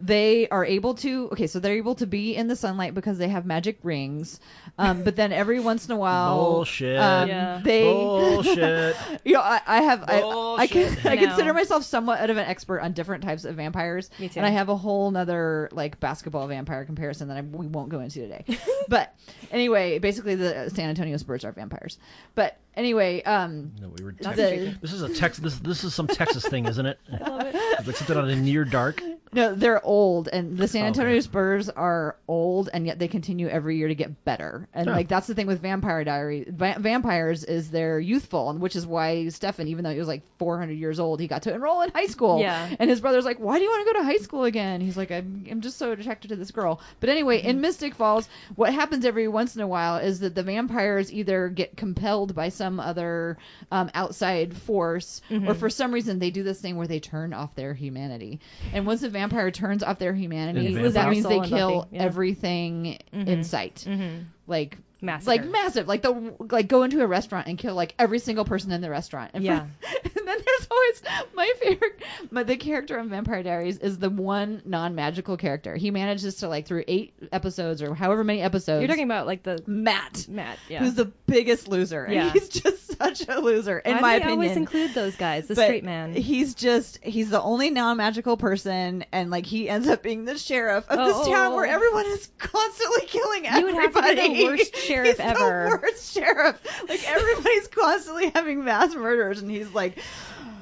they 0.05 0.49
are 0.49 0.65
able 0.65 0.95
to 0.95 1.29
okay 1.31 1.47
so 1.47 1.61
they're 1.61 1.77
able 1.77 1.95
to 1.95 2.07
be 2.09 2.35
in 2.35 2.49
the 2.49 2.57
sunlight 2.57 2.93
because 2.93 3.19
they 3.19 3.29
have 3.29 3.47
magic 3.47 3.79
rings 3.85 4.41
um, 4.79 5.05
but 5.05 5.15
then 5.15 5.31
every 5.33 5.61
once 5.61 5.87
in 5.87 5.93
a 5.93 5.97
while 5.97 6.37
Bullshit. 6.55 6.99
um, 6.99 7.29
Yeah. 7.29 7.61
they 7.63 7.85
Bullshit. 7.85 8.97
you 9.25 9.35
know 9.35 9.41
i, 9.41 9.61
I 9.65 9.83
have 9.83 10.03
I, 10.09 10.23
I, 10.59 10.67
can, 10.67 10.83
Bullshit. 10.89 11.07
I 11.07 11.17
consider 11.17 11.55
myself 11.55 11.85
somewhat 11.85 12.29
of 12.29 12.37
an 12.37 12.45
expert 12.47 12.81
on 12.81 12.93
different 12.93 13.23
types 13.23 13.45
of 13.45 13.55
vampires 13.55 14.11
Me 14.19 14.29
too. 14.29 14.41
and 14.41 14.47
i 14.47 14.51
have 14.51 14.69
a 14.69 14.77
whole 14.77 15.11
nother 15.11 15.69
like 15.73 16.01
basketball 16.01 16.49
vampire 16.49 16.85
comparison 16.85 17.29
that 17.29 17.37
I, 17.37 17.43
we 17.43 17.69
won't 17.69 17.89
go 17.89 18.01
into 18.01 18.21
today 18.21 18.45
but 18.89 19.15
anyway 19.53 20.01
basically 20.01 20.35
the 20.35 20.69
san 20.75 20.89
antonio 20.89 21.17
spurs 21.17 21.45
are 21.45 21.53
vampires 21.53 21.99
but 22.35 22.59
anyway 22.75 23.23
um 23.23 23.71
No, 23.81 23.89
we 23.97 24.05
were 24.05 24.13
Not 24.21 24.35
Tex- 24.35 24.37
the- 24.51 24.77
this 24.81 24.93
is 24.93 25.03
a 25.03 25.09
Tex. 25.15 25.39
This 25.39 25.59
this 25.61 25.85
is 25.85 25.95
some 25.95 26.07
Texas 26.09 26.45
thing, 26.47 26.67
isn't 26.67 26.87
it? 26.87 26.99
I 27.13 27.29
love 27.31 27.47
it. 27.47 27.87
Like 27.87 27.97
something 27.97 28.17
on 28.17 28.29
a 28.31 28.35
near 28.37 28.65
dark. 28.65 29.01
No, 29.35 29.55
they're 29.55 29.83
old, 29.85 30.29
and 30.29 30.59
the 30.59 30.69
San 30.69 30.83
Okay. 30.83 30.89
Antonio 30.89 31.21
Spurs 31.21 31.71
are 31.71 32.17
old, 32.29 32.69
and 32.75 32.87
yet 32.87 32.99
they 32.99 33.09
continue 33.09 33.49
every 33.49 33.79
year 33.79 33.89
to 33.89 33.95
get 33.95 34.25
better. 34.27 34.69
And 34.75 34.89
Oh. 34.89 34.93
like 34.93 35.09
that's 35.09 35.27
the 35.27 35.35
thing 35.35 35.47
with 35.47 35.63
Vampire 35.63 36.05
Diary, 36.05 36.45
Va- 36.51 36.77
vampires 36.79 37.43
is 37.43 37.71
they're 37.71 37.99
youthful, 37.99 38.51
and 38.51 38.61
which 38.61 38.77
is 38.77 38.87
why 38.87 39.29
Stefan, 39.29 39.69
even 39.69 39.85
though 39.85 39.91
he 39.93 39.99
was 39.99 40.07
like 40.09 40.23
400 40.39 40.75
years 40.75 41.01
old, 41.01 41.19
he 41.19 41.27
got 41.29 41.43
to 41.45 41.55
enroll 41.55 41.81
in 41.81 41.91
high 41.93 42.07
school. 42.07 42.41
Yeah. 42.41 42.69
And 42.79 42.91
his 42.91 43.01
brother's 43.01 43.25
like, 43.25 43.39
"Why 43.39 43.57
do 43.59 43.65
you 43.65 43.71
want 43.71 43.87
to 43.87 43.93
go 43.95 43.99
to 44.01 44.05
high 44.05 44.19
school 44.19 44.45
again?" 44.45 44.83
He's 44.83 44.99
like, 44.99 45.11
"I'm, 45.11 45.47
I'm 45.51 45.63
just 45.63 45.79
so 45.79 45.93
attracted 45.93 46.29
to 46.29 46.37
this 46.37 46.51
girl." 46.51 46.81
But 47.01 47.09
anyway, 47.09 47.43
in 47.43 47.61
Mystic 47.63 47.95
Falls, 47.95 48.29
what 48.57 48.75
happens 48.75 49.07
every 49.07 49.29
once 49.29 49.57
in 49.57 49.63
a 49.63 49.67
while 49.67 49.97
is 49.97 50.21
that 50.21 50.35
the 50.35 50.43
vampires 50.43 51.11
either 51.11 51.49
get 51.49 51.77
compelled 51.79 52.35
by 52.35 52.51
some 52.51 52.79
other 52.79 53.39
um, 53.71 53.91
outside 53.95 54.55
force, 54.55 55.23
or 55.47 55.55
for 55.55 55.71
some 55.71 55.91
reason 55.93 56.19
they 56.19 56.31
do 56.31 56.43
this 56.43 56.61
thing 56.61 56.77
where 56.77 56.87
they 56.87 57.01
turn 57.01 57.33
off 57.33 57.55
their 57.55 57.73
humanity. 57.73 58.39
And 58.75 58.87
once 58.87 59.03
a 59.03 59.09
vampire 59.09 59.22
turns 59.51 59.83
off 59.83 59.99
their 59.99 60.15
humanity, 60.15 60.75
that 60.75 60.83
Vampire 60.93 61.11
means 61.11 61.25
they 61.25 61.31
Soul 61.31 61.43
and 61.43 61.51
kill 61.51 61.81
Buffy, 61.83 61.97
yeah. 61.97 62.03
everything 62.03 62.87
in 63.13 63.27
mm-hmm. 63.27 63.43
sight. 63.43 63.85
Mm-hmm. 63.87 64.23
Like 64.47 64.79
Massacre. 65.03 65.29
like 65.31 65.45
massive, 65.51 65.89
like 65.89 66.03
the 66.03 66.35
like 66.51 66.69
go 66.69 66.85
into 66.85 67.01
a 67.03 67.07
restaurant 67.07 67.49
and 67.49 67.59
kill 67.59 67.75
like 67.75 67.95
every 67.99 68.19
single 68.21 68.45
person 68.45 68.71
in 68.73 68.81
the 68.81 68.89
restaurant. 68.89 69.33
And 69.35 69.43
Yeah. 69.53 69.67
and 69.93 70.13
then 70.15 70.25
there's 70.25 70.69
always 70.71 71.03
my 71.35 71.53
favorite, 71.61 72.03
my 72.31 72.43
the 72.45 72.57
character 72.57 72.99
in 72.99 73.09
Vampire 73.09 73.43
Diaries 73.43 73.79
is 73.79 73.99
the 73.99 74.09
one 74.11 74.63
non-magical 74.65 75.37
character. 75.37 75.75
He 75.77 75.91
manages 75.91 76.37
to 76.37 76.49
like 76.49 76.67
through 76.67 76.85
eight 76.89 77.15
episodes 77.33 77.83
or 77.83 77.95
however 77.95 78.23
many 78.25 78.41
episodes. 78.43 78.81
You're 78.81 78.89
talking 78.89 79.05
about 79.05 79.27
like 79.27 79.43
the 79.43 79.63
Matt, 79.67 80.27
Matt, 80.29 80.59
yeah. 80.69 80.79
who's 80.81 80.95
the 80.95 81.07
biggest 81.27 81.69
loser. 81.69 82.05
And 82.05 82.15
Yeah. 82.15 82.31
he's 82.33 82.49
just 82.49 82.97
such 82.99 83.27
a 83.29 83.41
loser 83.41 83.81
in 83.81 83.95
Why 83.97 84.01
my 84.01 84.15
opinion. 84.15 84.33
always 84.39 84.57
include 84.57 84.95
those 84.95 85.17
guys, 85.17 85.49
the 85.49 85.55
But 85.57 85.65
straight 85.65 85.85
man. 85.85 86.15
He's 86.15 86.55
just 86.55 87.03
he's 87.03 87.31
the 87.31 87.43
only 87.43 87.71
non-magical 87.71 88.37
person, 88.37 89.05
and 89.13 89.31
like 89.31 89.47
he 89.47 89.69
ends 89.69 89.89
up 89.89 90.03
being 90.03 90.25
the 90.25 90.39
sheriff 90.39 90.85
of 90.89 90.99
Oh. 90.99 91.07
this 91.07 91.29
town 91.29 91.55
where 91.55 91.67
oh. 91.67 91.71
everyone 91.71 92.07
is 92.07 92.31
constantly 92.39 93.07
killing 93.07 93.45
You 93.47 93.65
would 93.65 93.75
have 93.75 93.93
to 93.95 94.03
be 94.03 94.15
the 94.15 94.23
everybody. 94.23 94.45
worst 94.45 94.77
sheriff 94.93 95.17
He's 95.17 95.21
ever. 95.21 95.71
The 95.71 95.79
worst 95.83 96.15
sheriff. 96.15 96.89
Like 96.89 97.09
everybody's 97.09 97.69
constantly 97.69 98.31
having 98.31 98.65
mass 98.65 98.95
murders, 98.95 99.41
and 99.41 99.51
he's 99.51 99.73
like, 99.73 99.99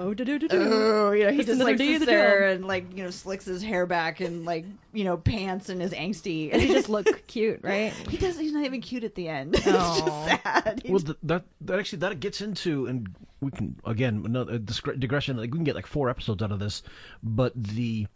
oh, 0.00 0.14
do, 0.14 0.24
do, 0.24 0.38
do, 0.38 0.48
oh, 0.50 1.12
you 1.12 1.24
know, 1.24 1.30
he 1.30 1.38
Just 1.38 1.48
just 1.48 1.60
like 1.60 1.78
sits 1.78 2.00
the 2.00 2.06
there 2.06 2.48
and 2.48 2.64
like 2.64 2.96
you 2.96 3.04
know 3.04 3.10
slicks 3.10 3.44
his 3.44 3.62
hair 3.62 3.86
back 3.86 4.20
and 4.20 4.44
like 4.44 4.64
you 4.92 5.04
know 5.04 5.16
pants 5.16 5.68
and 5.68 5.82
is 5.82 5.92
angsty, 5.92 6.50
Does 6.50 6.62
he 6.62 6.68
just 6.68 6.88
look 6.88 7.26
cute, 7.26 7.60
right? 7.62 7.92
he 8.08 8.16
does. 8.16 8.38
He's 8.38 8.52
not 8.52 8.64
even 8.64 8.80
cute 8.80 9.04
at 9.04 9.14
the 9.14 9.28
end. 9.28 9.54
it's 9.54 9.64
just 9.64 10.04
oh. 10.04 10.26
sad. 10.44 10.80
He's 10.82 10.90
Well, 10.90 11.00
th- 11.00 11.18
that 11.22 11.44
that 11.62 11.78
actually 11.78 11.98
that 12.00 12.18
gets 12.20 12.40
into, 12.40 12.86
and 12.86 13.14
we 13.40 13.50
can 13.50 13.76
again 13.84 14.22
another 14.24 14.58
digression. 14.58 15.36
Like 15.36 15.52
we 15.52 15.58
can 15.58 15.64
get 15.64 15.74
like 15.74 15.86
four 15.86 16.08
episodes 16.08 16.42
out 16.42 16.52
of 16.52 16.58
this, 16.58 16.82
but 17.22 17.52
the 17.54 18.06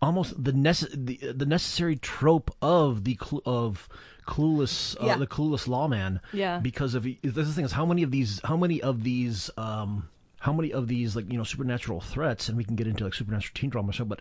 almost 0.00 0.42
the 0.42 0.52
nece- 0.52 0.90
the, 0.92 1.32
the 1.32 1.46
necessary 1.46 1.96
trope 1.96 2.54
of 2.60 3.04
the 3.04 3.18
cl- 3.22 3.42
of 3.44 3.88
clueless 4.34 4.96
uh, 5.00 5.06
Yeah. 5.06 5.16
the 5.18 5.26
clueless 5.26 5.64
lawman. 5.68 6.20
Yeah. 6.32 6.58
Because 6.58 6.94
of 6.94 7.02
this 7.04 7.18
the 7.22 7.44
thing 7.56 7.64
is 7.64 7.72
how 7.72 7.86
many 7.86 8.02
of 8.02 8.10
these 8.10 8.40
how 8.50 8.56
many 8.56 8.78
of 8.90 9.02
these 9.04 9.50
um 9.56 10.08
how 10.46 10.52
many 10.52 10.72
of 10.72 10.88
these 10.88 11.14
like 11.16 11.30
you 11.32 11.38
know 11.38 11.44
supernatural 11.44 12.00
threats 12.00 12.48
and 12.48 12.56
we 12.56 12.64
can 12.64 12.76
get 12.76 12.86
into 12.86 13.04
like 13.04 13.14
supernatural 13.14 13.52
teen 13.54 13.70
drama 13.70 13.92
so 13.92 14.04
but 14.04 14.20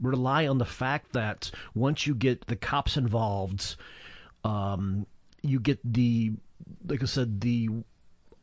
rely 0.00 0.46
on 0.52 0.58
the 0.58 0.64
fact 0.82 1.12
that 1.12 1.50
once 1.74 2.06
you 2.06 2.14
get 2.14 2.46
the 2.46 2.56
cops 2.56 2.96
involved 2.96 3.76
um 4.44 5.06
you 5.42 5.60
get 5.60 5.78
the 5.84 6.32
like 6.88 7.02
i 7.02 7.06
said 7.06 7.40
the 7.40 7.68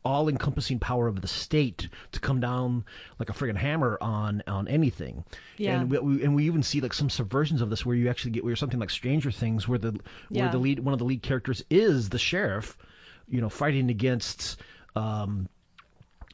all-encompassing 0.08 0.78
power 0.78 1.06
of 1.06 1.20
the 1.20 1.28
state 1.28 1.88
to 2.12 2.20
come 2.20 2.40
down 2.40 2.84
like 3.18 3.28
a 3.28 3.32
friggin' 3.32 3.56
hammer 3.56 3.98
on 4.00 4.42
on 4.46 4.66
anything. 4.68 5.24
Yeah. 5.58 5.80
And 5.80 5.90
we, 5.90 5.98
we 5.98 6.24
and 6.24 6.34
we 6.34 6.46
even 6.46 6.62
see 6.62 6.80
like 6.80 6.94
some 6.94 7.08
subversions 7.08 7.60
of 7.60 7.70
this 7.70 7.84
where 7.84 7.94
you 7.94 8.08
actually 8.08 8.30
get 8.32 8.44
where 8.44 8.56
something 8.56 8.80
like 8.80 8.90
Stranger 8.90 9.30
Things 9.30 9.68
where 9.68 9.78
the 9.78 9.92
where 9.92 10.00
Yeah. 10.44 10.48
the 10.50 10.58
lead 10.58 10.80
one 10.80 10.92
of 10.92 10.98
the 10.98 11.04
lead 11.04 11.22
characters 11.22 11.62
is 11.70 12.08
the 12.08 12.18
sheriff, 12.18 12.76
you 13.28 13.40
know, 13.40 13.48
fighting 13.48 13.90
against 13.90 14.56
um 14.96 15.48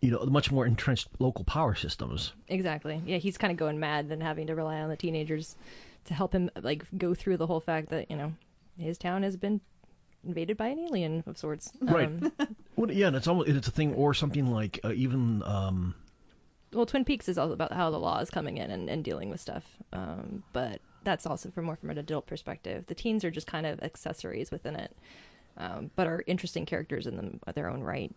you 0.00 0.10
know, 0.10 0.24
much 0.26 0.52
more 0.52 0.66
entrenched 0.66 1.08
local 1.18 1.44
power 1.44 1.74
systems. 1.74 2.34
Exactly. 2.48 3.00
Yeah, 3.06 3.16
he's 3.16 3.38
kind 3.38 3.50
of 3.50 3.56
going 3.56 3.80
mad 3.80 4.08
than 4.10 4.20
having 4.20 4.46
to 4.48 4.54
rely 4.54 4.80
on 4.80 4.90
the 4.90 4.96
teenagers 4.96 5.56
to 6.04 6.12
help 6.14 6.34
him 6.34 6.50
like 6.62 6.84
go 6.98 7.14
through 7.14 7.38
the 7.38 7.46
whole 7.46 7.60
fact 7.60 7.88
that 7.88 8.10
you 8.10 8.16
know 8.16 8.34
his 8.78 8.98
town 8.98 9.22
has 9.22 9.36
been 9.36 9.60
invaded 10.26 10.56
by 10.56 10.68
an 10.68 10.78
alien 10.78 11.24
of 11.26 11.38
sorts. 11.38 11.72
Right. 11.80 12.06
Um, 12.06 12.32
Well, 12.76 12.90
yeah, 12.90 13.06
and 13.06 13.14
it's 13.16 13.28
almost 13.28 13.48
it's 13.48 13.68
a 13.68 13.70
thing, 13.70 13.94
or 13.94 14.14
something 14.14 14.50
like 14.50 14.80
uh, 14.84 14.92
even 14.92 15.44
um, 15.44 15.94
well, 16.72 16.86
Twin 16.86 17.04
Peaks 17.04 17.28
is 17.28 17.38
all 17.38 17.52
about 17.52 17.72
how 17.72 17.90
the 17.90 18.00
law 18.00 18.18
is 18.18 18.30
coming 18.30 18.58
in 18.58 18.70
and, 18.70 18.90
and 18.90 19.04
dealing 19.04 19.30
with 19.30 19.40
stuff. 19.40 19.62
Um, 19.92 20.42
but 20.52 20.80
that's 21.04 21.24
also 21.26 21.50
from 21.50 21.66
more 21.66 21.76
from 21.76 21.90
an 21.90 21.98
adult 21.98 22.26
perspective. 22.26 22.86
The 22.86 22.94
teens 22.94 23.24
are 23.24 23.30
just 23.30 23.46
kind 23.46 23.64
of 23.66 23.80
accessories 23.82 24.50
within 24.50 24.74
it, 24.74 24.96
um, 25.56 25.90
but 25.94 26.06
are 26.06 26.24
interesting 26.26 26.66
characters 26.66 27.06
in 27.06 27.16
them 27.16 27.40
their 27.54 27.70
own 27.70 27.82
right. 27.82 28.12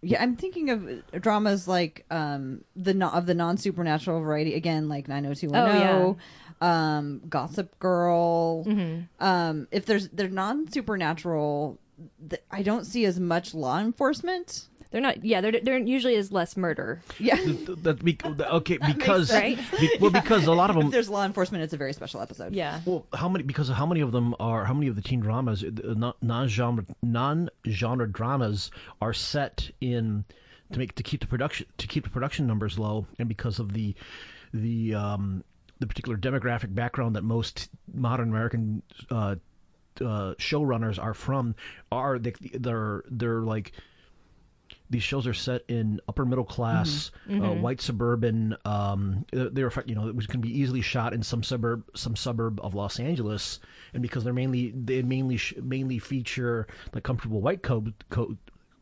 Yeah, 0.00 0.22
I'm 0.22 0.36
thinking 0.36 0.70
of 0.70 0.88
dramas 1.20 1.66
like 1.66 2.04
um 2.10 2.62
the 2.76 2.94
no- 2.94 3.10
of 3.10 3.26
the 3.26 3.34
non 3.34 3.56
supernatural 3.56 4.20
variety 4.20 4.54
again, 4.54 4.88
like 4.88 5.08
90210, 5.08 6.16
um, 6.60 7.20
Gossip 7.28 7.78
Girl. 7.80 8.64
Um, 9.18 9.66
if 9.70 9.86
there's 9.86 10.08
they're 10.10 10.28
non 10.28 10.70
supernatural, 10.70 11.78
th- 12.28 12.42
I 12.50 12.62
don't 12.62 12.84
see 12.84 13.04
as 13.06 13.18
much 13.18 13.54
law 13.54 13.78
enforcement. 13.80 14.68
They're 14.90 15.00
not. 15.00 15.24
Yeah, 15.24 15.40
they're 15.40 15.60
they're 15.60 15.78
usually 15.78 16.14
is 16.14 16.32
less 16.32 16.56
murder. 16.56 17.02
Yeah, 17.18 17.36
th- 17.36 17.78
that 17.82 18.02
be, 18.04 18.18
okay 18.24 18.78
because 18.78 19.28
sense. 19.28 19.60
be- 19.78 19.96
well 20.00 20.10
because 20.22 20.46
a 20.46 20.52
lot 20.52 20.70
of 20.70 20.76
if 20.76 20.82
them 20.82 20.90
there's 20.90 21.10
law 21.10 21.24
enforcement, 21.24 21.62
it's 21.64 21.72
a 21.74 21.76
very 21.76 21.92
special 21.92 22.20
episode. 22.20 22.54
Yeah. 22.54 22.80
Well, 22.86 23.06
how 23.12 23.28
many? 23.28 23.44
Because 23.44 23.68
of 23.68 23.76
how 23.76 23.86
many 23.86 24.00
of 24.00 24.12
them 24.12 24.34
are? 24.40 24.64
How 24.64 24.74
many 24.74 24.88
of 24.88 24.96
the 24.96 25.02
teen 25.02 25.20
dramas, 25.20 25.62
uh, 25.62 25.94
non- 25.94 26.14
non-genre, 26.22 26.86
non-genre 27.02 28.10
dramas, 28.10 28.70
are 29.02 29.12
set 29.12 29.70
in 29.80 30.24
to 30.72 30.78
make 30.78 30.94
to 30.94 31.02
keep 31.02 31.20
the 31.20 31.26
production 31.26 31.66
to 31.76 31.86
keep 31.86 32.04
the 32.04 32.10
production 32.10 32.46
numbers 32.46 32.78
low, 32.78 33.06
and 33.18 33.28
because 33.28 33.58
of 33.58 33.74
the 33.74 33.94
the 34.54 34.94
um, 34.94 35.44
the 35.80 35.86
particular 35.86 36.16
demographic 36.16 36.74
background 36.74 37.16
that 37.16 37.24
most 37.24 37.68
modern 37.92 38.30
American 38.30 38.82
uh, 39.10 39.36
uh, 40.00 40.34
showrunners 40.38 41.02
are 41.02 41.14
from, 41.14 41.54
are 41.90 42.18
they, 42.18 42.32
they're 42.54 43.02
they're 43.10 43.40
like 43.42 43.72
these 44.90 45.02
shows 45.02 45.26
are 45.26 45.34
set 45.34 45.62
in 45.68 46.00
upper 46.08 46.24
middle 46.24 46.44
class, 46.44 47.10
Uh, 47.28 47.54
white 47.54 47.80
suburban. 47.80 48.56
Um, 48.64 49.24
they're 49.32 49.70
you 49.86 49.94
know 49.94 50.12
which 50.12 50.28
can 50.28 50.40
be 50.40 50.50
easily 50.50 50.80
shot 50.80 51.12
in 51.12 51.22
some 51.22 51.42
suburb 51.42 51.84
some 51.94 52.16
suburb 52.16 52.58
of 52.62 52.74
Los 52.74 52.98
Angeles, 52.98 53.60
and 53.92 54.02
because 54.02 54.24
they're 54.24 54.32
mainly 54.32 54.70
they 54.70 55.02
mainly 55.02 55.36
sh- 55.36 55.54
mainly 55.62 55.98
feature 55.98 56.66
like 56.94 57.04
comfortable 57.04 57.40
white 57.42 57.62
coat 57.62 57.92
coat 58.10 58.36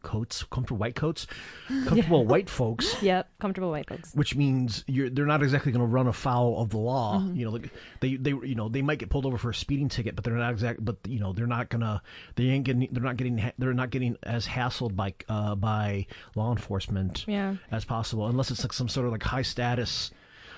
coats 0.06 0.44
comfortable 0.44 0.78
white 0.78 0.94
coats 0.94 1.26
comfortable 1.86 2.24
white 2.24 2.48
folks 2.48 2.96
Yep. 3.02 3.28
Comfortable 3.40 3.70
white 3.70 3.88
folks. 3.88 4.14
which 4.14 4.34
means 4.36 4.84
you're 4.86 5.10
they're 5.10 5.26
not 5.26 5.42
exactly 5.42 5.72
going 5.72 5.84
to 5.84 5.92
run 5.92 6.06
afoul 6.06 6.60
of 6.62 6.70
the 6.70 6.78
law. 6.78 7.18
Mm-hmm. 7.18 7.36
You 7.36 7.44
know, 7.46 7.50
like 7.50 7.70
they 8.00 8.16
they 8.16 8.30
you 8.30 8.54
know 8.54 8.68
they 8.68 8.80
might 8.82 8.98
get 8.98 9.10
pulled 9.10 9.26
over 9.26 9.36
for 9.36 9.50
a 9.50 9.54
speeding 9.54 9.88
ticket, 9.88 10.14
but 10.14 10.24
they're 10.24 10.34
not 10.34 10.52
exact. 10.52 10.82
But 10.84 10.96
you 11.06 11.18
know 11.20 11.32
they're 11.32 11.46
not 11.46 11.68
gonna 11.68 12.00
they 12.36 12.44
ain't 12.44 12.64
getting 12.64 12.88
they're 12.92 13.02
not 13.02 13.16
getting 13.16 13.52
they're 13.58 13.74
not 13.74 13.90
getting 13.90 14.16
as 14.22 14.46
hassled 14.46 14.94
by 14.96 15.14
uh, 15.28 15.54
by 15.56 16.06
law 16.34 16.50
enforcement 16.52 17.24
Yeah. 17.28 17.56
as 17.70 17.84
possible, 17.84 18.26
unless 18.28 18.50
it's 18.50 18.62
like 18.64 18.72
some 18.72 18.88
sort 18.88 19.06
of 19.06 19.12
like 19.12 19.22
high 19.24 19.42
status. 19.42 20.10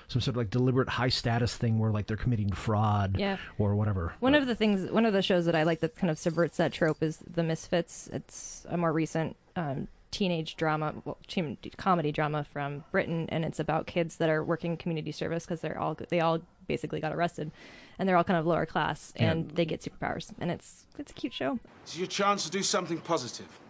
Some 0.09 0.23
sort 0.23 0.29
of 0.33 0.37
like 0.39 0.51
deliberate 0.51 0.89
high 0.89 1.11
status 1.11 1.55
thing 1.57 1.79
where 1.79 1.91
like 1.91 2.07
they're 2.07 2.17
committing 2.17 2.51
fraud 2.51 3.17
Yeah. 3.19 3.37
or 3.59 3.75
whatever. 3.77 4.15
One 4.21 4.35
of 4.35 4.47
the 4.47 4.55
things, 4.55 4.91
one 4.91 5.05
of 5.05 5.13
the 5.13 5.21
shows 5.23 5.45
that 5.47 5.55
I 5.55 5.65
like 5.65 5.81
that 5.81 5.97
kind 5.97 6.11
of 6.11 6.19
subverts 6.19 6.57
that 6.57 6.73
trope 6.73 7.03
is 7.03 7.19
The 7.19 7.43
Misfits. 7.43 8.09
It's 8.13 8.65
a 8.71 8.79
more 8.79 8.91
recent 8.93 9.37
um, 9.55 9.89
teenage 10.11 10.57
drama, 10.57 10.95
well, 11.05 11.19
teen- 11.27 11.59
comedy 11.77 12.11
drama 12.11 12.43
from 12.45 12.85
Britain, 12.91 13.27
and 13.29 13.45
it's 13.45 13.61
about 13.61 13.87
kids 13.87 14.17
that 14.17 14.31
are 14.31 14.43
working 14.43 14.79
community 14.79 15.13
service 15.13 15.45
because 15.45 15.61
they're 15.61 15.79
all 15.79 15.95
they 16.09 16.21
all 16.21 16.41
basically 16.67 17.01
got 17.01 17.13
arrested, 17.13 17.51
and 17.99 18.09
they're 18.09 18.17
all 18.17 18.25
kind 18.25 18.39
of 18.39 18.47
lower 18.47 18.65
class, 18.65 19.13
and 19.17 19.51
they 19.51 19.67
get 19.67 19.83
superpowers, 19.83 20.31
and 20.41 20.51
it's 20.51 20.87
it's 20.99 21.11
a 21.13 21.15
cute 21.15 21.35
show. 21.35 21.59
It's 21.83 21.99
your 21.99 22.07
chance 22.07 22.45
to 22.45 22.51
do 22.51 22.63
something 22.63 22.99
positive. 22.99 23.61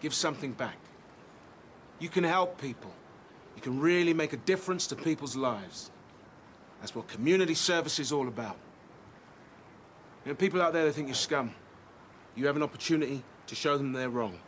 Give 0.00 0.12
something 0.12 0.52
back. 0.52 0.76
You 2.00 2.08
can 2.08 2.24
help 2.24 2.60
people. 2.60 2.92
You 3.56 3.62
can 3.62 3.80
really 3.80 4.14
make 4.14 4.32
a 4.32 4.36
difference 4.38 4.86
to 4.88 4.96
people's 4.96 5.36
lives. 5.36 5.90
That's 6.80 6.94
what 6.94 7.08
community 7.08 7.54
service 7.54 7.98
is 7.98 8.12
all 8.12 8.28
about. 8.28 8.56
You 10.24 10.32
know, 10.32 10.36
people 10.36 10.60
out 10.60 10.72
there, 10.72 10.84
they 10.84 10.92
think 10.92 11.08
you're 11.08 11.14
scum. 11.14 11.54
You 12.34 12.46
have 12.46 12.56
an 12.56 12.62
opportunity 12.62 13.22
to 13.46 13.54
show 13.54 13.76
them 13.76 13.92
they're 13.92 14.10
wrong. 14.10 14.38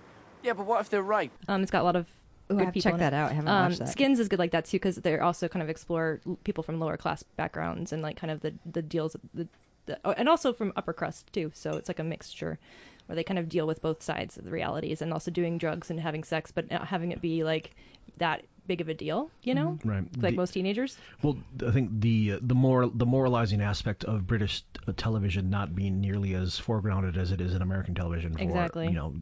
Yeah, 0.43 0.55
but 0.55 0.67
what 0.67 0.81
if 0.81 0.91
they're 0.91 1.03
right? 1.03 1.31
Um, 1.49 1.63
it's 1.63 1.71
got 1.71 1.83
a 1.83 1.85
lot 1.85 1.97
of. 1.97 2.07
Ooh, 2.51 2.55
I 2.55 2.59
good 2.59 2.65
have 2.67 2.75
people 2.75 2.91
check 2.93 3.01
that 3.01 3.13
it. 3.13 3.17
out. 3.17 3.31
I 3.31 3.35
haven't 3.35 3.49
um, 3.49 3.65
watched 3.65 3.79
that. 3.81 3.89
Skins 3.89 4.21
is 4.21 4.29
good 4.29 4.39
like 4.39 4.53
that 4.53 4.65
too 4.67 4.77
because 4.77 4.97
they 4.97 5.19
also 5.19 5.49
kind 5.49 5.63
of 5.63 5.69
explore 5.69 6.21
people 6.45 6.63
from 6.63 6.79
lower 6.79 6.97
class 6.97 7.23
backgrounds 7.23 7.93
and 7.93 8.03
like 8.03 8.17
kind 8.17 8.31
of 8.31 8.41
the 8.41 8.55
the 8.71 8.83
deals 8.83 9.17
the, 9.35 9.49
the 9.87 9.99
oh, 10.05 10.13
and 10.13 10.29
also 10.29 10.53
from 10.53 10.73
upper 10.77 10.93
crust 10.93 11.33
too. 11.33 11.51
So 11.55 11.73
it's 11.73 11.89
like 11.89 11.99
a 11.99 12.05
mixture 12.05 12.59
where 13.07 13.17
they 13.17 13.25
kind 13.25 13.39
of 13.39 13.49
deal 13.49 13.67
with 13.67 13.83
both 13.83 14.03
sides 14.03 14.37
of 14.37 14.45
the 14.45 14.51
realities 14.51 15.03
and 15.03 15.13
also 15.13 15.31
doing 15.31 15.59
drugs 15.59 15.91
and 15.91 16.01
having 16.01 16.23
sex, 16.23 16.53
but 16.53 16.71
not 16.71 16.89
having 16.89 17.13
it 17.13 17.21
be 17.21 17.43
like 17.45 17.75
that 18.19 18.45
big 18.67 18.81
of 18.81 18.89
a 18.89 18.95
deal. 18.95 19.31
You 19.43 19.55
know, 19.55 19.79
Right. 19.85 20.05
Like 20.17 20.33
The- 20.33 20.37
most 20.37 20.53
teenagers. 20.53 20.97
Well, 21.23 21.39
I 21.67 21.71
think 21.71 22.01
the 22.01 22.33
uh, 22.33 22.39
the 22.43 22.55
more 22.55 22.87
the 22.87 23.07
moralizing 23.07 23.61
aspect 23.61 24.05
of 24.05 24.27
British 24.27 24.63
uh, 24.87 24.93
television 24.97 25.49
not 25.51 25.75
being 25.75 26.01
nearly 26.01 26.35
as 26.35 26.59
foregrounded 26.61 27.17
as 27.17 27.33
it 27.33 27.41
is 27.41 27.55
in 27.55 27.63
American 27.63 27.95
television. 27.95 28.35
For, 28.35 28.43
Exactly. 28.43 28.87
You 28.87 28.93
know, 28.95 29.15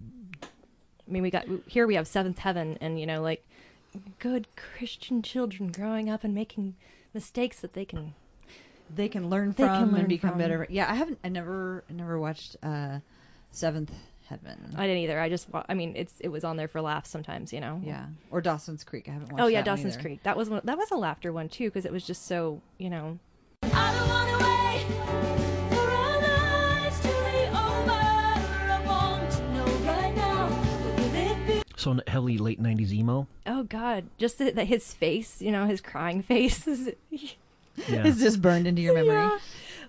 I 0.42 1.10
mean, 1.10 1.22
we 1.22 1.30
got 1.30 1.44
here 1.66 1.86
we 1.86 1.94
have 1.96 2.06
Seventh 2.08 2.38
Heaven, 2.38 2.78
and 2.80 2.98
you 2.98 3.06
know, 3.06 3.20
like 3.22 3.46
good 4.18 4.46
Christian 4.56 5.22
children 5.22 5.70
growing 5.70 6.08
up 6.10 6.24
and 6.24 6.34
making 6.34 6.74
mistakes 7.12 7.60
that 7.60 7.74
they 7.74 7.84
can 7.84 8.14
they 8.94 9.08
can 9.08 9.28
learn 9.30 9.52
They 9.52 9.64
from 9.64 9.76
can 9.76 9.90
learn 9.92 10.00
and 10.00 10.08
become 10.08 10.30
from. 10.30 10.38
better. 10.38 10.66
Yeah, 10.70 10.90
I 10.90 10.94
haven't. 10.94 11.18
I 11.24 11.28
never. 11.28 11.84
I 11.88 11.92
never 11.92 12.18
watched 12.18 12.56
uh, 12.62 12.98
Seventh 13.52 13.92
Heaven. 14.28 14.74
I 14.76 14.86
didn't 14.86 15.02
either. 15.02 15.20
I 15.20 15.28
just, 15.28 15.50
wa- 15.50 15.64
I 15.68 15.74
mean, 15.74 15.92
it's 15.96 16.14
it 16.20 16.28
was 16.28 16.44
on 16.44 16.56
there 16.56 16.68
for 16.68 16.80
laughs 16.80 17.10
sometimes, 17.10 17.52
you 17.52 17.60
know. 17.60 17.80
yeah, 17.84 18.06
or 18.30 18.40
Dawson's 18.40 18.82
Creek. 18.84 19.08
I 19.08 19.12
haven't 19.12 19.30
watched. 19.32 19.42
Oh 19.42 19.46
yeah, 19.48 19.62
that 19.62 19.70
one 19.70 19.76
Dawson's 19.76 19.94
either. 19.94 20.02
Creek. 20.02 20.22
That 20.22 20.36
was 20.36 20.48
one, 20.48 20.60
that 20.64 20.78
was 20.78 20.90
a 20.90 20.96
laughter 20.96 21.32
one 21.32 21.48
too 21.48 21.64
because 21.68 21.84
it 21.84 21.92
was 21.92 22.06
just 22.06 22.26
so 22.26 22.60
you 22.78 22.88
know. 22.90 23.18
I 23.64 23.92
don't 23.92 24.08
wanna 24.08 24.38
wait 24.44 24.86
for 25.70 25.90
our 25.90 26.20
lives 26.20 27.00
to 27.00 27.08
be 27.08 27.46
over. 27.48 27.92
I 27.92 28.82
want 28.86 29.30
to 29.32 29.52
know 29.52 29.64
right 29.86 30.14
now. 30.16 30.48
Will 30.96 31.14
it 31.14 31.46
be? 31.46 31.62
so 31.76 31.98
heavily 32.06 32.38
late 32.38 32.62
'90s 32.62 32.92
emo. 32.92 33.26
Oh 33.46 33.64
God, 33.64 34.04
just 34.18 34.38
the, 34.38 34.50
the, 34.52 34.64
his 34.64 34.94
face, 34.94 35.42
you 35.42 35.52
know, 35.52 35.66
his 35.66 35.80
crying 35.80 36.22
face. 36.30 36.66
is 36.66 36.92
Yeah. 37.10 38.06
It's 38.06 38.20
just 38.20 38.40
burned 38.40 38.66
into 38.66 38.80
your 38.82 38.94
memory. 38.94 39.14
Yeah. 39.16 39.38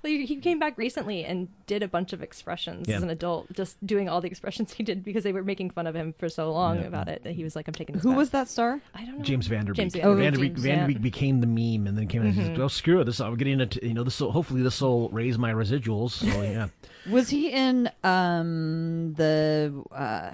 Well, 0.04 0.12
he 0.12 0.26
he 0.26 0.36
came 0.38 0.60
back 0.60 0.78
recently 0.78 1.24
and 1.26 1.48
did 1.68 1.84
a 1.84 1.88
bunch 1.88 2.14
of 2.14 2.22
expressions 2.22 2.88
Yeah. 2.88 2.98
as 2.98 3.04
an 3.04 3.10
adult, 3.10 3.52
just 3.54 3.84
doing 3.86 4.08
all 4.10 4.22
the 4.22 4.28
expressions 4.28 4.74
he 4.78 4.84
did 4.84 5.04
because 5.04 5.24
they 5.24 5.34
were 5.34 5.44
making 5.44 5.70
fun 5.72 5.88
of 5.88 5.96
him 5.96 6.14
for 6.18 6.30
so 6.30 6.52
long 6.52 6.78
Yeah. 6.80 6.88
about 6.88 7.08
it 7.08 7.24
that 7.24 7.34
he 7.34 7.44
was 7.44 7.56
like, 7.56 7.68
"I'm 7.68 7.74
taking 7.74 7.94
this." 7.96 8.04
Who 8.04 8.10
back." 8.10 8.18
was 8.18 8.30
that 8.32 8.48
star? 8.48 8.82
I 8.94 9.06
don't 9.06 9.18
know. 9.20 9.24
James 9.24 9.48
Van 9.48 9.66
Der 9.66 9.74
Beek. 9.74 9.78
James 9.78 9.96
Oh, 10.04 10.16
Van 10.16 10.34
Der 10.34 10.40
Beek, 10.40 10.54
James, 10.54 10.64
Van 10.64 10.80
Der 10.80 10.88
Beek 10.88 10.98
yeah. 10.98 11.02
became 11.02 11.42
the 11.42 11.48
meme, 11.48 11.88
and 11.88 11.98
then 11.98 12.08
came 12.08 12.22
out 12.22 12.28
and 12.28 12.36
said, 12.36 12.58
"Well, 12.58 12.70
screw 12.70 13.00
it. 13.02 13.06
This 13.06 13.20
I'm 13.20 13.36
getting 13.38 13.60
it. 13.62 13.82
You 13.84 13.94
know, 13.94 14.04
this 14.04 14.20
will 14.20 14.32
hopefully 14.32 14.62
this 14.62 14.82
will 14.82 15.10
raise 15.10 15.38
my 15.38 15.52
residuals." 15.54 16.12
So 16.12 16.42
yeah, 16.42 16.68
Was 17.10 17.30
he 17.30 17.50
in 17.52 17.90
um 18.04 19.14
the 19.16 19.84
uh 19.92 20.32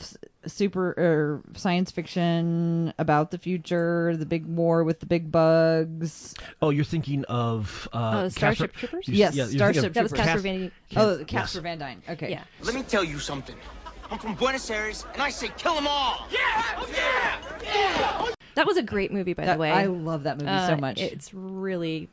s- 0.00 0.16
super 0.46 0.88
or 0.98 1.42
science 1.54 1.90
fiction 1.90 2.92
about 2.98 3.30
the 3.30 3.38
future, 3.38 4.16
the 4.16 4.26
big 4.26 4.46
war 4.46 4.84
with 4.84 5.00
the 5.00 5.06
big 5.06 5.30
bugs? 5.32 6.34
Oh, 6.60 6.70
you're 6.70 6.84
thinking 6.84 7.24
of 7.26 7.88
uh, 7.92 8.22
Oh, 8.24 8.28
Starship 8.28 8.72
Casper- 8.72 8.86
Troopers? 8.88 9.08
you- 9.08 9.14
Yes, 9.16 9.34
yeah, 9.34 9.46
Starship 9.46 9.84
of 9.84 9.94
That 9.94 10.02
was 10.02 10.12
Troopers. 10.12 10.26
Casper 10.26 10.34
Cas- 10.34 10.42
Van. 10.42 10.72
Oh, 10.96 11.16
yes. 11.18 11.26
Casper 11.28 11.60
Van 11.60 11.78
Dien. 11.78 12.02
Okay. 12.08 12.30
Yeah, 12.30 12.44
Let 12.62 12.74
me 12.74 12.82
tell 12.82 13.04
you 13.04 13.18
something. 13.18 13.56
I'm 14.10 14.18
from 14.18 14.34
Buenos 14.34 14.68
Aires, 14.70 15.06
and 15.14 15.22
I 15.22 15.30
say 15.30 15.50
kill 15.56 15.74
them 15.74 15.86
all. 15.86 16.26
Yeah, 16.30 16.84
yeah. 16.92 17.38
yeah. 17.62 18.26
that 18.56 18.66
was 18.66 18.76
a 18.76 18.82
great 18.82 19.10
movie, 19.12 19.32
by 19.32 19.46
That- 19.46 19.54
the 19.54 19.60
way. 19.60 19.70
I 19.70 19.86
love 19.86 20.24
that 20.24 20.36
movie 20.38 20.50
so 20.66 20.74
Uh, 20.74 20.76
much. 20.76 21.00
It's 21.00 21.32
really 21.32 22.08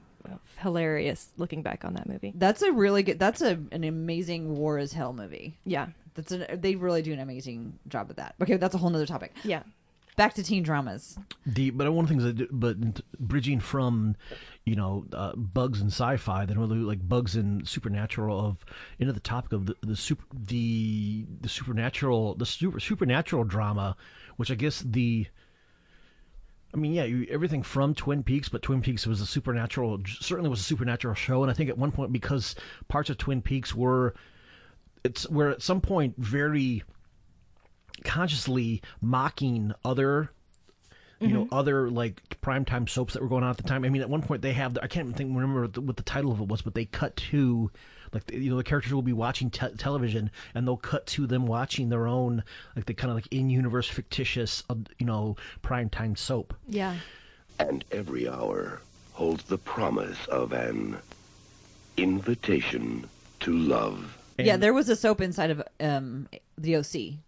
hilarious 0.57 1.29
looking 1.37 1.61
back 1.61 1.83
on 1.85 1.93
that 1.95 2.07
movie. 2.07 2.33
That's 2.35 2.61
a 2.61 2.71
really 2.71 3.03
good. 3.03 3.19
That's 3.19 3.41
a 3.41 3.57
an 3.71 3.83
amazing 3.83 4.55
war 4.55 4.77
as 4.77 4.93
hell 4.93 5.13
movie. 5.13 5.57
Yeah, 5.65 5.87
That's 6.19 6.31
an, 6.31 6.59
they 6.61 6.75
really 6.75 7.01
do 7.01 7.13
an 7.13 7.19
amazing 7.19 7.79
job 7.87 8.07
with 8.09 8.17
that. 8.17 8.35
Okay, 8.41 8.57
that's 8.57 8.75
a 8.75 8.77
whole 8.77 8.89
nother 8.89 9.05
topic. 9.05 9.33
yeah. 9.43 9.63
Back 10.17 10.33
to 10.33 10.43
teen 10.43 10.63
dramas. 10.63 11.17
The 11.45 11.69
but 11.69 11.89
one 11.93 12.03
of 12.03 12.09
the 12.09 12.13
things 12.13 12.23
that 12.25 12.33
do- 12.33 12.49
but 12.51 12.75
bridging 13.21 13.61
from 13.61 14.17
you 14.65 14.75
know 14.75 15.05
uh, 15.13 15.33
bugs 15.37 15.79
and 15.79 15.89
sci-fi, 15.89 16.45
then 16.45 16.59
really 16.59 16.75
like 16.79 17.07
bugs 17.07 17.37
and 17.37 17.65
supernatural 17.65 18.45
of 18.45 18.65
into 18.99 19.13
the 19.13 19.21
topic 19.21 19.53
of 19.53 19.65
the, 19.67 19.75
the 19.81 19.95
super 19.95 20.25
the 20.33 21.25
the 21.39 21.47
supernatural 21.47 22.35
the 22.35 22.45
super 22.45 22.81
supernatural 22.81 23.45
drama, 23.45 23.95
which 24.35 24.51
I 24.51 24.55
guess 24.55 24.81
the 24.85 25.27
I 26.73 26.77
mean, 26.77 26.91
yeah, 26.93 27.05
you, 27.05 27.25
everything 27.31 27.63
from 27.63 27.95
Twin 27.95 28.21
Peaks, 28.21 28.49
but 28.49 28.61
Twin 28.61 28.81
Peaks 28.81 29.07
was 29.07 29.21
a 29.21 29.25
supernatural, 29.25 30.01
certainly 30.05 30.49
was 30.49 30.59
a 30.59 30.63
supernatural 30.63 31.15
show, 31.15 31.41
and 31.43 31.49
I 31.49 31.53
think 31.53 31.69
at 31.69 31.77
one 31.77 31.91
point 31.91 32.11
because 32.11 32.55
parts 32.89 33.09
of 33.09 33.17
Twin 33.17 33.41
Peaks 33.41 33.73
were, 33.73 34.13
it's 35.03 35.29
we're 35.29 35.49
at 35.49 35.61
some 35.61 35.81
point 35.81 36.15
very 36.17 36.83
consciously 38.03 38.81
mocking 39.01 39.73
other 39.83 40.29
you 41.19 41.27
know 41.27 41.47
other 41.51 41.89
like 41.89 42.21
primetime 42.41 42.87
soaps 42.87 43.13
that 43.13 43.21
were 43.21 43.27
going 43.27 43.43
on 43.43 43.49
at 43.49 43.57
the 43.57 43.63
time. 43.63 43.83
I 43.83 43.89
mean, 43.89 44.01
at 44.01 44.09
one 44.09 44.21
point 44.21 44.41
they 44.41 44.53
have 44.53 44.73
the, 44.73 44.83
I 44.83 44.87
can't 44.87 45.07
even 45.07 45.17
think 45.17 45.35
remember 45.35 45.61
what 45.61 45.73
the, 45.73 45.81
what 45.81 45.97
the 45.97 46.03
title 46.03 46.31
of 46.31 46.39
it 46.39 46.47
was, 46.47 46.61
but 46.61 46.73
they 46.73 46.85
cut 46.85 47.15
to 47.17 47.69
like 48.13 48.25
the, 48.27 48.37
you 48.37 48.49
know 48.49 48.57
the 48.57 48.63
characters 48.63 48.93
will 48.93 49.01
be 49.01 49.13
watching 49.13 49.49
te- 49.49 49.75
television 49.77 50.31
and 50.55 50.65
they'll 50.65 50.77
cut 50.77 51.05
to 51.07 51.27
them 51.27 51.45
watching 51.45 51.89
their 51.89 52.07
own 52.07 52.43
like 52.75 52.85
the 52.85 52.93
kind 52.93 53.11
of 53.11 53.15
like 53.15 53.27
in 53.31 53.49
universe 53.49 53.87
fictitious 53.87 54.63
uh, 54.69 54.75
you 54.97 55.05
know 55.05 55.35
primetime 55.61 56.17
soap. 56.17 56.53
Yeah. 56.67 56.95
And 57.59 57.83
every 57.91 58.29
hour 58.29 58.79
holds 59.11 59.43
the 59.43 59.57
promise 59.57 60.25
of 60.27 60.53
an 60.53 60.97
invitation 61.97 63.09
to 63.41 63.57
love. 63.57 64.17
Yeah, 64.45 64.57
there 64.57 64.73
was 64.73 64.89
a 64.89 64.95
soap 64.95 65.21
inside 65.21 65.51
of 65.51 65.61
um 65.79 66.27
the 66.57 66.75
OC, 66.77 67.19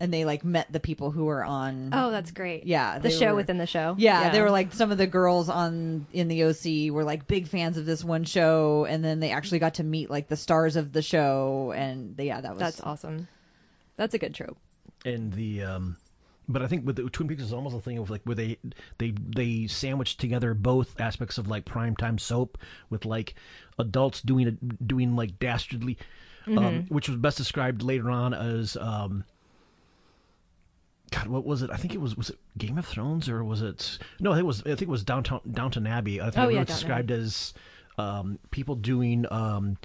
and 0.00 0.12
they 0.12 0.24
like 0.24 0.44
met 0.44 0.72
the 0.72 0.80
people 0.80 1.10
who 1.10 1.24
were 1.24 1.44
on. 1.44 1.90
Oh, 1.92 2.10
that's 2.10 2.30
great. 2.30 2.64
Yeah, 2.66 2.98
The 2.98 3.10
show 3.10 3.30
were- 3.30 3.36
within 3.36 3.58
the 3.58 3.66
show. 3.66 3.94
Yeah, 3.98 4.30
they 4.30 4.40
were 4.40 4.50
like 4.50 4.72
some 4.72 4.90
of 4.92 4.98
the 4.98 5.06
girls 5.06 5.48
on 5.48 6.06
in 6.12 6.28
the 6.28 6.44
OC 6.44 6.92
were 6.94 7.04
like 7.04 7.26
big 7.26 7.48
fans 7.48 7.76
of 7.76 7.86
this 7.86 8.04
one 8.04 8.24
show, 8.24 8.86
and 8.88 9.04
then 9.04 9.20
they 9.20 9.30
actually 9.30 9.58
got 9.58 9.74
to 9.74 9.84
meet 9.84 10.10
like 10.10 10.28
the 10.28 10.36
stars 10.36 10.76
of 10.76 10.92
the 10.92 11.02
show, 11.02 11.72
and 11.76 12.16
they, 12.16 12.26
yeah, 12.26 12.40
that 12.40 12.50
was 12.52 12.58
That's 12.60 12.80
awesome. 12.80 13.28
That's 13.96 14.14
a 14.14 14.18
good 14.18 14.34
trope. 14.34 14.56
and 15.04 15.32
the 15.32 15.62
um 15.62 15.96
but 16.50 16.62
I 16.62 16.66
think 16.66 16.86
with 16.86 16.96
the 16.96 17.02
Twin 17.10 17.28
Peaks 17.28 17.42
is 17.42 17.52
almost 17.52 17.76
a 17.76 17.80
thing 17.80 17.98
of 17.98 18.08
like 18.08 18.22
where 18.24 18.34
they 18.36 18.56
they 18.96 19.10
they 19.10 19.66
sandwich 19.66 20.16
together 20.16 20.54
both 20.54 20.98
aspects 20.98 21.36
of 21.36 21.46
like 21.48 21.66
primetime 21.66 22.18
soap 22.18 22.56
with 22.88 23.04
like 23.04 23.34
adults 23.78 24.22
doing 24.22 24.46
a, 24.48 24.52
doing 24.82 25.14
like 25.14 25.38
dastardly, 25.38 25.98
um, 26.56 26.86
which 26.88 27.08
was 27.08 27.16
best 27.18 27.36
described 27.36 27.82
later 27.82 28.10
on 28.10 28.32
as 28.34 28.76
um. 28.80 29.24
God, 31.10 31.26
what 31.28 31.46
was 31.46 31.62
it? 31.62 31.70
I 31.70 31.76
think 31.76 31.94
it 31.94 32.00
was 32.02 32.16
was 32.16 32.28
it 32.30 32.38
Game 32.58 32.76
of 32.76 32.84
Thrones 32.86 33.28
or 33.30 33.42
was 33.42 33.62
it? 33.62 33.98
No, 34.20 34.30
I 34.32 34.34
think 34.34 34.44
it 34.44 34.46
was 34.46 34.60
I 34.60 34.64
think 34.70 34.82
it 34.82 34.88
was 34.88 35.04
Downtown 35.04 35.40
Downton 35.50 35.86
Abbey. 35.86 36.20
I 36.20 36.24
think 36.30 36.36
Oh, 36.46 36.48
it 36.50 36.58
was 36.58 36.66
described 36.66 37.10
as 37.10 37.54
um, 37.96 38.38
people 38.50 38.74
doing 38.74 39.24
um, 39.30 39.78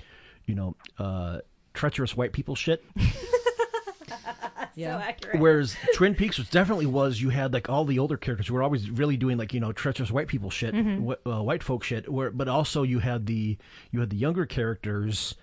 you 0.46 0.54
know 0.54 0.76
uh, 1.00 1.40
treacherous 1.74 2.18
white 2.18 2.34
people 2.34 2.56
shit. 2.56 2.84
yeah. 4.76 4.98
accurate. 4.98 5.40
Whereas 5.40 5.78
Twin 5.96 6.14
Peaks 6.16 6.38
was 6.38 6.50
definitely 6.50 6.88
was 6.88 7.22
you 7.22 7.30
had 7.30 7.54
like 7.54 7.70
all 7.70 7.86
the 7.86 8.00
older 8.00 8.18
characters 8.18 8.48
who 8.48 8.54
were 8.56 8.64
always 8.64 8.90
really 8.90 9.18
doing 9.18 9.38
like 9.38 9.54
you 9.54 9.60
know 9.60 9.72
treacherous 9.72 10.12
white 10.12 10.28
people 10.28 10.50
shit, 10.50 10.74
Mm-hmm. 10.74 11.10
wh- 11.10 11.28
uh, 11.38 11.42
white 11.42 11.64
folk 11.64 11.84
shit. 11.84 12.12
Where 12.12 12.32
but 12.32 12.48
also 12.48 12.84
you 12.84 13.00
had 13.00 13.28
the 13.28 13.58
you 13.92 14.00
had 14.02 14.10
the 14.10 14.18
younger 14.18 14.46
characters, 14.46 15.36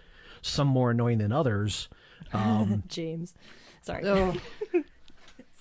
some 0.43 0.69
more 0.69 0.91
annoying 0.91 1.19
than 1.19 1.33
others. 1.33 1.89
Um, 2.33 2.83
James. 2.89 3.35
Sorry. 3.83 4.05
Oh. 4.05 4.35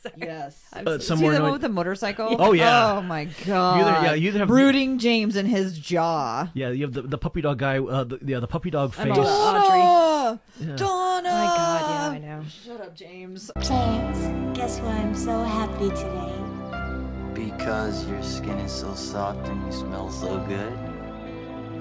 yes. 0.18 0.66
I'm 0.74 0.88
uh, 0.88 1.00
so- 1.00 1.16
See 1.16 1.28
the 1.30 1.42
one 1.42 1.52
with 1.52 1.62
the 1.62 1.70
motorcycle? 1.70 2.36
Oh, 2.40 2.54
yeah. 2.54 2.94
Oh 2.94 3.02
my 3.02 3.26
god. 3.46 4.04
yeah, 4.04 4.14
you 4.14 4.30
either 4.30 4.40
have- 4.40 4.48
brooding 4.48 5.00
James 5.00 5.36
and 5.36 5.48
his 5.48 5.78
jaw. 5.78 6.50
Yeah, 6.54 6.70
you 6.70 6.84
have 6.84 6.94
the, 6.94 7.02
the 7.02 7.18
puppy 7.18 7.42
dog 7.42 7.60
guy. 7.60 7.80
Uh, 7.80 8.04
the, 8.06 8.20
yeah, 8.24 8.40
the 8.40 8.48
puppy 8.48 8.70
dog 8.70 8.94
face. 8.94 9.08
all 9.08 9.50
about 9.50 9.66
Audrey. 9.66 9.80
Donna! 9.80 10.78
Donna! 10.78 11.30
Oh 11.30 11.34
my 11.34 11.46
god, 11.46 11.90
yeah, 11.90 12.10
I 12.10 12.18
know. 12.20 12.44
Shut 12.48 12.82
up, 12.82 12.96
James. 12.96 13.52
James, 13.62 14.58
guess 14.58 14.80
why 14.80 14.92
I'm 14.92 15.16
so 15.16 15.44
happy 15.44 15.90
today? 15.90 16.36
Because 17.34 18.08
your 18.08 18.22
skin 18.24 18.58
is 18.60 18.72
so 18.72 18.94
soft 18.94 19.48
and 19.48 19.66
you 19.66 19.72
smell 19.72 20.12
so 20.12 20.40
good? 20.48 20.74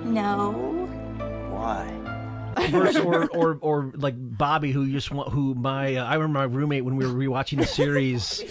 No. 0.05 0.53
Why? 1.51 2.08
Verse 2.71 2.97
or, 2.97 3.29
or 3.29 3.59
or 3.61 3.93
like 3.97 4.15
Bobby, 4.17 4.73
who 4.73 4.91
just 4.91 5.11
want 5.11 5.33
who 5.33 5.55
my 5.55 5.97
uh, 5.97 6.05
I 6.05 6.15
remember 6.15 6.39
my 6.41 6.45
roommate 6.45 6.85
when 6.85 6.97
we 6.97 7.07
were 7.07 7.13
rewatching 7.13 7.59
the 7.59 7.67
series. 7.81 8.43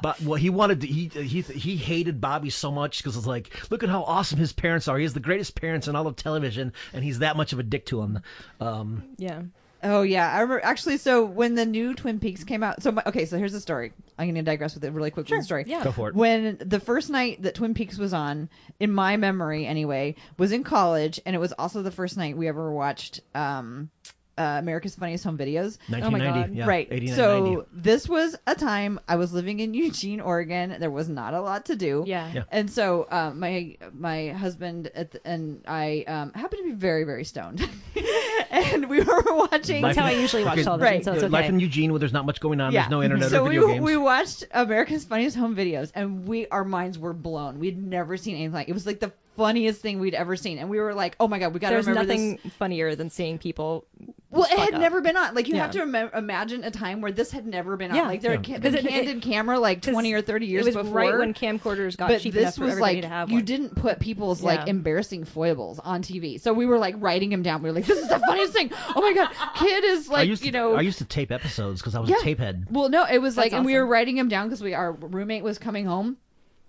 But 0.00 0.20
well, 0.22 0.36
he 0.36 0.48
wanted 0.50 0.80
to, 0.82 0.86
he 0.86 1.08
he 1.08 1.42
he 1.42 1.76
hated 1.76 2.20
Bobby 2.20 2.50
so 2.50 2.70
much 2.70 2.98
because 2.98 3.16
it's 3.16 3.26
like, 3.26 3.50
look 3.70 3.82
at 3.82 3.88
how 3.88 4.02
awesome 4.04 4.38
his 4.38 4.52
parents 4.52 4.86
are. 4.86 4.96
He 4.96 5.02
has 5.02 5.12
the 5.14 5.20
greatest 5.20 5.54
parents 5.54 5.88
in 5.88 5.96
all 5.96 6.06
of 6.06 6.14
television, 6.16 6.72
and 6.92 7.02
he's 7.02 7.18
that 7.18 7.36
much 7.36 7.52
of 7.52 7.58
a 7.58 7.64
dick 7.64 7.86
to 7.86 8.00
him. 8.02 8.20
Um, 8.60 9.02
Yeah. 9.16 9.42
Oh 9.82 10.02
yeah, 10.02 10.30
I 10.32 10.40
remember 10.40 10.64
actually. 10.64 10.96
So 10.96 11.24
when 11.24 11.54
the 11.54 11.64
new 11.66 11.94
Twin 11.94 12.18
Peaks 12.18 12.42
came 12.44 12.62
out, 12.62 12.82
so 12.82 12.92
my, 12.92 13.02
okay, 13.06 13.24
so 13.24 13.38
here's 13.38 13.52
the 13.52 13.60
story. 13.60 13.92
I'm 14.18 14.26
going 14.26 14.34
to 14.34 14.42
digress 14.42 14.74
with 14.74 14.84
it 14.84 14.92
really 14.92 15.10
quick 15.10 15.28
with 15.28 15.38
the 15.38 15.44
story. 15.44 15.64
yeah. 15.66 15.84
Go 15.84 15.92
for 15.92 16.08
it. 16.08 16.14
When 16.14 16.58
the 16.60 16.80
first 16.80 17.10
night 17.10 17.42
that 17.42 17.54
Twin 17.54 17.74
Peaks 17.74 17.98
was 17.98 18.12
on, 18.12 18.48
in 18.80 18.92
my 18.92 19.16
memory 19.16 19.66
anyway, 19.66 20.16
was 20.36 20.50
in 20.50 20.64
college, 20.64 21.20
and 21.24 21.36
it 21.36 21.38
was 21.38 21.52
also 21.52 21.82
the 21.82 21.92
first 21.92 22.16
night 22.16 22.36
we 22.36 22.48
ever 22.48 22.72
watched 22.72 23.20
um, 23.34 23.90
uh, 24.38 24.58
America's 24.58 24.94
Funniest 24.94 25.24
Home 25.24 25.36
Videos. 25.36 25.78
1990, 25.88 26.54
yeah, 26.56 26.66
right. 26.66 26.86
89, 26.90 27.16
so 27.16 27.44
90. 27.44 27.62
this 27.72 28.08
was 28.08 28.36
a 28.46 28.54
time 28.54 29.00
I 29.08 29.16
was 29.16 29.32
living 29.32 29.60
in 29.60 29.74
Eugene, 29.84 30.20
Oregon. 30.20 30.76
There 30.78 30.90
was 30.90 31.08
not 31.08 31.34
a 31.34 31.40
lot 31.40 31.66
to 31.66 31.76
do. 31.76 32.04
Yeah. 32.06 32.30
Yeah. 32.32 32.44
And 32.50 32.70
so 32.70 33.06
um, 33.10 33.40
my 33.40 33.76
my 33.92 34.28
husband 34.28 34.90
at 34.94 35.10
the, 35.10 35.26
and 35.26 35.62
I 35.66 36.04
um, 36.06 36.32
happened 36.32 36.60
to 36.62 36.68
be 36.70 36.74
very 36.74 37.04
very 37.04 37.24
stoned, 37.24 37.68
and 38.50 38.88
we 38.88 39.00
were 39.02 39.22
watching. 39.26 39.82
That's 39.82 39.98
how 39.98 40.06
I 40.06 40.12
usually 40.12 40.44
watch 40.44 40.62
television, 40.62 40.80
Right. 40.94 41.04
so 41.04 41.12
it's 41.12 41.22
Life 41.24 41.48
in 41.48 41.60
Eugene, 41.60 41.92
where 41.92 41.98
there's 41.98 42.12
not 42.12 42.26
much 42.26 42.40
going 42.40 42.60
on. 42.60 42.72
There's 42.72 42.88
no 42.88 43.02
internet 43.02 43.30
so 43.30 43.44
or 43.44 43.48
video 43.48 43.66
we, 43.66 43.72
games. 43.74 43.84
we 43.84 43.96
watched 43.96 44.44
America's 44.52 45.04
Funniest 45.04 45.36
Home 45.36 45.54
Videos, 45.56 45.90
and 45.94 46.26
we 46.26 46.46
our 46.48 46.64
minds 46.64 46.98
were 46.98 47.12
blown. 47.12 47.58
We'd 47.58 47.82
never 47.82 48.16
seen 48.16 48.36
anything 48.36 48.52
like 48.52 48.68
it. 48.68 48.72
Was 48.72 48.86
like 48.86 49.00
the 49.00 49.12
funniest 49.36 49.80
thing 49.80 50.00
we'd 50.00 50.14
ever 50.14 50.34
seen, 50.36 50.58
and 50.58 50.68
we 50.68 50.78
were 50.80 50.94
like, 50.94 51.16
"Oh 51.20 51.28
my 51.28 51.38
god, 51.38 51.54
we 51.54 51.60
got 51.60 51.68
to 51.70 51.74
There's 51.76 51.86
remember 51.86 52.06
nothing 52.12 52.38
this." 52.42 52.52
funnier 52.54 52.94
than 52.94 53.10
seeing 53.10 53.38
people. 53.38 53.86
Well, 54.30 54.44
it 54.44 54.58
had 54.58 54.74
up. 54.74 54.80
never 54.80 55.00
been 55.00 55.16
on. 55.16 55.34
Like 55.34 55.48
you 55.48 55.54
Yeah. 55.54 55.62
have 55.62 55.70
to 55.70 55.82
ima- 55.82 56.10
imagine 56.14 56.62
a 56.62 56.70
time 56.70 57.00
where 57.00 57.10
this 57.10 57.30
had 57.30 57.46
never 57.46 57.78
been 57.78 57.90
on. 57.90 57.96
Yeah. 57.96 58.06
Like 58.08 58.20
there 58.20 58.32
had 58.32 58.44
ca- 58.44 58.56
Because 58.56 58.74
been 58.74 58.86
it- 58.86 58.92
it- 58.94 59.04
candid 59.06 59.22
camera 59.22 59.58
like 59.58 59.80
twenty 59.80 60.12
or 60.12 60.20
thirty 60.20 60.44
years 60.44 60.66
it 60.66 60.74
was 60.74 60.84
before. 60.84 60.98
right 60.98 61.18
when 61.18 61.32
camcorders 61.32 61.96
got 61.96 62.08
but 62.08 62.20
cheap 62.20 62.34
this 62.34 62.56
for 62.58 62.64
was 62.64 62.72
everybody 62.72 62.96
like 62.96 63.02
to 63.02 63.08
have 63.08 63.30
you 63.30 63.40
didn't 63.40 63.74
put 63.74 64.00
people's 64.00 64.42
like 64.42 64.68
embarrassing 64.68 65.24
foibles 65.24 65.78
on 65.78 66.02
TV. 66.02 66.38
So 66.38 66.52
we 66.52 66.66
were 66.66 66.78
like 66.78 66.94
writing 66.98 67.30
them 67.30 67.42
down. 67.42 67.62
We 67.62 67.70
were 67.70 67.74
like, 67.74 67.86
"This 67.86 67.98
is 67.98 68.08
the 68.08 68.18
funniest 68.20 68.52
thing." 68.52 68.70
Oh 68.94 69.00
my 69.00 69.14
god, 69.14 69.30
kid 69.56 69.84
is 69.84 70.08
like 70.10 70.28
used 70.28 70.42
to, 70.42 70.46
you 70.46 70.52
know 70.52 70.74
I 70.74 70.82
used 70.82 70.98
to 70.98 71.06
tape 71.06 71.32
episodes 71.32 71.80
because 71.80 71.94
I 71.94 72.00
was 72.00 72.10
Yeah. 72.10 72.16
a 72.16 72.22
tape 72.22 72.38
head. 72.38 72.66
Well, 72.70 72.90
no, 72.90 73.04
it 73.10 73.18
was 73.22 73.34
That's 73.34 73.46
like, 73.46 73.52
and 73.56 73.64
we 73.64 73.74
were 73.74 73.86
writing 73.86 74.16
them 74.16 74.28
down 74.28 74.48
because 74.48 74.62
we 74.62 74.74
our 74.74 74.92
roommate 74.92 75.42
was 75.42 75.56
coming 75.58 75.86
home. 75.86 76.18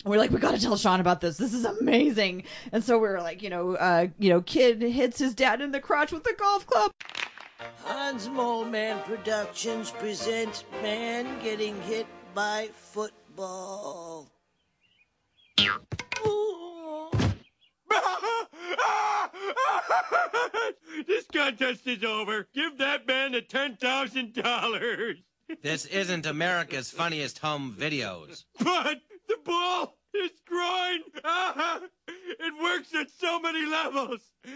We're 0.06 0.18
like, 0.18 0.32
we 0.32 0.40
got 0.40 0.56
to 0.56 0.62
tell 0.62 0.78
Sean 0.78 1.02
about 1.02 1.20
this. 1.20 1.36
This 1.36 1.54
is 1.54 1.66
amazing. 1.66 2.44
And 2.72 2.82
so 2.82 2.98
we 2.98 3.10
were 3.10 3.20
like, 3.20 3.42
you 3.44 3.50
know, 3.50 3.76
uh, 3.76 4.08
you 4.18 4.30
know, 4.30 4.40
kid 4.40 4.82
hits 4.82 5.20
his 5.20 5.34
dad 5.36 5.60
in 5.60 5.72
the 5.74 5.82
crotch 5.82 6.14
with 6.14 6.26
a 6.26 6.34
golf 6.36 6.66
club. 6.66 6.92
Hans 7.84 8.28
Moleman 8.30 9.04
Productions 9.04 9.92
presents 9.92 10.64
Man 10.82 11.42
Getting 11.44 11.82
Hit 11.82 12.08
by 12.34 12.70
Football. 12.74 14.28
this 21.08 21.26
contest 21.34 21.86
is 21.86 22.04
over. 22.04 22.48
Give 22.54 22.78
that 22.78 23.06
man 23.06 23.34
the 23.34 23.42
ten 23.42 23.76
thousand 23.76 24.34
dollars. 24.36 25.18
This 25.62 25.86
isn't 25.86 26.26
America's 26.26 26.90
funniest 26.92 27.40
home 27.40 27.76
videos. 27.78 28.46
But 28.60 29.02
the 29.28 29.38
ball 29.44 29.99
is 30.14 30.32
groin. 30.48 31.00
it 32.08 32.64
works 32.64 32.94
at 32.96 33.10
so 33.12 33.40
many 33.40 33.66
levels. 33.66 34.20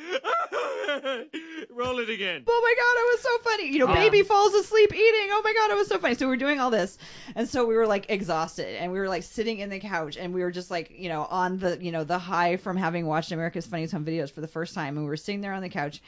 Roll 1.69 1.99
it 1.99 2.09
again. 2.09 2.43
Oh 2.47 2.61
my 2.61 2.73
god, 2.77 2.95
it 2.99 3.07
was 3.11 3.21
so 3.21 3.37
funny. 3.49 3.71
You 3.71 3.79
know, 3.79 3.87
Yeah. 3.89 3.95
baby 4.09 4.23
falls 4.23 4.53
asleep 4.53 4.93
eating. 4.93 5.29
Oh 5.31 5.41
my 5.43 5.53
god, 5.53 5.71
it 5.71 5.75
was 5.77 5.87
so 5.87 5.97
funny. 5.99 6.15
So 6.15 6.25
we 6.25 6.31
were 6.31 6.37
doing 6.37 6.59
all 6.59 6.69
this, 6.69 6.97
and 7.35 7.47
so 7.47 7.65
we 7.65 7.75
were 7.75 7.87
like 7.87 8.05
exhausted, 8.09 8.75
and 8.81 8.91
we 8.91 8.99
were 8.99 9.07
like 9.09 9.23
sitting 9.23 9.59
in 9.59 9.69
the 9.69 9.79
couch, 9.79 10.17
and 10.17 10.33
we 10.33 10.41
were 10.41 10.51
just 10.51 10.71
like, 10.71 10.91
you 10.95 11.09
know, 11.09 11.25
on 11.25 11.57
the 11.59 11.77
you 11.83 11.91
know 11.91 12.03
the 12.03 12.19
high 12.19 12.57
from 12.57 12.77
having 12.77 13.05
watched 13.05 13.31
America's 13.31 13.65
Funniest 13.65 13.93
Home 13.93 14.05
Videos 14.05 14.31
for 14.31 14.41
the 14.41 14.47
first 14.47 14.73
time, 14.73 14.95
and 14.97 15.05
we 15.05 15.09
were 15.09 15.17
sitting 15.17 15.41
there 15.41 15.53
on 15.53 15.61
the 15.61 15.69
couch, 15.69 16.01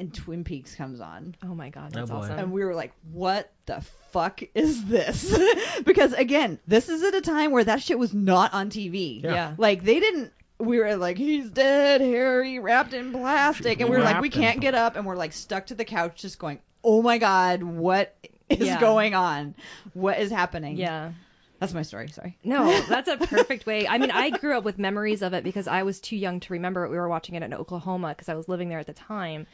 and 0.00 0.12
Twin 0.14 0.42
Peaks 0.44 0.74
comes 0.74 1.00
on. 1.00 1.36
Oh 1.42 1.54
my 1.54 1.68
god, 1.70 1.92
that's 1.92 2.10
Oh, 2.10 2.14
boy. 2.14 2.20
awesome. 2.22 2.38
And 2.38 2.52
we 2.52 2.64
were 2.64 2.74
like, 2.74 2.92
what 3.12 3.52
the 3.66 3.80
fuck 4.10 4.40
is 4.54 4.86
this? 4.86 5.38
because 5.84 6.12
again, 6.14 6.58
this 6.66 6.88
is 6.88 7.02
at 7.02 7.14
a 7.14 7.20
time 7.20 7.50
where 7.52 7.64
that 7.64 7.82
shit 7.82 7.98
was 7.98 8.12
not 8.14 8.52
on 8.54 8.70
TV. 8.70 9.22
Yeah. 9.22 9.32
Yeah. 9.32 9.54
Like 9.58 9.84
they 9.84 10.00
didn't 10.00 10.32
we 10.58 10.78
were 10.78 10.94
like, 10.96 11.16
he's 11.16 11.48
dead, 11.50 12.00
Harry, 12.02 12.58
wrapped 12.58 12.92
in 12.92 13.12
plastic. 13.12 13.80
And 13.80 13.88
we 13.88 13.96
were 13.96 14.02
like, 14.02 14.20
we 14.20 14.28
Wrapped 14.28 14.36
in- 14.36 14.42
can't 14.42 14.60
get 14.60 14.74
up. 14.74 14.96
And 14.96 15.06
we're 15.06 15.16
like 15.16 15.32
stuck 15.32 15.66
to 15.66 15.74
the 15.74 15.84
couch, 15.86 16.20
just 16.20 16.38
going, 16.38 16.60
oh 16.84 17.00
my 17.00 17.16
God, 17.18 17.62
what 17.62 18.14
is 18.50 18.58
Yeah. 18.66 18.78
going 18.80 19.14
on? 19.14 19.54
What 19.94 20.18
is 20.18 20.30
happening? 20.30 20.76
Yeah. 20.76 21.12
That's 21.60 21.74
my 21.74 21.82
story. 21.82 22.08
Sorry. 22.08 22.36
No, 22.42 22.80
that's 22.88 23.06
a 23.08 23.16
perfect 23.18 23.66
way. 23.66 23.86
I 23.86 23.98
mean, 23.98 24.10
I 24.10 24.30
grew 24.30 24.56
up 24.56 24.64
with 24.64 24.78
memories 24.78 25.20
of 25.22 25.34
it 25.34 25.44
because 25.44 25.68
I 25.68 25.82
was 25.82 26.00
too 26.00 26.16
young 26.16 26.40
to 26.40 26.52
remember 26.52 26.84
it. 26.84 26.90
We 26.90 26.96
were 26.96 27.08
watching 27.08 27.34
it 27.36 27.42
in 27.42 27.52
Oklahoma 27.54 28.08
because 28.08 28.28
I 28.30 28.34
was 28.34 28.48
living 28.48 28.70
there 28.70 28.78
at 28.78 28.86
the 28.86 28.94
time. 28.94 29.46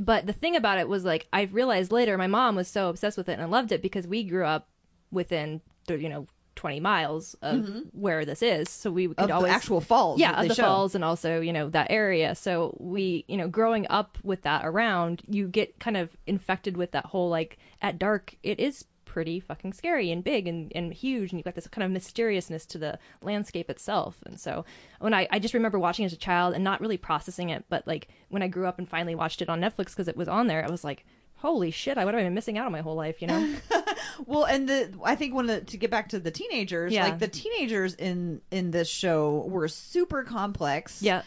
But 0.00 0.26
the 0.26 0.32
thing 0.34 0.54
about 0.56 0.78
it 0.78 0.88
was 0.88 1.04
like 1.04 1.26
I 1.32 1.42
realized 1.44 1.90
later 1.90 2.16
my 2.18 2.26
mom 2.26 2.54
was 2.56 2.68
so 2.68 2.88
obsessed 2.90 3.16
with 3.16 3.28
it 3.28 3.32
and 3.32 3.42
I 3.42 3.46
loved 3.46 3.72
it 3.72 3.80
because 3.82 4.06
we 4.06 4.24
grew 4.24 4.44
up 4.44 4.68
within 5.10 5.62
the, 5.86 5.98
you 5.98 6.08
know 6.08 6.26
20 6.56 6.78
miles 6.80 7.34
of 7.42 7.62
Mhm. 7.64 7.86
where 7.92 8.24
this 8.24 8.40
is 8.40 8.70
so 8.70 8.90
we 8.92 9.08
could 9.08 9.18
Of 9.18 9.26
the 9.28 9.34
always 9.34 9.52
actual 9.52 9.80
falls 9.80 10.20
yeah 10.20 10.40
of 10.40 10.48
the 10.48 10.54
show. 10.54 10.62
falls 10.62 10.94
and 10.94 11.02
also 11.04 11.40
you 11.40 11.52
know 11.52 11.68
that 11.70 11.88
area 11.90 12.36
so 12.36 12.76
we 12.78 13.24
you 13.26 13.36
know 13.36 13.48
growing 13.48 13.88
up 13.90 14.18
with 14.22 14.42
that 14.42 14.64
around 14.64 15.20
you 15.28 15.48
get 15.48 15.80
kind 15.80 15.96
of 15.96 16.10
infected 16.28 16.76
with 16.76 16.92
that 16.92 17.06
whole 17.06 17.28
like 17.28 17.58
at 17.82 17.98
dark 17.98 18.36
it 18.44 18.60
is 18.60 18.84
pretty 19.14 19.38
fucking 19.38 19.72
scary 19.72 20.10
and 20.10 20.24
big 20.24 20.48
and, 20.48 20.72
and 20.74 20.92
huge 20.92 21.30
and 21.30 21.38
you've 21.38 21.44
got 21.44 21.54
this 21.54 21.68
kind 21.68 21.84
of 21.84 21.90
mysteriousness 21.92 22.66
to 22.66 22.78
the 22.78 22.98
landscape 23.22 23.70
itself 23.70 24.18
and 24.26 24.40
so 24.40 24.64
when 24.98 25.14
I, 25.14 25.28
I 25.30 25.38
just 25.38 25.54
remember 25.54 25.78
watching 25.78 26.02
it 26.02 26.06
as 26.06 26.12
a 26.12 26.16
child 26.16 26.52
and 26.52 26.64
not 26.64 26.80
really 26.80 26.96
processing 26.96 27.50
it 27.50 27.64
but 27.68 27.86
like 27.86 28.08
when 28.28 28.42
i 28.42 28.48
grew 28.48 28.66
up 28.66 28.80
and 28.80 28.88
finally 28.88 29.14
watched 29.14 29.40
it 29.40 29.48
on 29.48 29.60
netflix 29.60 29.90
because 29.90 30.08
it 30.08 30.16
was 30.16 30.26
on 30.26 30.48
there 30.48 30.64
i 30.64 30.68
was 30.68 30.82
like 30.82 31.04
holy 31.36 31.70
shit 31.70 31.96
i 31.96 32.04
would 32.04 32.12
have 32.12 32.20
I 32.20 32.24
been 32.24 32.34
missing 32.34 32.58
out 32.58 32.66
on 32.66 32.72
my 32.72 32.80
whole 32.80 32.96
life 32.96 33.22
you 33.22 33.28
know 33.28 33.54
Well, 34.26 34.44
and 34.44 34.68
the 34.68 34.92
I 35.04 35.14
think 35.14 35.34
when 35.34 35.46
the, 35.46 35.60
to 35.60 35.76
get 35.76 35.90
back 35.90 36.08
to 36.10 36.18
the 36.18 36.30
teenagers, 36.30 36.92
Yeah. 36.92 37.04
like 37.04 37.18
the 37.18 37.28
teenagers 37.28 37.94
in 37.94 38.40
in 38.50 38.70
this 38.70 38.88
show 38.88 39.46
were 39.48 39.66
super 39.68 40.22
complex. 40.22 41.02
Yeah. 41.02 41.22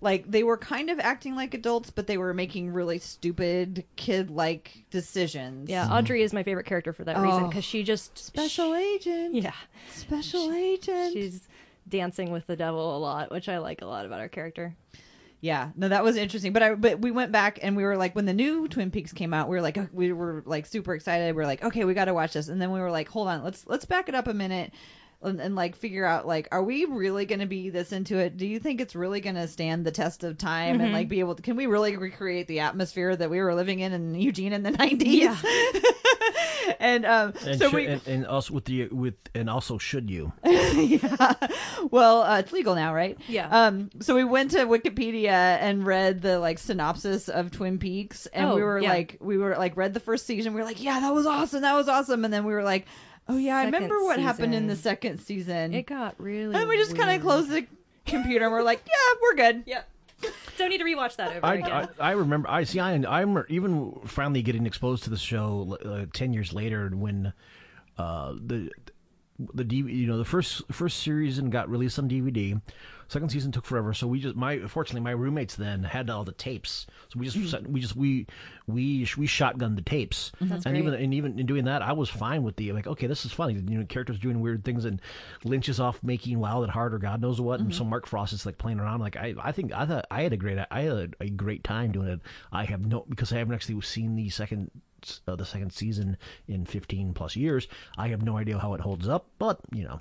Like 0.00 0.30
they 0.30 0.44
were 0.44 0.56
kind 0.56 0.90
of 0.90 1.00
acting 1.00 1.34
like 1.34 1.54
adults, 1.54 1.90
but 1.90 2.06
they 2.06 2.18
were 2.18 2.32
making 2.32 2.72
really 2.72 2.98
stupid 2.98 3.84
kid 3.96 4.30
like 4.30 4.84
decisions. 4.90 5.68
yeah 5.68 5.84
mm-hmm. 5.84 5.92
audrey 5.94 6.22
is 6.22 6.32
my 6.32 6.42
favorite 6.44 6.66
character 6.66 6.92
for 6.92 7.04
that 7.04 7.16
oh. 7.16 7.22
reason 7.22 7.44
Oh. 7.44 7.48
because 7.48 7.64
she 7.64 7.82
just 7.82 8.16
special 8.16 8.74
agent. 8.74 9.34
yeah 9.34 9.52
Special 9.92 10.52
agent. 10.52 11.12
she's 11.14 11.48
dancing 11.88 12.30
with 12.30 12.46
the 12.46 12.54
devil 12.54 12.96
a 12.96 12.98
lot 12.98 13.30
which 13.30 13.48
i 13.48 13.56
like 13.58 13.80
a 13.80 13.86
lot 13.86 14.04
about 14.04 14.20
her 14.20 14.28
character 14.28 14.76
Yeah, 15.40 15.70
no, 15.76 15.88
that 15.88 16.02
was 16.04 16.16
interesting. 16.16 16.52
But 16.52 16.62
I, 16.62 16.74
but 16.74 16.98
we 17.00 17.10
went 17.12 17.30
back 17.32 17.60
and 17.62 17.76
we 17.76 17.84
were 17.84 17.96
like, 17.96 18.16
when 18.16 18.24
the 18.26 18.34
new 18.34 18.66
Twin 18.66 18.90
Peaks 18.90 19.12
came 19.12 19.32
out, 19.32 19.48
we 19.48 19.54
were 19.56 19.62
like, 19.62 19.78
oh, 19.78 19.86
we 19.92 20.12
were 20.12 20.42
like 20.46 20.66
super 20.66 20.94
excited. 20.94 21.34
We 21.36 21.42
are 21.42 21.46
like, 21.46 21.62
okay, 21.62 21.84
we 21.84 21.94
got 21.94 22.06
to 22.06 22.14
watch 22.14 22.32
this. 22.32 22.48
And 22.48 22.60
then 22.60 22.72
we 22.72 22.80
were 22.80 22.90
like, 22.90 23.08
hold 23.08 23.28
on, 23.28 23.44
let's 23.44 23.64
let's 23.68 23.84
back 23.84 24.08
it 24.08 24.16
up 24.16 24.26
a 24.26 24.34
minute. 24.34 24.72
And, 25.20 25.40
and 25.40 25.56
like 25.56 25.74
figure 25.74 26.04
out 26.04 26.28
like 26.28 26.46
are 26.52 26.62
we 26.62 26.84
really 26.84 27.26
going 27.26 27.40
to 27.40 27.46
be 27.46 27.70
this 27.70 27.90
into 27.90 28.18
it 28.18 28.36
do 28.36 28.46
you 28.46 28.60
think 28.60 28.80
it's 28.80 28.94
really 28.94 29.20
going 29.20 29.34
to 29.34 29.48
stand 29.48 29.84
the 29.84 29.90
test 29.90 30.22
of 30.22 30.38
time 30.38 30.80
and 30.80 30.90
Mhm. 30.90 30.92
like 30.92 31.08
be 31.08 31.18
able 31.18 31.34
to 31.34 31.42
can 31.42 31.56
we 31.56 31.66
really 31.66 31.96
recreate 31.96 32.46
the 32.46 32.60
atmosphere 32.60 33.16
that 33.16 33.28
we 33.28 33.40
were 33.40 33.52
living 33.52 33.80
in 33.80 33.92
in 33.92 34.14
eugene 34.14 34.52
in 34.52 34.62
the 34.62 34.70
90s 34.70 35.02
Yeah. 35.06 35.36
and 36.78 37.04
um 37.04 37.32
And, 37.44 37.58
so 37.58 37.66
should- 37.70 37.74
we 37.74 37.86
and, 37.86 38.06
and 38.06 38.26
also 38.26 38.54
with 38.54 38.64
the 38.66 38.86
with 38.88 39.14
and 39.34 39.50
also 39.50 39.76
should 39.78 40.08
you? 40.10 40.32
yeah. 40.44 41.34
Well, 41.90 42.22
uh, 42.22 42.38
it's 42.40 42.52
legal 42.52 42.74
now, 42.74 42.94
right? 42.94 43.18
Yeah. 43.28 43.48
Um. 43.50 43.90
So 44.00 44.14
we 44.14 44.24
went 44.24 44.50
to 44.52 44.58
Wikipedia 44.66 45.26
and 45.60 45.84
read 45.86 46.22
the 46.22 46.38
like 46.38 46.58
synopsis 46.58 47.28
of 47.28 47.50
Twin 47.50 47.78
Peaks, 47.78 48.26
and 48.26 48.50
Oh, 48.50 48.54
we 48.56 48.62
were 48.62 48.80
yeah. 48.80 48.88
like, 48.90 49.16
we 49.20 49.38
were 49.38 49.56
like, 49.56 49.76
read 49.76 49.94
the 49.94 50.00
first 50.00 50.26
season. 50.26 50.54
We 50.54 50.60
were 50.60 50.66
like, 50.66 50.82
yeah, 50.82 51.00
that 51.00 51.14
was 51.14 51.26
awesome. 51.26 51.62
That 51.62 51.74
was 51.74 51.88
awesome. 51.88 52.24
And 52.24 52.32
then 52.34 52.44
we 52.44 52.52
were 52.52 52.64
like, 52.64 52.86
oh 53.28 53.36
yeah, 53.36 53.56
I 53.58 53.64
remember 53.64 54.02
what 54.02 54.18
happened 54.18 54.54
in 54.54 54.66
the 54.66 54.74
season. 54.74 54.82
second 54.82 55.18
season. 55.18 55.74
it 55.74 55.86
got 55.86 56.14
really 56.18 56.56
and 56.56 56.68
we 56.68 56.76
just 56.76 56.96
kind 56.96 57.08
weird. 57.08 57.20
of 57.20 57.22
closed 57.22 57.50
the 57.50 57.66
computer 58.06 58.46
and 58.46 58.52
we're 58.52 58.62
like, 58.62 58.82
yeah, 58.86 59.18
we're 59.22 59.34
good. 59.34 59.64
Yep. 59.66 59.88
Don't 60.56 60.70
need 60.70 60.78
to 60.78 60.84
rewatch 60.84 61.16
that 61.16 61.36
over 61.36 61.46
I, 61.46 61.54
again. 61.54 61.88
I, 62.00 62.08
I 62.08 62.10
remember. 62.12 62.50
I 62.50 62.64
see. 62.64 62.80
I, 62.80 62.92
I'm 62.92 63.44
even 63.48 64.00
finally 64.04 64.42
getting 64.42 64.66
exposed 64.66 65.04
to 65.04 65.10
the 65.10 65.16
show 65.16 65.78
uh, 65.84 66.06
ten 66.12 66.32
years 66.32 66.52
later 66.52 66.90
when 66.92 67.32
uh, 67.96 68.32
the 68.32 68.70
the 69.54 69.64
DVD, 69.64 69.94
you 69.94 70.06
know 70.08 70.18
the 70.18 70.24
first 70.24 70.62
first 70.72 70.98
season 70.98 71.50
got 71.50 71.70
released 71.70 71.98
on 71.98 72.08
DVD. 72.08 72.60
Second 73.08 73.30
season 73.30 73.50
took 73.52 73.64
forever, 73.64 73.94
so 73.94 74.06
we 74.06 74.20
just 74.20 74.36
my 74.36 74.58
fortunately 74.66 75.00
my 75.00 75.12
roommates 75.12 75.56
then 75.56 75.82
had 75.82 76.10
all 76.10 76.24
the 76.24 76.32
tapes, 76.32 76.86
so 77.08 77.18
we 77.18 77.24
just 77.26 77.38
Mm. 77.54 77.66
we 77.68 77.80
just 77.80 77.96
we 77.96 78.26
we 78.66 79.08
we 79.16 79.26
shotgunned 79.26 79.76
the 79.76 79.82
tapes, 79.82 80.30
That's 80.40 80.66
and 80.66 80.76
even 80.76 80.90
great. 80.90 81.02
and 81.04 81.14
even 81.14 81.38
in 81.38 81.46
doing 81.46 81.64
that, 81.64 81.80
I 81.80 81.92
was 81.92 82.10
fine 82.10 82.42
with 82.42 82.56
the 82.56 82.72
like 82.72 82.86
okay, 82.86 83.06
this 83.06 83.24
is 83.24 83.32
funny. 83.32 83.54
You 83.54 83.78
know, 83.78 83.86
characters 83.86 84.18
doing 84.18 84.40
weird 84.42 84.62
things, 84.62 84.84
and 84.84 85.00
Lynch 85.42 85.68
is 85.70 85.80
off 85.80 86.02
making 86.02 86.38
Wild 86.38 86.64
at 86.64 86.70
Heart 86.70 86.92
or 86.92 86.98
God 86.98 87.20
knows 87.22 87.40
what, 87.40 87.60
and 87.60 87.70
Mm-hmm. 87.70 87.78
so 87.78 87.84
Mark 87.84 88.06
Frost 88.06 88.34
is 88.34 88.44
like 88.44 88.58
playing 88.58 88.78
around. 88.78 89.00
Like 89.00 89.16
I 89.16 89.34
I 89.42 89.52
think 89.52 89.72
I 89.72 89.86
thought 89.86 90.06
I 90.10 90.22
had 90.22 90.34
a 90.34 90.36
great 90.36 90.58
I 90.70 90.80
had 90.82 90.92
a, 90.92 91.08
a 91.24 91.30
great 91.30 91.64
time 91.64 91.92
doing 91.92 92.08
it. 92.08 92.20
I 92.52 92.64
have 92.64 92.84
no 92.84 93.06
because 93.08 93.32
I 93.32 93.38
haven't 93.38 93.54
actually 93.54 93.80
seen 93.80 94.16
the 94.16 94.28
second 94.28 94.70
uh, 95.26 95.34
the 95.34 95.46
second 95.46 95.72
season 95.72 96.18
in 96.46 96.66
15 96.66 97.14
plus 97.14 97.36
years. 97.36 97.68
I 97.96 98.08
have 98.08 98.20
no 98.22 98.36
idea 98.36 98.58
how 98.58 98.74
it 98.74 98.80
holds 98.82 99.08
up, 99.08 99.24
but 99.38 99.60
you 99.72 99.84
know. 99.84 100.00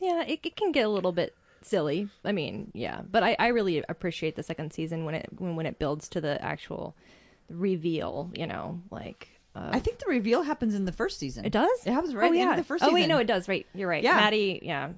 Yeah, 0.00 0.22
it, 0.22 0.38
it 0.44 0.54
can 0.54 0.70
get 0.70 0.84
a 0.86 0.88
little 0.90 1.12
bit 1.12 1.34
silly. 1.66 2.08
I 2.24 2.32
mean, 2.32 2.70
yeah, 2.74 3.02
but 3.10 3.22
I, 3.22 3.36
I 3.38 3.48
really 3.48 3.82
appreciate 3.88 4.36
the 4.36 4.42
second 4.42 4.72
season 4.72 5.04
when 5.04 5.14
it 5.14 5.28
when, 5.38 5.56
when 5.56 5.66
it 5.66 5.78
builds 5.78 6.08
to 6.10 6.20
the 6.20 6.42
actual 6.42 6.94
reveal. 7.48 8.30
You 8.34 8.46
know, 8.46 8.80
like. 8.90 9.28
Uh, 9.56 9.70
I 9.72 9.78
think 9.78 10.00
the 10.00 10.06
reveal 10.08 10.42
happens 10.42 10.74
in 10.74 10.84
the 10.84 10.90
first 10.90 11.20
season. 11.20 11.44
it 11.44 11.52
does. 11.52 11.86
It 11.86 11.92
happens 11.92 12.12
right 12.12 12.24
oh, 12.24 12.26
at 12.26 12.32
the 12.32 12.38
yeah. 12.38 12.50
of 12.50 12.56
the 12.56 12.64
first 12.64 12.82
oh 12.82 12.86
season. 12.86 12.94
wait, 13.00 13.06
no, 13.06 13.18
it 13.18 13.28
does. 13.28 13.48
Right, 13.48 13.64
you're 13.72 13.88
right. 13.88 14.02
Yeah. 14.02 14.16
Maddie. 14.16 14.58
Yeah. 14.62 14.90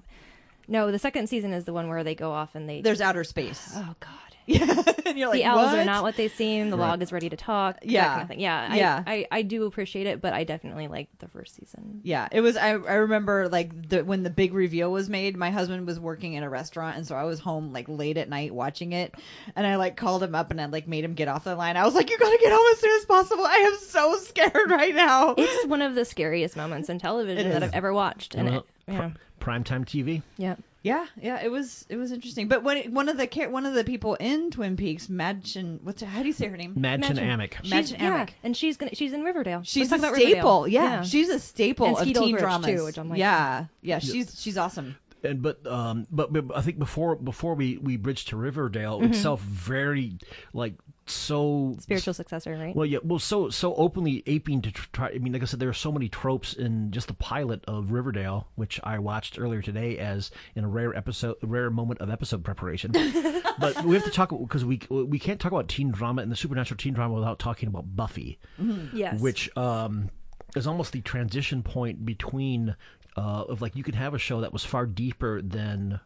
No, 0.67 0.91
the 0.91 0.99
second 0.99 1.29
season 1.29 1.53
is 1.53 1.65
the 1.65 1.75
one 1.75 1.89
where 1.89 2.03
they 2.03 2.15
go 2.15 2.33
off 2.33 2.55
and 2.55 2.67
they. 2.69 2.81
There's 2.81 3.03
outer 3.03 3.23
space. 3.23 3.73
Oh 3.75 3.95
God. 4.01 4.26
Yeah, 4.57 4.83
and 5.05 5.19
you're 5.19 5.29
like, 5.29 5.39
the 5.41 5.45
owls 5.45 5.73
are 5.75 5.85
not 5.85 6.03
what 6.05 6.17
they 6.17 6.29
seem. 6.29 6.71
The 6.71 6.77
Right. 6.77 6.89
log 6.91 7.03
is 7.03 7.11
ready 7.13 7.29
to 7.29 7.37
talk. 7.37 7.81
that 7.81 7.89
Yeah. 7.91 8.09
kind 8.09 8.23
of 8.23 8.29
thing. 8.29 8.41
Yeah. 8.41 8.69
I, 8.71 8.77
Yeah. 8.77 9.03
I, 9.07 9.27
I 9.33 9.43
do 9.43 9.65
appreciate 9.65 10.07
it, 10.07 10.21
but 10.21 10.33
I 10.33 10.45
definitely 10.45 10.87
like 10.89 11.09
the 11.19 11.27
first 11.29 11.57
season. 11.57 12.01
Yeah, 12.05 12.29
it 12.31 12.41
was. 12.43 12.57
I, 12.57 12.71
I 12.71 12.95
remember 12.95 13.49
like 13.49 13.89
the, 13.89 14.05
when 14.05 14.23
the 14.23 14.31
big 14.31 14.55
reveal 14.55 14.93
was 14.93 15.09
made. 15.09 15.37
My 15.37 15.51
husband 15.51 15.87
was 15.87 15.99
working 15.99 16.35
in 16.35 16.43
a 16.45 16.49
restaurant, 16.51 16.97
and 16.97 17.07
so 17.07 17.17
I 17.17 17.25
was 17.25 17.41
home 17.41 17.73
like 17.73 17.89
late 17.89 18.17
at 18.19 18.29
night 18.29 18.55
watching 18.55 18.93
it. 18.93 19.15
And 19.57 19.67
I 19.67 19.77
like 19.77 19.97
called 19.97 20.23
him 20.23 20.35
up 20.37 20.51
and 20.53 20.61
I 20.61 20.67
like 20.67 20.87
made 20.87 21.05
him 21.05 21.15
get 21.15 21.27
off 21.29 21.45
the 21.45 21.57
line. 21.57 21.77
I 21.77 21.85
was 21.85 21.95
like, 21.95 22.09
"You 22.09 22.17
got 22.19 22.31
to 22.31 22.39
get 22.39 22.53
home 22.53 22.67
as 22.73 22.79
soon 22.81 22.97
as 22.99 23.05
possible. 23.05 23.45
I 23.45 23.57
am 23.57 23.77
so 23.79 24.17
scared 24.19 24.71
right 24.71 24.95
now." 24.95 25.35
It's 25.37 25.67
one 25.67 25.83
of 25.83 25.95
the 25.97 26.05
scariest 26.05 26.57
moments 26.57 26.89
in 26.89 26.99
television 27.01 27.49
that. 27.51 27.63
I've 27.65 27.75
ever 27.75 27.93
watched, 27.93 28.35
and 28.37 28.49
Well, 28.49 28.59
it, 28.59 28.65
yeah, 28.93 29.11
Primetime 29.41 29.85
TV. 29.85 30.23
yeah. 30.37 30.55
Yeah, 30.83 31.07
yeah, 31.21 31.43
it 31.43 31.51
was 31.51 31.85
it 31.89 31.97
was 31.97 32.13
interesting. 32.13 32.47
But 32.47 32.63
when 32.63 32.95
one 32.95 33.09
of 33.09 33.17
the 33.17 33.27
one 33.51 33.67
of 33.67 33.75
the 33.75 33.83
people 33.83 34.15
in 34.21 34.51
Twin 34.53 34.77
Peaks, 34.77 35.09
Madchen, 35.09 35.83
what's 35.83 36.01
her, 36.01 36.07
how 36.07 36.21
do 36.21 36.27
you 36.29 36.33
say 36.33 36.47
her 36.47 36.57
name? 36.57 36.75
Madchen 36.77 37.19
Amick. 37.19 37.55
She's, 37.65 37.73
Madchen 37.73 37.99
yeah, 37.99 38.25
Amick. 38.27 38.31
and 38.45 38.57
she's 38.57 38.77
gonna 38.77 38.95
she's 38.95 39.13
in 39.13 39.23
Riverdale. 39.25 39.63
She's 39.65 39.89
a 39.89 39.91
talk 39.91 39.99
about 39.99 40.13
Riverdale. 40.13 40.31
staple. 40.35 40.69
Yeah, 40.69 41.03
she's 41.03 41.29
a 41.29 41.41
staple 41.41 41.87
And 41.87 41.97
of 41.97 42.03
Skeet 42.03 42.15
teen 42.17 42.25
Ulrich, 42.35 42.41
dramas. 42.41 42.67
too, 42.67 42.85
which 42.85 42.99
I'm 42.99 43.09
like, 43.09 43.19
yeah, 43.19 43.65
yeah, 43.83 43.99
she's 43.99 44.41
she's 44.41 44.57
awesome. 44.57 44.97
and 45.25 45.43
but 45.43 45.67
um 45.67 46.07
but, 46.13 46.33
but 46.33 46.57
I 46.57 46.61
think 46.61 46.79
before 46.79 47.17
before 47.17 47.55
we 47.55 47.79
we 47.79 47.97
bridge 47.97 48.27
to 48.27 48.37
Riverdale 48.37 49.01
Mhm. 49.01 49.09
itself 49.09 49.41
very 49.41 50.19
like 50.53 50.75
so 51.07 51.77
spiritual 51.79 52.15
successor, 52.15 52.57
right? 52.57 52.75
Well, 52.75 52.87
yeah, 52.87 52.99
well, 53.03 53.19
so 53.19 53.49
so 53.51 53.75
openly 53.77 54.23
aping 54.27 54.63
to 54.63 54.71
try. 54.73 55.11
I 55.11 55.19
mean, 55.19 55.33
like 55.33 55.43
I 55.43 55.45
said, 55.45 55.61
there 55.61 55.69
are 55.69 55.73
so 55.75 55.93
many 55.93 56.09
tropes 56.09 56.53
in 56.53 56.91
just 56.91 57.09
the 57.09 57.15
pilot 57.15 57.65
of 57.69 57.93
Riverdale, 57.93 58.49
which 58.57 58.81
I 58.83 58.99
watched 58.99 59.39
earlier 59.39 59.63
today 59.63 59.99
as 59.99 60.31
in 60.55 60.65
a 60.65 60.69
rare 60.69 60.95
episode, 60.97 61.37
rare 61.43 61.71
moment 61.71 62.01
of 62.01 62.11
episode 62.11 62.43
preparation. 62.45 62.91
but 63.59 63.85
we 63.85 63.95
have 63.95 64.05
to 64.05 64.11
talk 64.11 64.31
because 64.31 64.65
we 64.65 64.81
we 64.91 65.19
can't 65.19 65.41
talk 65.41 65.53
about 65.53 65.69
teen 65.69 65.91
drama 65.93 66.23
and 66.23 66.31
the 66.33 66.37
supernatural 66.37 66.77
teen 66.79 66.95
drama 66.95 67.15
without 67.15 67.39
talking 67.39 67.69
about 67.69 67.95
Buffy, 67.97 68.39
Mhm. 68.61 68.91
Yes. 68.93 69.21
which 69.21 69.55
um 69.57 70.11
is 70.57 70.67
almost 70.67 70.93
the 70.93 71.01
transition 71.03 71.63
point 71.63 72.05
between 72.05 72.75
uh 73.17 73.45
of 73.49 73.63
like 73.63 73.77
you 73.77 73.83
could 73.85 73.95
have 73.95 74.15
a 74.15 74.19
show 74.19 74.41
that 74.41 74.53
was 74.53 74.65
far 74.65 74.87
deeper 74.87 75.41
than 75.43 76.01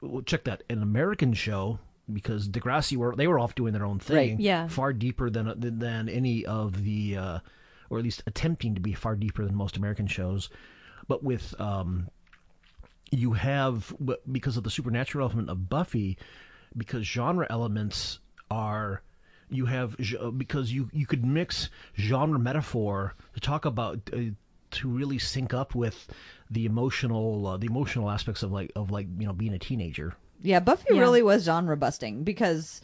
well, 0.00 0.22
check 0.22 0.44
that 0.44 0.62
an 0.68 0.82
American 0.82 1.32
show 1.32 1.78
because 2.12 2.48
Degrassi 2.48 2.96
were 2.96 3.14
they 3.16 3.26
were 3.26 3.38
off 3.38 3.54
doing 3.54 3.72
their 3.72 3.84
own 3.84 3.98
thing, 3.98 4.32
Right, 4.32 4.40
yeah. 4.40 4.68
far 4.68 4.92
deeper 4.92 5.30
than 5.30 5.52
than, 5.78 6.08
any 6.08 6.44
of 6.44 6.82
the, 6.84 7.16
uh, 7.16 7.38
or 7.90 7.98
at 7.98 8.04
least 8.04 8.22
attempting 8.26 8.74
to 8.74 8.80
be 8.80 8.92
far 8.92 9.16
deeper 9.16 9.44
than 9.44 9.54
most 9.54 9.76
American 9.76 10.06
shows. 10.06 10.50
But 11.08 11.22
with 11.22 11.58
um, 11.60 12.08
you 13.10 13.32
have 13.32 13.94
because 14.30 14.56
of 14.56 14.64
the 14.64 14.70
supernatural 14.70 15.28
element 15.28 15.50
of 15.50 15.68
Buffy, 15.68 16.18
because 16.76 17.06
genre 17.06 17.46
elements 17.50 18.18
are 18.50 19.02
you 19.50 19.66
have 19.66 19.96
because 20.36 20.72
you 20.72 20.90
you 20.92 21.06
could 21.06 21.24
mix 21.24 21.70
genre 21.98 22.38
metaphor 22.38 23.14
to 23.34 23.40
talk 23.40 23.64
about 23.64 23.98
uh, 24.12 24.18
to 24.70 24.88
really 24.88 25.18
sync 25.18 25.54
up 25.54 25.74
with 25.74 26.08
the 26.50 26.66
emotional 26.66 27.46
uh, 27.46 27.56
the 27.56 27.66
emotional 27.66 28.10
aspects 28.10 28.42
of 28.42 28.50
like 28.52 28.72
of 28.74 28.90
like 28.90 29.06
you 29.18 29.26
know 29.26 29.32
being 29.32 29.54
a 29.54 29.58
teenager. 29.58 30.14
Yeah, 30.44 30.60
Buffy 30.60 30.94
Yeah. 30.94 31.00
really 31.00 31.22
was 31.22 31.42
genre 31.44 31.76
busting 31.76 32.22
because, 32.22 32.80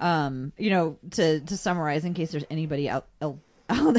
um, 0.00 0.52
you 0.58 0.70
know, 0.70 0.96
to 1.12 1.40
to 1.40 1.56
summarize, 1.56 2.04
in 2.04 2.14
case 2.14 2.32
there's 2.32 2.44
anybody 2.50 2.88
out 2.88 3.06
out, 3.22 3.38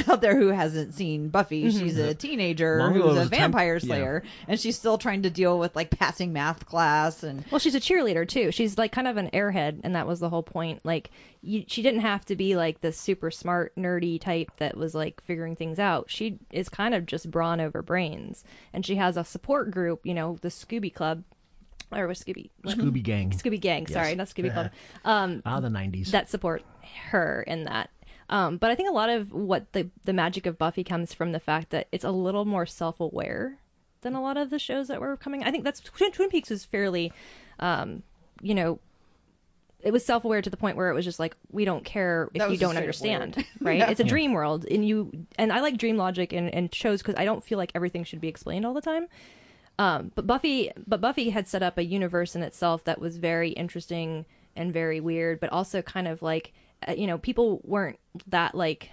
out 0.10 0.22
there 0.22 0.36
who 0.38 0.50
hasn't 0.50 0.94
seen 0.94 1.30
Buffy, 1.30 1.64
Mhm. 1.66 1.80
she's 1.80 1.98
a 1.98 2.14
teenager 2.14 2.78
Long 2.80 2.94
who's 2.94 3.04
a 3.04 3.08
was 3.08 3.18
a 3.18 3.20
temp- 3.22 3.32
vampire 3.32 3.76
yeah. 3.76 3.80
slayer, 3.80 4.24
and 4.48 4.60
she's 4.60 4.76
still 4.78 4.98
trying 5.00 5.24
to 5.24 5.30
deal 5.32 5.58
with 5.58 5.76
like 5.76 5.90
passing 5.90 6.32
math 6.34 6.66
class 6.68 7.24
and 7.24 7.44
Well, 7.50 7.58
she's 7.60 7.74
a 7.74 7.80
cheerleader 7.80 8.28
too. 8.28 8.52
She's 8.52 8.78
like 8.78 8.92
kind 8.92 9.08
of 9.08 9.18
an 9.18 9.30
airhead, 9.32 9.80
and 9.84 9.96
that 9.96 10.06
was 10.06 10.20
the 10.20 10.30
whole 10.30 10.44
point. 10.44 10.82
Like, 10.84 11.10
you, 11.42 11.64
she 11.68 11.82
didn't 11.82 12.02
have 12.02 12.24
to 12.26 12.36
be 12.36 12.56
like 12.56 12.82
the 12.82 12.92
super 12.92 13.32
smart, 13.32 13.74
nerdy 13.76 14.20
type 14.22 14.52
that 14.58 14.78
was 14.78 14.94
like 14.94 15.22
figuring 15.24 15.56
things 15.56 15.80
out. 15.80 16.06
She 16.10 16.38
is 16.52 16.70
kind 16.70 16.94
of 16.94 17.06
just 17.08 17.32
brawn 17.32 17.60
over 17.60 17.82
brains, 17.82 18.44
and 18.74 18.86
she 18.86 18.96
has 18.96 19.18
a 19.18 19.24
support 19.24 19.72
group. 19.72 20.02
You 20.04 20.14
know, 20.14 20.38
the 20.42 20.50
Scooby 20.50 20.94
Club, 20.94 21.24
or 21.96 22.08
was 22.08 22.20
Scooby 22.24 22.50
what? 22.64 22.78
Scooby 22.78 23.02
Gang. 23.04 23.32
Scooby 23.32 23.60
Gang. 23.60 23.82
Yes. 23.88 23.94
Sorry, 23.94 24.16
not 24.16 24.28
Scooby 24.28 24.52
Club. 24.54 24.72
Um, 25.06 25.42
Ah, 25.46 25.60
the 25.60 25.70
90s. 25.70 26.12
that 26.12 26.30
support 26.30 26.64
her 27.10 27.44
in 27.48 27.64
that. 27.66 27.90
Um, 28.30 28.58
but 28.58 28.72
I 28.72 28.76
think 28.76 28.90
a 28.90 28.94
lot 28.94 29.10
of 29.10 29.32
what 29.34 29.72
the 29.74 29.90
the 30.06 30.14
magic 30.14 30.46
of 30.46 30.58
Buffy 30.58 30.84
comes 30.84 31.14
from 31.14 31.32
the 31.34 31.40
fact 31.40 31.70
that 31.72 31.88
it's 31.92 32.06
a 32.06 32.12
little 32.12 32.46
more 32.46 32.66
self 32.66 33.00
aware 33.00 33.60
than 34.02 34.16
a 34.16 34.22
lot 34.22 34.38
of 34.38 34.50
the 34.50 34.60
shows 34.60 34.88
that 34.88 35.00
were 35.02 35.16
coming. 35.18 35.44
I 35.44 35.52
think 35.52 35.64
that's 35.64 35.80
Twin, 35.82 36.12
Twin 36.12 36.30
Peaks 36.30 36.50
is 36.52 36.66
fairly, 36.66 37.12
um, 37.60 38.04
you 38.42 38.54
know, 38.56 38.80
it 39.82 39.92
was 39.92 40.06
self 40.06 40.24
aware 40.24 40.42
to 40.42 40.50
the 40.50 40.58
point 40.58 40.78
where 40.78 40.90
it 40.90 40.94
was 40.94 41.04
just 41.06 41.20
like 41.20 41.36
we 41.52 41.66
don't 41.66 41.84
care 41.84 42.30
if 42.34 42.40
That 42.40 42.46
you 42.46 42.52
was 42.52 42.60
don't 42.62 42.70
just 42.72 42.78
understand, 42.78 43.34
straightforward. 43.34 43.60
right? 43.68 43.78
Yeah. 43.80 43.90
It's 43.90 44.00
a 44.00 44.06
dream 44.06 44.32
world, 44.32 44.66
and 44.72 44.88
you 44.88 45.12
and 45.38 45.52
I 45.52 45.60
like 45.60 45.78
dream 45.78 45.98
logic 45.98 46.32
and, 46.32 46.54
and 46.54 46.74
shows 46.74 47.02
because 47.02 47.16
I 47.16 47.26
don't 47.26 47.44
feel 47.44 47.58
like 47.58 47.72
everything 47.76 48.06
should 48.06 48.22
be 48.22 48.30
explained 48.30 48.66
all 48.66 48.74
the 48.74 48.82
time. 48.82 49.08
Um, 49.80 50.12
but 50.16 50.28
Buffy, 50.28 50.72
but 50.86 51.02
Buffy 51.02 51.30
had 51.32 51.48
set 51.48 51.64
up 51.64 51.78
a 51.78 51.84
universe 51.84 52.36
in 52.36 52.44
itself 52.44 52.84
that 52.84 53.00
was 53.00 53.18
very 53.18 53.50
interesting 53.52 54.26
and 54.56 54.72
very 54.72 55.00
weird, 55.00 55.40
but 55.40 55.52
also 55.52 55.82
kind 55.82 56.08
of 56.08 56.22
like, 56.22 56.54
uh, 56.88 56.94
you 56.94 57.08
know, 57.08 57.18
people 57.18 57.60
weren't 57.64 58.00
that 58.28 58.54
like 58.54 58.90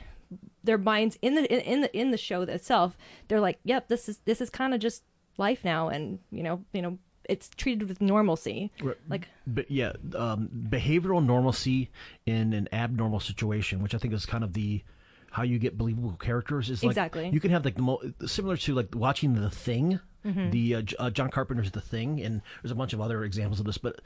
their 0.65 0.79
minds 0.79 1.19
in 1.23 1.35
the 1.35 1.53
in, 1.53 1.61
in 1.61 1.81
the 1.83 1.97
in 1.97 2.11
the 2.11 2.17
show 2.17 2.43
itself. 2.43 2.97
They're 3.29 3.41
like, 3.41 3.59
yep, 3.65 3.89
this 3.89 4.09
is 4.09 4.19
this 4.25 4.41
is 4.41 4.49
kind 4.49 4.73
of 4.73 4.81
just 4.81 5.03
life 5.37 5.65
now, 5.65 5.89
and 5.89 6.19
you 6.31 6.43
know, 6.43 6.65
you 6.73 6.83
know, 6.83 6.99
it's 7.25 7.51
treated 7.51 7.89
with 7.89 8.01
normalcy. 8.01 8.73
Right. 8.83 8.97
Like, 9.09 9.29
but 9.47 9.71
yeah, 9.71 9.93
um, 10.15 10.49
behavioral 10.71 11.25
normalcy 11.25 11.91
in 12.27 12.53
an 12.53 12.69
abnormal 12.73 13.21
situation, 13.21 13.83
which 13.83 13.95
I 13.95 13.99
think 13.99 14.15
is 14.15 14.25
kind 14.25 14.45
of 14.45 14.55
the 14.55 14.83
how 15.31 15.45
you 15.45 15.59
get 15.59 15.79
believable 15.79 16.17
characters 16.19 16.71
is 16.71 16.83
like 16.83 16.91
Exactly. 16.91 17.31
you 17.33 17.39
can 17.39 17.53
have 17.53 17.65
like 17.65 17.77
the 17.77 17.83
mo- 17.83 18.03
similar 18.27 18.57
to 18.57 18.75
like 18.75 18.89
watching 18.97 19.35
the 19.35 19.49
thing 19.49 20.01
Mhm. 20.25 20.51
the 20.51 20.75
uh, 20.75 20.83
uh, 20.99 21.11
john 21.11 21.31
carpenter's 21.31 21.71
the 21.71 21.81
thing 21.81 22.21
and 22.21 22.43
there's 22.63 22.71
a 22.73 22.75
bunch 22.75 22.93
of 22.93 23.01
other 23.01 23.25
examples 23.25 23.59
of 23.61 23.67
this 23.67 23.79
but 23.79 24.01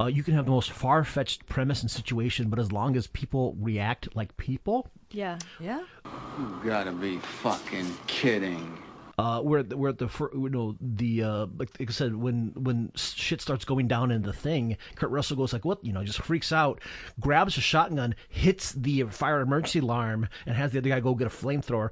uh, 0.00 0.06
you 0.06 0.22
can 0.22 0.34
have 0.34 0.44
the 0.44 0.50
most 0.52 0.70
far-fetched 0.70 1.46
premise 1.46 1.80
and 1.82 1.90
situation 1.90 2.48
but 2.50 2.58
as 2.58 2.70
long 2.70 2.94
as 2.96 3.06
people 3.08 3.56
react 3.60 4.14
like 4.14 4.36
people 4.36 4.90
yeah, 5.10 5.38
yeah. 5.58 5.80
You 6.38 6.60
gotta 6.66 6.92
be 6.92 7.16
fucking 7.18 7.86
kidding. 8.06 8.76
uh, 9.18 9.40
we're 9.42 9.60
at 9.60 9.70
the, 9.70 9.76
we're 9.78 9.88
at 9.88 9.96
the 9.98 10.06
fir- 10.06 10.30
you 10.34 10.50
know 10.50 10.76
the 10.82 11.22
uh, 11.22 11.46
like, 11.56 11.70
like 11.80 11.88
I 11.88 11.92
said 11.92 12.14
when 12.14 12.52
when 12.54 12.92
shit 12.94 13.40
starts 13.40 13.64
going 13.64 13.88
down 13.88 14.10
in 14.12 14.20
the 14.20 14.34
thing, 14.34 14.76
Kurt 14.96 15.10
Russell 15.10 15.38
goes 15.38 15.54
like 15.54 15.64
what 15.64 15.82
you 15.82 15.94
know 15.94 16.04
just 16.04 16.20
freaks 16.20 16.52
out, 16.52 16.80
grabs 17.18 17.56
a 17.56 17.62
shotgun, 17.62 18.14
hits 18.28 18.72
the 18.72 19.04
fire 19.04 19.40
emergency 19.40 19.78
alarm, 19.78 20.28
and 20.44 20.54
has 20.54 20.72
the 20.72 20.78
other 20.78 20.90
guy 20.90 21.00
go 21.00 21.14
get 21.14 21.26
a 21.26 21.30
flamethrower. 21.30 21.88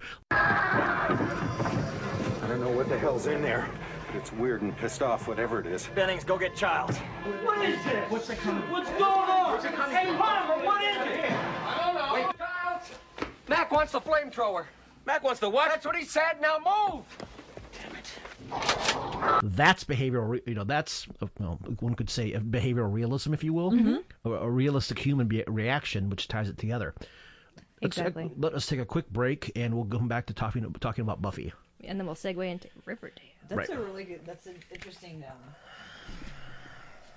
I 2.46 2.48
don't 2.50 2.60
know 2.60 2.70
what 2.70 2.88
the 2.88 2.96
hell's 2.96 3.26
in 3.26 3.42
there, 3.42 3.68
but 4.06 4.14
it's 4.14 4.32
weird 4.32 4.62
and 4.62 4.74
pissed 4.76 5.02
off, 5.02 5.26
whatever 5.26 5.58
it 5.58 5.66
is. 5.66 5.88
Bennings, 5.96 6.22
go 6.22 6.38
get 6.38 6.54
Childs. 6.54 6.96
What 7.42 7.58
is 7.68 7.82
this? 7.82 8.08
What's 8.08 8.28
the 8.28 8.34
What's 8.36 8.88
going 8.90 9.02
on? 9.02 9.60
Hey, 9.90 10.06
Palmer, 10.16 10.64
what 10.64 10.80
is 10.84 10.96
it? 10.96 11.32
I 11.32 11.82
don't 11.84 11.94
know. 11.96 12.14
Wait, 12.14 12.26
Childs. 12.38 12.90
Mac 13.48 13.72
wants 13.72 13.90
the 13.90 14.00
flamethrower. 14.00 14.66
Mac 15.06 15.24
wants 15.24 15.40
the 15.40 15.50
what? 15.50 15.70
That's 15.70 15.84
what 15.84 15.96
he 15.96 16.04
said. 16.04 16.40
Now 16.40 16.58
move. 16.58 17.04
Damn 17.82 17.96
it. 17.96 19.42
That's 19.56 19.82
behavioral. 19.82 20.40
You 20.46 20.54
know 20.54 20.62
that's 20.62 21.08
uh, 21.20 21.26
well, 21.40 21.58
one 21.80 21.94
could 21.96 22.08
say 22.08 22.30
behavioral 22.34 22.92
realism, 22.92 23.34
if 23.34 23.42
you 23.42 23.54
will, 23.54 23.72
Mhm. 23.72 24.04
a, 24.24 24.30
a 24.30 24.48
realistic 24.48 25.00
human 25.00 25.26
be- 25.26 25.42
reaction, 25.48 26.10
which 26.10 26.28
ties 26.28 26.48
it 26.48 26.58
together. 26.58 26.94
Let's- 27.82 27.98
Exactly. 27.98 28.30
let 28.36 28.54
us 28.54 28.66
take 28.66 28.78
a 28.78 28.84
quick 28.86 29.10
break, 29.10 29.50
and 29.56 29.74
we'll 29.74 29.84
come 29.84 30.06
back 30.06 30.26
to 30.26 30.32
talking 30.32 30.72
talking 30.78 31.02
about 31.02 31.20
Buffy. 31.20 31.52
And 31.84 31.98
then 31.98 32.06
we'll 32.06 32.14
segue 32.16 32.48
into 32.50 32.68
Riverdale. 32.84 33.22
That's 33.48 33.68
Right. 33.68 33.78
a 33.78 33.80
really 33.82 34.04
good. 34.04 34.20
That's 34.26 34.46
an 34.46 34.56
interesting 34.72 35.24
um, 35.28 35.54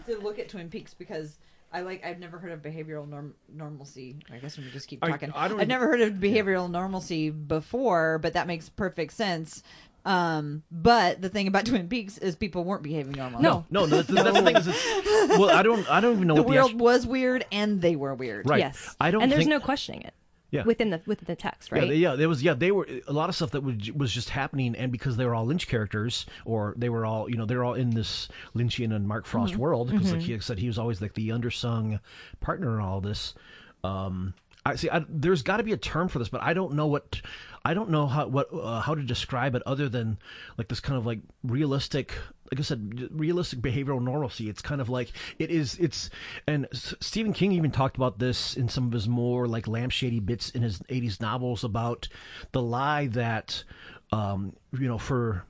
to 0.05 0.18
look 0.20 0.39
at 0.39 0.49
Twin 0.49 0.70
Peaks 0.70 0.93
because 0.93 1.38
I 1.72 1.82
like. 1.82 2.05
I've 2.05 2.20
never 2.20 2.38
heard 2.38 2.51
of 2.51 2.62
behavioral 2.62 3.07
norm, 3.07 3.34
normalcy. 3.53 4.16
I 4.32 4.38
guess 4.38 4.57
we 4.57 4.70
just 4.72 4.88
keep 4.88 5.01
talking. 5.01 5.32
I 5.36 5.47
don't 5.47 5.60
I've 5.60 5.68
never 5.68 5.88
heard 5.88 6.01
of 6.01 6.14
behavioral 6.14 6.70
normalcy 6.70 7.30
before, 7.30 8.20
but 8.20 8.34
that 8.34 8.47
makes 8.47 8.70
perfect 8.70 9.14
sense. 9.14 9.64
Um, 10.05 10.64
but 10.72 11.22
the 11.22 11.30
thing 11.30 11.47
about 11.47 11.66
Twin 11.68 11.88
Peaks 11.89 12.18
is 12.18 12.36
people 12.36 12.64
weren't 12.64 12.84
behaving 12.84 13.14
normally. 13.14 13.43
No, 13.43 13.66
no, 13.70 13.82
no, 13.86 14.01
that's, 14.01 14.07
that's 14.07 14.32
the 14.38 14.41
thing. 14.43 14.55
Is 14.55 14.68
it's, 14.68 15.38
well, 15.38 15.49
I 15.49 15.62
don't, 15.62 15.88
I 15.91 15.99
don't 15.99 16.16
even 16.16 16.28
know 16.28 16.36
the 16.36 16.43
what 16.43 16.51
the 16.53 16.55
world 16.60 16.80
was 16.80 17.05
weird 17.05 17.45
and 17.51 17.82
they 17.82 17.95
were 17.95 18.16
weird. 18.16 18.49
Right. 18.49 18.60
Yes, 18.60 18.95
I 18.99 19.12
don't 19.12 19.22
and 19.24 19.32
there's 19.32 19.41
think- 19.41 19.49
no 19.49 19.60
questioning 19.60 20.01
it. 20.03 20.14
Yeah. 20.51 20.63
within 20.63 20.89
the 20.89 20.99
within 21.05 21.25
the 21.27 21.35
text, 21.35 21.71
right? 21.71 21.83
Yeah, 21.83 21.87
they, 21.89 21.95
yeah, 21.95 22.15
there 22.15 22.27
was 22.29 22.41
yeah, 22.41 22.55
they 22.55 22.71
were 22.71 22.87
a 23.07 23.13
lot 23.13 23.29
of 23.29 23.35
stuff 23.35 23.51
that 23.51 23.61
was 23.61 23.91
was 23.91 24.11
just 24.11 24.29
happening, 24.29 24.75
and 24.75 24.91
because 24.91 25.15
they 25.17 25.25
were 25.25 25.35
all 25.35 25.45
Lynch 25.45 25.67
characters, 25.67 26.25
or 26.45 26.73
they 26.77 26.89
were 26.89 27.05
all 27.05 27.29
you 27.29 27.37
know 27.37 27.45
they're 27.45 27.63
all 27.63 27.75
in 27.75 27.91
this 27.91 28.27
Lynchian 28.55 28.93
and 28.95 29.07
Mark 29.07 29.25
Frost 29.27 29.53
Mhm. 29.53 29.57
world 29.57 29.91
because 29.91 30.11
like 30.11 30.21
Mhm. 30.21 30.25
he 30.25 30.39
said 30.39 30.57
he 30.57 30.67
was 30.67 30.79
always 30.79 31.01
like 31.01 31.13
the 31.13 31.29
undersung 31.29 31.99
partner 32.39 32.79
in 32.79 32.83
all 32.83 32.99
this. 33.01 33.35
Um, 33.83 34.33
I 34.65 34.75
see. 34.75 34.89
I, 34.89 35.05
there's 35.07 35.41
got 35.41 35.57
to 35.57 35.63
be 35.63 35.71
a 35.71 35.77
term 35.77 36.07
for 36.09 36.19
this, 36.19 36.29
but 36.29 36.41
I 36.41 36.53
don't 36.53 36.73
know 36.73 36.87
what. 36.87 37.21
I 37.63 37.73
don't 37.73 37.89
know 37.89 38.07
how 38.07 38.27
what 38.27 38.47
uh, 38.53 38.79
how 38.81 38.95
to 38.95 39.03
describe 39.03 39.53
it 39.55 39.61
other 39.65 39.87
than 39.87 40.17
like 40.57 40.67
this 40.67 40.79
kind 40.79 40.97
of 40.97 41.05
like 41.05 41.19
realistic. 41.43 42.13
Like 42.51 42.59
I 42.59 42.63
said, 42.63 43.07
realistic 43.11 43.59
behavioral 43.59 44.01
normalcy. 44.01 44.49
It's 44.49 44.61
kind 44.61 44.81
of 44.81 44.89
like 44.89 45.11
it 45.37 45.51
is. 45.51 45.75
It's 45.77 46.09
and 46.47 46.67
Stephen 46.73 47.33
King 47.33 47.51
even 47.51 47.71
talked 47.71 47.95
about 47.95 48.19
this 48.19 48.55
in 48.57 48.69
some 48.69 48.87
of 48.87 48.91
his 48.93 49.07
more 49.07 49.47
like 49.47 49.65
lampshady 49.65 50.25
bits 50.25 50.49
in 50.49 50.61
his 50.63 50.79
'80s 50.89 51.21
novels 51.21 51.63
about 51.63 52.07
the 52.51 52.61
lie 52.61 53.07
that, 53.07 53.63
um, 54.11 54.55
you 54.73 54.87
know, 54.87 54.97
for 54.97 55.45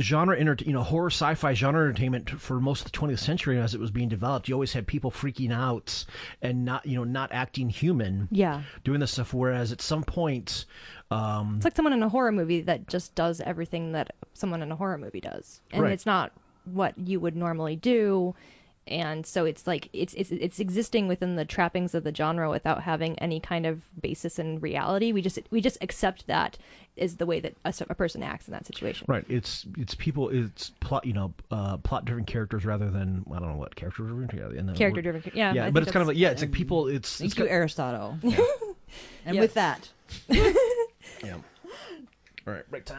genre 0.00 0.34
enter 0.38 0.56
you 0.64 0.72
know 0.72 0.82
horror 0.82 1.10
sci-fi 1.10 1.52
genre 1.52 1.82
entertainment 1.84 2.30
for 2.30 2.58
most 2.58 2.86
of 2.86 2.90
the 2.90 2.98
20th 2.98 3.18
century 3.18 3.58
as 3.60 3.74
it 3.74 3.80
was 3.80 3.90
being 3.90 4.08
developed 4.08 4.48
you 4.48 4.54
always 4.54 4.72
had 4.72 4.86
people 4.86 5.10
freaking 5.10 5.52
out 5.52 6.06
and 6.40 6.64
not 6.64 6.86
you 6.86 6.96
know 6.96 7.04
not 7.04 7.30
acting 7.32 7.68
human 7.68 8.26
Yeah. 8.30 8.62
doing 8.82 8.98
this 9.00 9.10
stuff 9.12 9.34
whereas 9.34 9.72
at 9.72 9.82
some 9.82 10.02
point 10.02 10.64
um 11.10 11.54
It's 11.56 11.64
like 11.64 11.76
someone 11.76 11.92
in 11.92 12.02
a 12.02 12.08
horror 12.08 12.32
movie 12.32 12.60
that 12.62 12.88
just 12.88 13.14
does 13.14 13.40
everything 13.40 13.92
that 13.92 14.12
someone 14.34 14.62
in 14.62 14.70
a 14.72 14.76
horror 14.76 14.98
movie 14.98 15.20
does, 15.20 15.60
and 15.72 15.82
Right. 15.82 15.92
it's 15.92 16.06
not 16.06 16.32
what 16.64 16.96
you 16.98 17.18
would 17.20 17.36
normally 17.36 17.76
do. 17.76 18.34
And 18.86 19.24
so 19.24 19.44
it's 19.44 19.66
like 19.68 19.88
it's 19.92 20.14
it's 20.14 20.30
it's 20.32 20.58
existing 20.58 21.06
within 21.06 21.36
the 21.36 21.44
trappings 21.44 21.94
of 21.94 22.02
the 22.02 22.12
genre 22.14 22.50
without 22.50 22.82
having 22.82 23.16
any 23.20 23.38
kind 23.38 23.64
of 23.66 23.82
basis 24.00 24.38
in 24.38 24.58
reality. 24.58 25.12
We 25.12 25.22
just 25.22 25.38
we 25.50 25.60
just 25.60 25.78
accept 25.80 26.26
that 26.26 26.58
is 26.96 27.16
the 27.18 27.26
way 27.26 27.38
that 27.40 27.54
a 27.64 27.94
person 27.94 28.22
acts 28.22 28.48
in 28.48 28.52
that 28.52 28.66
situation. 28.66 29.06
right 29.08 29.24
it's 29.28 29.64
it's 29.78 29.94
people 29.94 30.28
it's 30.28 30.70
plot 30.80 31.04
you 31.06 31.12
know 31.12 31.32
uh 31.52 31.76
plot 31.78 32.04
driven 32.04 32.24
characters 32.24 32.64
rather 32.66 32.90
than 32.90 33.24
i 33.30 33.38
don't 33.38 33.48
know 33.48 33.56
what 33.56 33.74
character 33.76 34.02
driven 34.02 34.28
yeah, 34.36 34.72
Character-driven, 34.74 35.22
yeah, 35.32 35.54
yeah 35.54 35.62
think 35.64 35.74
but 35.74 35.82
it's 35.84 35.92
kind 35.92 36.02
of 36.02 36.08
like 36.08 36.16
yeah 36.18 36.30
it's 36.30 36.42
like 36.42 36.50
people 36.52 36.88
it's 36.88 37.16
Thank 37.18 37.30
it's 37.30 37.38
you, 37.38 37.44
got- 37.46 37.52
Aristotle. 37.52 38.18
And 39.24 39.36
Yeah. 39.36 39.40
with 39.42 39.54
that, 39.54 39.88
yeah 41.24 41.34
all 42.46 42.54
right 42.54 42.70
break 42.70 42.84
time 42.84 42.98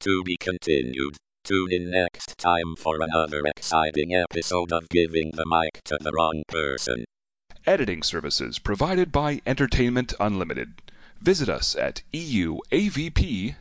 To 0.00 0.22
be 0.24 0.36
continued. 0.38 1.16
Tune 1.44 1.72
in 1.72 1.90
next 1.90 2.38
time 2.38 2.76
for 2.76 2.98
another 3.02 3.42
exciting 3.46 4.14
episode 4.14 4.70
of 4.72 4.88
Giving 4.88 5.32
the 5.34 5.44
Mic 5.44 5.82
to 5.84 5.98
the 6.00 6.12
Wrong 6.12 6.44
Person. 6.48 7.04
Editing 7.66 8.02
services 8.02 8.58
provided 8.58 9.10
by 9.10 9.40
Entertainment 9.44 10.14
Unlimited. 10.20 10.80
Visit 11.20 11.48
us 11.48 11.74
at 11.74 12.02
euavp.com. 12.12 13.54